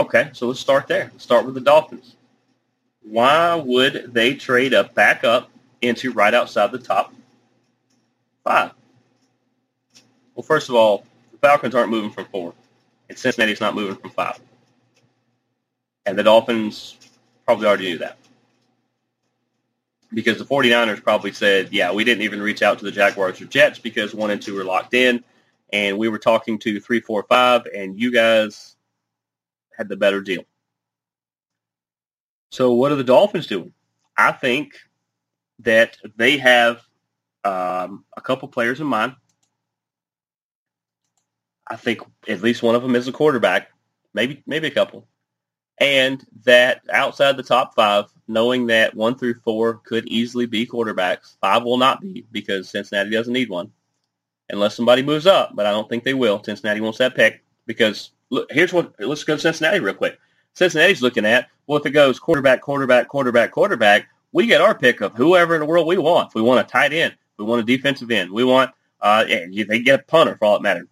Okay, 0.00 0.30
so 0.32 0.46
let's 0.46 0.60
start 0.60 0.86
there. 0.86 1.10
Let's 1.12 1.24
start 1.24 1.44
with 1.44 1.54
the 1.54 1.60
Dolphins. 1.60 2.14
Why 3.02 3.54
would 3.56 4.12
they 4.12 4.34
trade 4.34 4.74
up 4.74 4.94
back 4.94 5.24
up 5.24 5.50
into 5.82 6.12
right 6.12 6.32
outside 6.32 6.70
the 6.70 6.78
top 6.78 7.12
five? 8.44 8.72
Well, 10.34 10.44
first 10.44 10.68
of 10.68 10.76
all, 10.76 11.04
the 11.32 11.38
Falcons 11.38 11.74
aren't 11.74 11.90
moving 11.90 12.10
from 12.10 12.26
four, 12.26 12.54
and 13.08 13.18
Cincinnati's 13.18 13.60
not 13.60 13.74
moving 13.74 13.96
from 13.96 14.10
five. 14.10 14.38
And 16.06 16.16
the 16.16 16.22
Dolphins 16.22 16.96
probably 17.44 17.66
already 17.66 17.90
knew 17.90 17.98
that. 17.98 18.18
Because 20.14 20.38
the 20.38 20.44
49ers 20.44 21.02
probably 21.02 21.32
said, 21.32 21.70
yeah, 21.72 21.92
we 21.92 22.04
didn't 22.04 22.22
even 22.22 22.40
reach 22.40 22.62
out 22.62 22.78
to 22.78 22.84
the 22.84 22.92
Jaguars 22.92 23.40
or 23.40 23.46
Jets 23.46 23.78
because 23.78 24.14
one 24.14 24.30
and 24.30 24.40
two 24.40 24.54
were 24.54 24.64
locked 24.64 24.94
in. 24.94 25.22
And 25.70 25.98
we 25.98 26.08
were 26.08 26.18
talking 26.18 26.58
to 26.60 26.80
three, 26.80 27.00
four, 27.00 27.24
five, 27.24 27.66
and 27.66 28.00
you 28.00 28.10
guys 28.10 28.76
had 29.78 29.88
the 29.88 29.96
better 29.96 30.20
deal. 30.20 30.42
So 32.50 32.72
what 32.72 32.92
are 32.92 32.96
the 32.96 33.04
Dolphins 33.04 33.46
doing? 33.46 33.72
I 34.16 34.32
think 34.32 34.74
that 35.60 35.96
they 36.16 36.38
have 36.38 36.82
um, 37.44 38.04
a 38.16 38.20
couple 38.20 38.48
players 38.48 38.80
in 38.80 38.86
mind. 38.86 39.14
I 41.66 41.76
think 41.76 42.00
at 42.26 42.42
least 42.42 42.62
one 42.62 42.74
of 42.74 42.82
them 42.82 42.96
is 42.96 43.08
a 43.08 43.12
quarterback, 43.12 43.68
maybe 44.14 44.42
maybe 44.46 44.66
a 44.66 44.72
couple, 44.72 45.06
and 45.78 46.24
that 46.44 46.80
outside 46.90 47.36
the 47.36 47.42
top 47.42 47.74
five, 47.74 48.06
knowing 48.26 48.66
that 48.68 48.94
one 48.94 49.16
through 49.16 49.34
four 49.44 49.74
could 49.84 50.06
easily 50.08 50.46
be 50.46 50.66
quarterbacks, 50.66 51.36
five 51.40 51.62
will 51.62 51.76
not 51.76 52.00
be 52.00 52.26
because 52.32 52.70
Cincinnati 52.70 53.10
doesn't 53.10 53.34
need 53.34 53.50
one 53.50 53.70
unless 54.48 54.74
somebody 54.74 55.02
moves 55.02 55.26
up, 55.26 55.54
but 55.54 55.66
I 55.66 55.70
don't 55.70 55.88
think 55.90 56.04
they 56.04 56.14
will. 56.14 56.42
Cincinnati 56.42 56.80
wants 56.80 56.98
that 56.98 57.14
pick 57.14 57.44
because 57.66 58.12
look, 58.30 58.48
here's 58.50 58.72
what 58.72 58.94
let's 58.98 59.24
go 59.24 59.36
to 59.36 59.40
Cincinnati 59.40 59.80
real 59.80 59.94
quick. 59.94 60.18
Cincinnati's 60.54 61.02
looking 61.02 61.24
at 61.24 61.48
well, 61.66 61.78
if 61.78 61.86
it 61.86 61.90
goes 61.90 62.18
quarterback, 62.18 62.60
quarterback, 62.60 63.08
quarterback, 63.08 63.50
quarterback, 63.50 64.08
we 64.32 64.46
get 64.46 64.60
our 64.60 64.74
pick 64.74 65.00
of 65.00 65.14
whoever 65.14 65.54
in 65.54 65.60
the 65.60 65.66
world 65.66 65.86
we 65.86 65.98
want. 65.98 66.28
If 66.28 66.34
we 66.34 66.42
want 66.42 66.66
a 66.66 66.70
tight 66.70 66.92
end, 66.92 67.16
we 67.38 67.44
want 67.44 67.60
a 67.60 67.64
defensive 67.64 68.10
end, 68.10 68.30
we 68.30 68.44
want 68.44 68.70
uh, 69.00 69.24
they 69.24 69.80
get 69.80 70.00
a 70.00 70.02
punter 70.04 70.36
for 70.36 70.46
all 70.46 70.56
it 70.56 70.62
matters. 70.62 70.88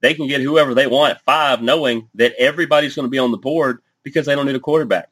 They 0.00 0.14
can 0.14 0.28
get 0.28 0.40
whoever 0.40 0.74
they 0.74 0.86
want 0.86 1.12
at 1.12 1.22
five, 1.22 1.62
knowing 1.62 2.08
that 2.14 2.34
everybody's 2.38 2.94
going 2.94 3.06
to 3.06 3.10
be 3.10 3.18
on 3.18 3.32
the 3.32 3.36
board 3.36 3.80
because 4.02 4.26
they 4.26 4.34
don't 4.34 4.46
need 4.46 4.54
a 4.54 4.60
quarterback. 4.60 5.08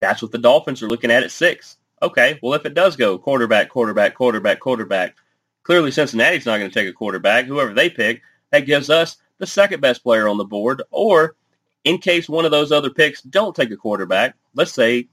That's 0.00 0.22
what 0.22 0.32
the 0.32 0.38
Dolphins 0.38 0.82
are 0.82 0.88
looking 0.88 1.10
at 1.10 1.24
at 1.24 1.30
six. 1.30 1.76
Okay, 2.00 2.38
well, 2.42 2.54
if 2.54 2.64
it 2.64 2.74
does 2.74 2.96
go 2.96 3.18
quarterback, 3.18 3.68
quarterback, 3.68 4.14
quarterback, 4.14 4.60
quarterback, 4.60 5.16
clearly 5.64 5.90
Cincinnati's 5.90 6.46
not 6.46 6.58
going 6.58 6.70
to 6.70 6.74
take 6.74 6.88
a 6.88 6.92
quarterback. 6.92 7.46
Whoever 7.46 7.74
they 7.74 7.90
pick, 7.90 8.22
that 8.50 8.66
gives 8.66 8.88
us 8.88 9.16
the 9.38 9.46
second 9.46 9.80
best 9.80 10.02
player 10.02 10.28
on 10.28 10.36
the 10.36 10.44
board, 10.44 10.82
or 10.90 11.36
in 11.84 11.98
case 11.98 12.28
one 12.28 12.44
of 12.44 12.50
those 12.50 12.72
other 12.72 12.90
picks 12.90 13.22
don't 13.22 13.54
take 13.54 13.70
a 13.70 13.76
quarterback, 13.76 14.34
let's 14.54 14.72
say, 14.72 15.08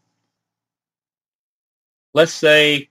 let's 2.13 2.33
say 2.33 2.89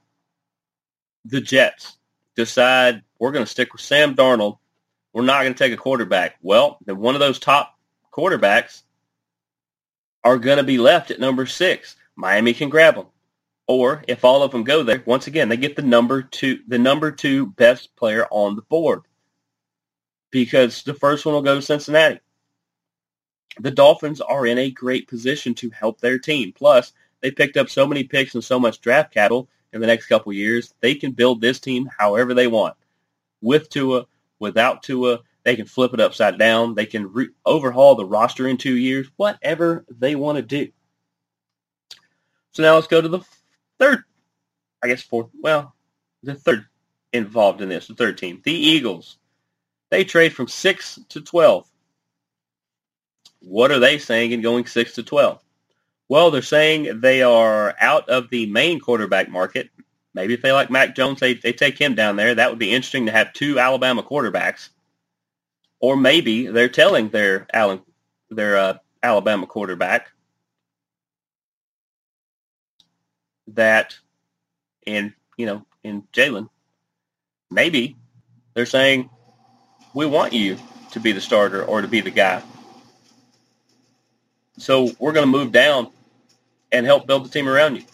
the 1.24 1.40
Jets 1.40 1.96
decide 2.36 3.02
we're 3.18 3.32
going 3.32 3.44
to 3.44 3.50
stick 3.50 3.72
with 3.72 3.82
Sam 3.82 4.14
Darnold. 4.14 4.58
We're 5.12 5.22
not 5.22 5.42
going 5.42 5.54
to 5.54 5.58
take 5.58 5.72
a 5.72 5.80
quarterback. 5.80 6.36
Well, 6.42 6.78
then 6.84 6.98
one 6.98 7.14
of 7.14 7.20
those 7.20 7.38
top 7.38 7.78
quarterbacks 8.12 8.82
are 10.24 10.38
going 10.38 10.58
to 10.58 10.64
be 10.64 10.78
left 10.78 11.10
at 11.10 11.20
number 11.20 11.46
six. 11.46 11.96
Miami 12.16 12.54
can 12.54 12.68
grab 12.68 12.96
them. 12.96 13.06
Or 13.66 14.04
if 14.08 14.24
all 14.24 14.42
of 14.42 14.50
them 14.50 14.64
go 14.64 14.82
there, 14.82 15.02
once 15.06 15.26
again, 15.26 15.48
they 15.48 15.56
get 15.56 15.76
the 15.76 15.82
number 15.82 16.22
two, 16.22 16.60
the 16.68 16.78
number 16.78 17.10
two 17.10 17.46
best 17.46 17.96
player 17.96 18.26
on 18.30 18.56
the 18.56 18.62
board 18.62 19.02
because 20.34 20.82
the 20.82 20.94
first 20.94 21.24
one 21.24 21.32
will 21.32 21.42
go 21.42 21.54
to 21.54 21.62
Cincinnati. 21.62 22.18
The 23.60 23.70
Dolphins 23.70 24.20
are 24.20 24.48
in 24.48 24.58
a 24.58 24.68
great 24.68 25.06
position 25.06 25.54
to 25.54 25.70
help 25.70 26.00
their 26.00 26.18
team. 26.18 26.52
Plus, 26.52 26.92
they 27.20 27.30
picked 27.30 27.56
up 27.56 27.70
so 27.70 27.86
many 27.86 28.02
picks 28.02 28.34
and 28.34 28.42
so 28.42 28.58
much 28.58 28.80
draft 28.80 29.14
capital 29.14 29.48
in 29.72 29.80
the 29.80 29.86
next 29.86 30.08
couple 30.08 30.32
years. 30.32 30.74
They 30.80 30.96
can 30.96 31.12
build 31.12 31.40
this 31.40 31.60
team 31.60 31.88
however 32.00 32.34
they 32.34 32.48
want. 32.48 32.74
With 33.42 33.70
Tua, 33.70 34.06
without 34.40 34.82
Tua, 34.82 35.20
they 35.44 35.54
can 35.54 35.66
flip 35.66 35.94
it 35.94 36.00
upside 36.00 36.36
down. 36.36 36.74
They 36.74 36.86
can 36.86 37.12
re- 37.12 37.28
overhaul 37.46 37.94
the 37.94 38.04
roster 38.04 38.48
in 38.48 38.56
two 38.56 38.76
years, 38.76 39.06
whatever 39.14 39.84
they 39.88 40.16
want 40.16 40.34
to 40.34 40.42
do. 40.42 40.68
So 42.50 42.64
now 42.64 42.74
let's 42.74 42.88
go 42.88 43.00
to 43.00 43.08
the 43.08 43.20
third, 43.78 44.02
I 44.82 44.88
guess 44.88 45.02
fourth, 45.02 45.28
well, 45.40 45.76
the 46.24 46.34
third 46.34 46.66
involved 47.12 47.60
in 47.60 47.68
this, 47.68 47.86
the 47.86 47.94
third 47.94 48.18
team, 48.18 48.42
the 48.44 48.52
Eagles. 48.52 49.16
They 49.94 50.02
trade 50.02 50.34
from 50.34 50.48
6 50.48 50.98
to 51.10 51.20
12. 51.20 51.68
What 53.42 53.70
are 53.70 53.78
they 53.78 53.98
saying 53.98 54.32
in 54.32 54.40
going 54.40 54.66
6 54.66 54.94
to 54.96 55.04
12? 55.04 55.40
Well, 56.08 56.32
they're 56.32 56.42
saying 56.42 57.00
they 57.00 57.22
are 57.22 57.76
out 57.78 58.08
of 58.08 58.28
the 58.28 58.46
main 58.46 58.80
quarterback 58.80 59.28
market. 59.28 59.70
Maybe 60.12 60.34
if 60.34 60.42
they 60.42 60.50
like 60.50 60.68
Mac 60.68 60.96
Jones, 60.96 61.20
they, 61.20 61.34
they 61.34 61.52
take 61.52 61.80
him 61.80 61.94
down 61.94 62.16
there. 62.16 62.34
That 62.34 62.50
would 62.50 62.58
be 62.58 62.72
interesting 62.72 63.06
to 63.06 63.12
have 63.12 63.32
two 63.34 63.60
Alabama 63.60 64.02
quarterbacks. 64.02 64.70
Or 65.78 65.96
maybe 65.96 66.48
they're 66.48 66.68
telling 66.68 67.10
their 67.10 67.46
Allen, 67.54 67.80
their 68.30 68.56
uh, 68.56 68.78
Alabama 69.00 69.46
quarterback 69.46 70.10
that 73.46 73.96
in 74.84 75.14
you 75.36 75.46
know 75.46 75.64
in 75.84 76.02
Jalen, 76.12 76.48
maybe 77.48 77.96
they're 78.54 78.66
saying 78.66 79.08
we 79.94 80.06
want 80.06 80.32
you 80.32 80.58
to 80.90 81.00
be 81.00 81.12
the 81.12 81.20
starter 81.20 81.64
or 81.64 81.80
to 81.80 81.88
be 81.88 82.00
the 82.00 82.10
guy. 82.10 82.42
So 84.58 84.90
we're 84.98 85.12
going 85.12 85.26
to 85.26 85.38
move 85.38 85.52
down 85.52 85.88
and 86.70 86.84
help 86.84 87.06
build 87.06 87.24
the 87.24 87.28
team 87.28 87.48
around 87.48 87.76
you. 87.76 87.84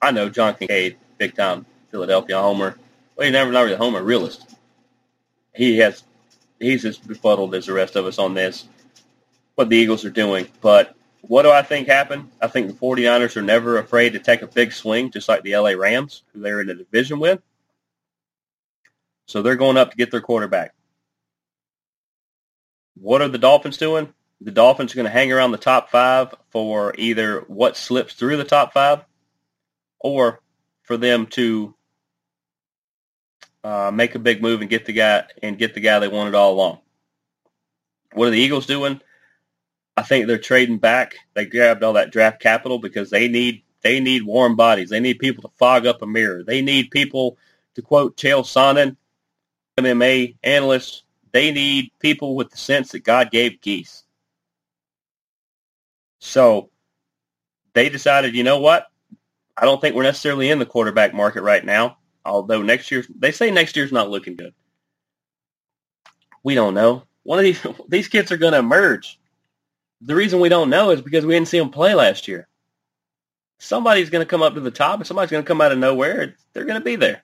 I 0.00 0.10
know 0.10 0.28
John 0.28 0.54
Kincaid, 0.54 0.98
big 1.18 1.34
time 1.34 1.64
Philadelphia 1.90 2.38
homer. 2.38 2.76
Well, 3.16 3.24
he's 3.24 3.32
never 3.32 3.50
not 3.50 3.62
really 3.62 3.74
a 3.74 3.78
homer, 3.78 4.02
realist. 4.02 4.54
He 5.54 5.78
has, 5.78 6.04
he's 6.58 6.84
as 6.84 6.98
befuddled 6.98 7.54
as 7.54 7.66
the 7.66 7.72
rest 7.72 7.96
of 7.96 8.04
us 8.04 8.18
on 8.18 8.34
this, 8.34 8.68
what 9.54 9.70
the 9.70 9.76
Eagles 9.76 10.04
are 10.04 10.10
doing. 10.10 10.48
But 10.60 10.94
what 11.22 11.42
do 11.42 11.50
I 11.50 11.62
think 11.62 11.88
happened? 11.88 12.30
I 12.42 12.48
think 12.48 12.66
the 12.66 12.74
49ers 12.74 13.36
are 13.36 13.42
never 13.42 13.78
afraid 13.78 14.12
to 14.12 14.18
take 14.18 14.42
a 14.42 14.46
big 14.46 14.72
swing, 14.72 15.10
just 15.10 15.28
like 15.28 15.42
the 15.42 15.56
LA 15.56 15.70
Rams, 15.70 16.22
who 16.32 16.40
they're 16.40 16.60
in 16.60 16.68
a 16.68 16.74
division 16.74 17.18
with. 17.18 17.40
So 19.26 19.42
they're 19.42 19.56
going 19.56 19.76
up 19.76 19.90
to 19.90 19.96
get 19.96 20.10
their 20.10 20.20
quarterback. 20.20 20.74
What 22.94 23.22
are 23.22 23.28
the 23.28 23.38
Dolphins 23.38 23.76
doing? 23.76 24.12
The 24.40 24.50
Dolphins 24.50 24.92
are 24.92 24.96
going 24.96 25.06
to 25.06 25.10
hang 25.10 25.32
around 25.32 25.52
the 25.52 25.58
top 25.58 25.90
five 25.90 26.34
for 26.50 26.94
either 26.98 27.40
what 27.48 27.76
slips 27.76 28.14
through 28.14 28.36
the 28.36 28.44
top 28.44 28.72
five 28.72 29.04
or 30.00 30.40
for 30.82 30.96
them 30.96 31.26
to 31.28 31.74
uh, 33.64 33.90
make 33.92 34.14
a 34.14 34.18
big 34.18 34.42
move 34.42 34.60
and 34.60 34.70
get 34.70 34.84
the 34.84 34.92
guy 34.92 35.24
and 35.42 35.58
get 35.58 35.74
the 35.74 35.80
guy 35.80 35.98
they 35.98 36.08
wanted 36.08 36.34
all 36.34 36.52
along. 36.52 36.78
What 38.12 38.28
are 38.28 38.30
the 38.30 38.38
Eagles 38.38 38.66
doing? 38.66 39.00
I 39.96 40.02
think 40.02 40.26
they're 40.26 40.38
trading 40.38 40.78
back. 40.78 41.14
They 41.34 41.46
grabbed 41.46 41.82
all 41.82 41.94
that 41.94 42.12
draft 42.12 42.40
capital 42.40 42.78
because 42.78 43.10
they 43.10 43.28
need 43.28 43.62
they 43.82 44.00
need 44.00 44.22
warm 44.22 44.56
bodies. 44.56 44.90
They 44.90 45.00
need 45.00 45.18
people 45.18 45.42
to 45.42 45.56
fog 45.56 45.86
up 45.86 46.02
a 46.02 46.06
mirror. 46.06 46.42
They 46.42 46.62
need 46.62 46.90
people 46.90 47.38
to 47.74 47.82
quote 47.82 48.16
Chael 48.16 48.42
Sonnen 48.42 48.96
MMA 49.78 50.36
analysts, 50.42 51.02
they 51.32 51.50
need 51.50 51.90
people 51.98 52.36
with 52.36 52.50
the 52.50 52.56
sense 52.56 52.92
that 52.92 53.00
God 53.00 53.30
gave 53.30 53.60
geese. 53.60 54.04
So 56.20 56.70
they 57.74 57.88
decided, 57.88 58.34
you 58.34 58.44
know 58.44 58.60
what? 58.60 58.86
I 59.56 59.64
don't 59.64 59.80
think 59.80 59.94
we're 59.94 60.04
necessarily 60.04 60.50
in 60.50 60.58
the 60.58 60.66
quarterback 60.66 61.14
market 61.14 61.42
right 61.42 61.64
now. 61.64 61.98
Although 62.24 62.62
next 62.62 62.90
year, 62.90 63.04
they 63.18 63.32
say 63.32 63.50
next 63.50 63.76
year's 63.76 63.92
not 63.92 64.10
looking 64.10 64.36
good. 64.36 64.54
We 66.42 66.54
don't 66.54 66.74
know. 66.74 67.02
One 67.24 67.38
of 67.38 67.44
these 67.44 67.64
these 67.88 68.08
kids 68.08 68.32
are 68.32 68.36
going 68.36 68.52
to 68.52 68.58
emerge. 68.60 69.18
The 70.00 70.14
reason 70.14 70.40
we 70.40 70.48
don't 70.48 70.70
know 70.70 70.90
is 70.90 71.00
because 71.02 71.24
we 71.24 71.34
didn't 71.34 71.48
see 71.48 71.58
them 71.58 71.70
play 71.70 71.94
last 71.94 72.28
year. 72.28 72.48
Somebody's 73.58 74.10
going 74.10 74.24
to 74.24 74.28
come 74.28 74.42
up 74.42 74.54
to 74.54 74.60
the 74.60 74.70
top, 74.70 74.98
and 74.98 75.06
somebody's 75.06 75.30
going 75.30 75.42
to 75.42 75.48
come 75.48 75.60
out 75.60 75.72
of 75.72 75.78
nowhere. 75.78 76.34
They're 76.52 76.64
going 76.64 76.80
to 76.80 76.84
be 76.84 76.96
there. 76.96 77.22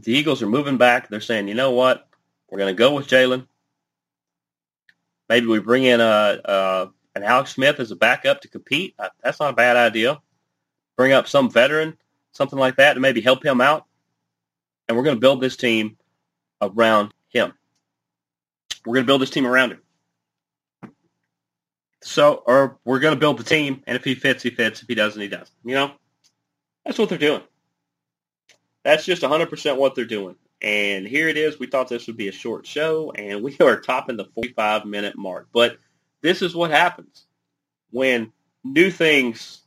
The 0.00 0.12
Eagles 0.12 0.42
are 0.42 0.48
moving 0.48 0.78
back. 0.78 1.08
They're 1.08 1.20
saying, 1.20 1.48
you 1.48 1.54
know 1.54 1.72
what? 1.72 2.08
We're 2.50 2.58
going 2.58 2.74
to 2.74 2.78
go 2.78 2.94
with 2.94 3.08
Jalen. 3.08 3.46
Maybe 5.28 5.46
we 5.46 5.58
bring 5.58 5.84
in 5.84 6.00
a, 6.00 6.40
a 6.44 6.90
an 7.14 7.22
Alex 7.22 7.52
Smith 7.52 7.78
as 7.78 7.90
a 7.90 7.96
backup 7.96 8.40
to 8.42 8.48
compete. 8.48 8.94
Uh, 8.98 9.08
that's 9.22 9.40
not 9.40 9.52
a 9.52 9.56
bad 9.56 9.76
idea. 9.76 10.20
Bring 10.96 11.12
up 11.12 11.28
some 11.28 11.50
veteran, 11.50 11.96
something 12.32 12.58
like 12.58 12.76
that, 12.76 12.94
to 12.94 13.00
maybe 13.00 13.20
help 13.20 13.44
him 13.44 13.60
out. 13.60 13.86
And 14.88 14.96
we're 14.96 15.04
going 15.04 15.16
to 15.16 15.20
build 15.20 15.40
this 15.40 15.56
team 15.56 15.96
around 16.60 17.12
him. 17.28 17.52
We're 18.84 18.94
going 18.94 19.04
to 19.04 19.08
build 19.08 19.22
this 19.22 19.30
team 19.30 19.46
around 19.46 19.72
him. 19.72 19.80
So, 22.02 22.42
or 22.46 22.78
we're 22.84 22.98
going 22.98 23.14
to 23.14 23.20
build 23.20 23.38
the 23.38 23.44
team, 23.44 23.82
and 23.86 23.96
if 23.96 24.04
he 24.04 24.14
fits, 24.14 24.42
he 24.42 24.50
fits. 24.50 24.82
If 24.82 24.88
he 24.88 24.94
doesn't, 24.94 25.20
he 25.20 25.28
doesn't. 25.28 25.54
You 25.64 25.74
know, 25.74 25.92
that's 26.84 26.98
what 26.98 27.08
they're 27.08 27.18
doing. 27.18 27.42
That's 28.84 29.04
just 29.04 29.22
100% 29.22 29.76
what 29.76 29.94
they're 29.94 30.04
doing. 30.04 30.36
And 30.60 31.06
here 31.06 31.28
it 31.28 31.36
is. 31.36 31.58
We 31.58 31.66
thought 31.66 31.88
this 31.88 32.06
would 32.06 32.16
be 32.16 32.28
a 32.28 32.32
short 32.32 32.66
show, 32.66 33.10
and 33.12 33.42
we 33.42 33.56
are 33.60 33.80
topping 33.80 34.16
the 34.16 34.26
45-minute 34.36 35.16
mark. 35.16 35.48
But 35.52 35.78
this 36.20 36.42
is 36.42 36.54
what 36.54 36.70
happens 36.70 37.26
when 37.90 38.32
new 38.64 38.90
things 38.90 39.60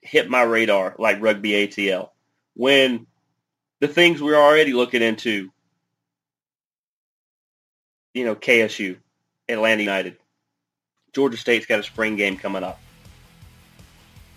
hit 0.00 0.28
my 0.28 0.42
radar, 0.42 0.94
like 0.98 1.22
Rugby 1.22 1.50
ATL. 1.50 2.10
When 2.54 3.06
the 3.80 3.88
things 3.88 4.20
we're 4.20 4.36
already 4.36 4.72
looking 4.72 5.02
into, 5.02 5.50
you 8.14 8.24
know, 8.24 8.34
KSU, 8.34 8.98
Atlanta 9.48 9.82
United, 9.82 10.16
Georgia 11.12 11.36
State's 11.36 11.66
got 11.66 11.80
a 11.80 11.82
spring 11.82 12.16
game 12.16 12.36
coming 12.36 12.64
up. 12.64 12.80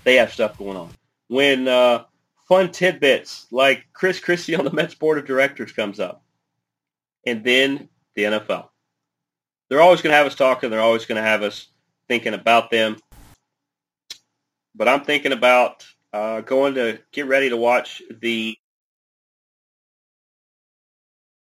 They 0.03 0.15
have 0.15 0.33
stuff 0.33 0.57
going 0.57 0.77
on. 0.77 0.89
When 1.27 1.67
uh, 1.67 2.03
fun 2.47 2.71
tidbits 2.71 3.47
like 3.51 3.85
Chris 3.93 4.19
Christie 4.19 4.55
on 4.55 4.65
the 4.65 4.71
Mets 4.71 4.95
board 4.95 5.17
of 5.17 5.25
directors 5.25 5.71
comes 5.71 5.99
up, 5.99 6.23
and 7.25 7.43
then 7.43 7.89
the 8.15 8.23
NFL. 8.23 8.69
They're 9.69 9.81
always 9.81 10.01
going 10.01 10.11
to 10.11 10.17
have 10.17 10.27
us 10.27 10.35
talking. 10.35 10.69
They're 10.69 10.79
always 10.79 11.05
going 11.05 11.21
to 11.21 11.27
have 11.27 11.41
us 11.41 11.67
thinking 12.07 12.33
about 12.33 12.69
them. 12.69 12.97
But 14.75 14.87
I'm 14.87 15.03
thinking 15.03 15.31
about 15.31 15.85
uh, 16.13 16.41
going 16.41 16.75
to 16.75 16.99
get 17.11 17.27
ready 17.27 17.49
to 17.49 17.57
watch 17.57 18.01
the 18.21 18.57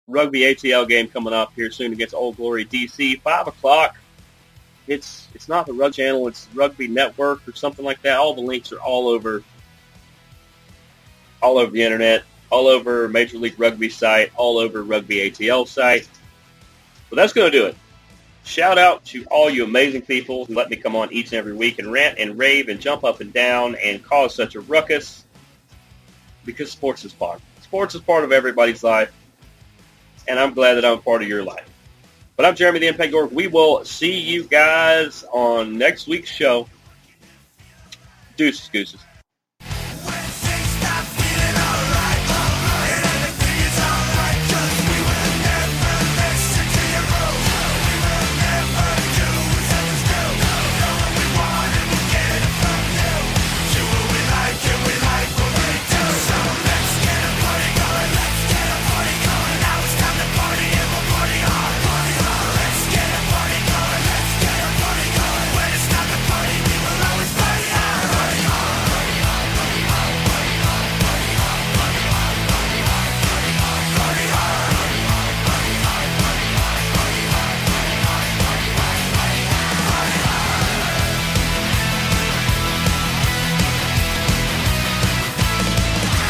rugby 0.08 0.42
ATL 0.42 0.88
game 0.88 1.08
coming 1.08 1.34
up 1.34 1.54
here 1.56 1.72
soon 1.72 1.94
against 1.94 2.14
Old 2.14 2.38
Glory 2.38 2.66
DC. 2.66 3.22
Five 3.22 3.48
o'clock. 3.48 3.98
It's 4.88 5.28
it's 5.34 5.48
not 5.48 5.66
the 5.66 5.74
Rug 5.74 5.94
Channel. 5.94 6.28
It's 6.28 6.48
Rugby 6.54 6.88
Network 6.88 7.48
or 7.48 7.54
something 7.54 7.86
like 7.86 8.02
that. 8.04 8.18
All 8.18 8.34
the 8.34 8.42
links 8.42 8.72
are 8.72 8.80
all 8.80 9.08
over 9.08 9.44
all 11.44 11.58
over 11.58 11.70
the 11.70 11.84
internet, 11.84 12.24
all 12.50 12.68
over 12.68 13.08
Major 13.10 13.38
League 13.38 13.60
Rugby 13.60 13.90
site, 13.90 14.32
all 14.36 14.58
over 14.58 14.84
Rugby 14.84 15.30
ATL 15.30 15.68
site. 15.68 16.08
But 17.10 17.18
that's 17.18 17.34
going 17.34 17.52
to 17.52 17.58
do 17.58 17.66
it. 17.66 17.76
Shout 18.46 18.78
out 18.78 19.06
to 19.06 19.26
all 19.26 19.50
you 19.50 19.64
amazing 19.64 20.02
people 20.02 20.46
who 20.46 20.54
let 20.54 20.70
me 20.70 20.76
come 20.76 20.96
on 20.96 21.12
each 21.14 21.28
and 21.28 21.36
every 21.36 21.54
week 21.54 21.80
and 21.80 21.92
rant 21.92 22.18
and 22.18 22.38
rave 22.38 22.70
and 22.70 22.80
jump 22.80 23.04
up 23.04 23.22
and 23.22 23.32
down 23.32 23.76
and 23.76 24.04
cause 24.04 24.34
such 24.34 24.56
a 24.56 24.62
ruckus 24.62 25.26
because 26.46 26.72
sports 26.72 27.06
is 27.06 27.14
fun. 27.14 27.40
Sports 27.62 27.96
is 27.96 28.02
part 28.02 28.24
of 28.24 28.32
everybody's 28.32 28.84
life, 28.84 29.12
and 30.28 30.40
I'm 30.40 30.54
glad 30.54 30.76
that 30.76 30.86
I'm 30.86 31.02
part 31.02 31.22
of 31.22 31.28
your 31.28 31.44
life. 31.44 31.70
But 32.36 32.46
I'm 32.46 32.56
Jeremy 32.56 32.80
the 32.80 32.88
Impact 32.88 33.12
York. 33.12 33.32
We 33.32 33.48
will 33.48 33.86
see 33.86 34.20
you 34.20 34.44
guys 34.44 35.24
on 35.32 35.78
next 35.78 36.08
week's 36.08 36.30
show. 36.30 36.68
Deuces, 38.36 38.70
gooses. 38.70 39.00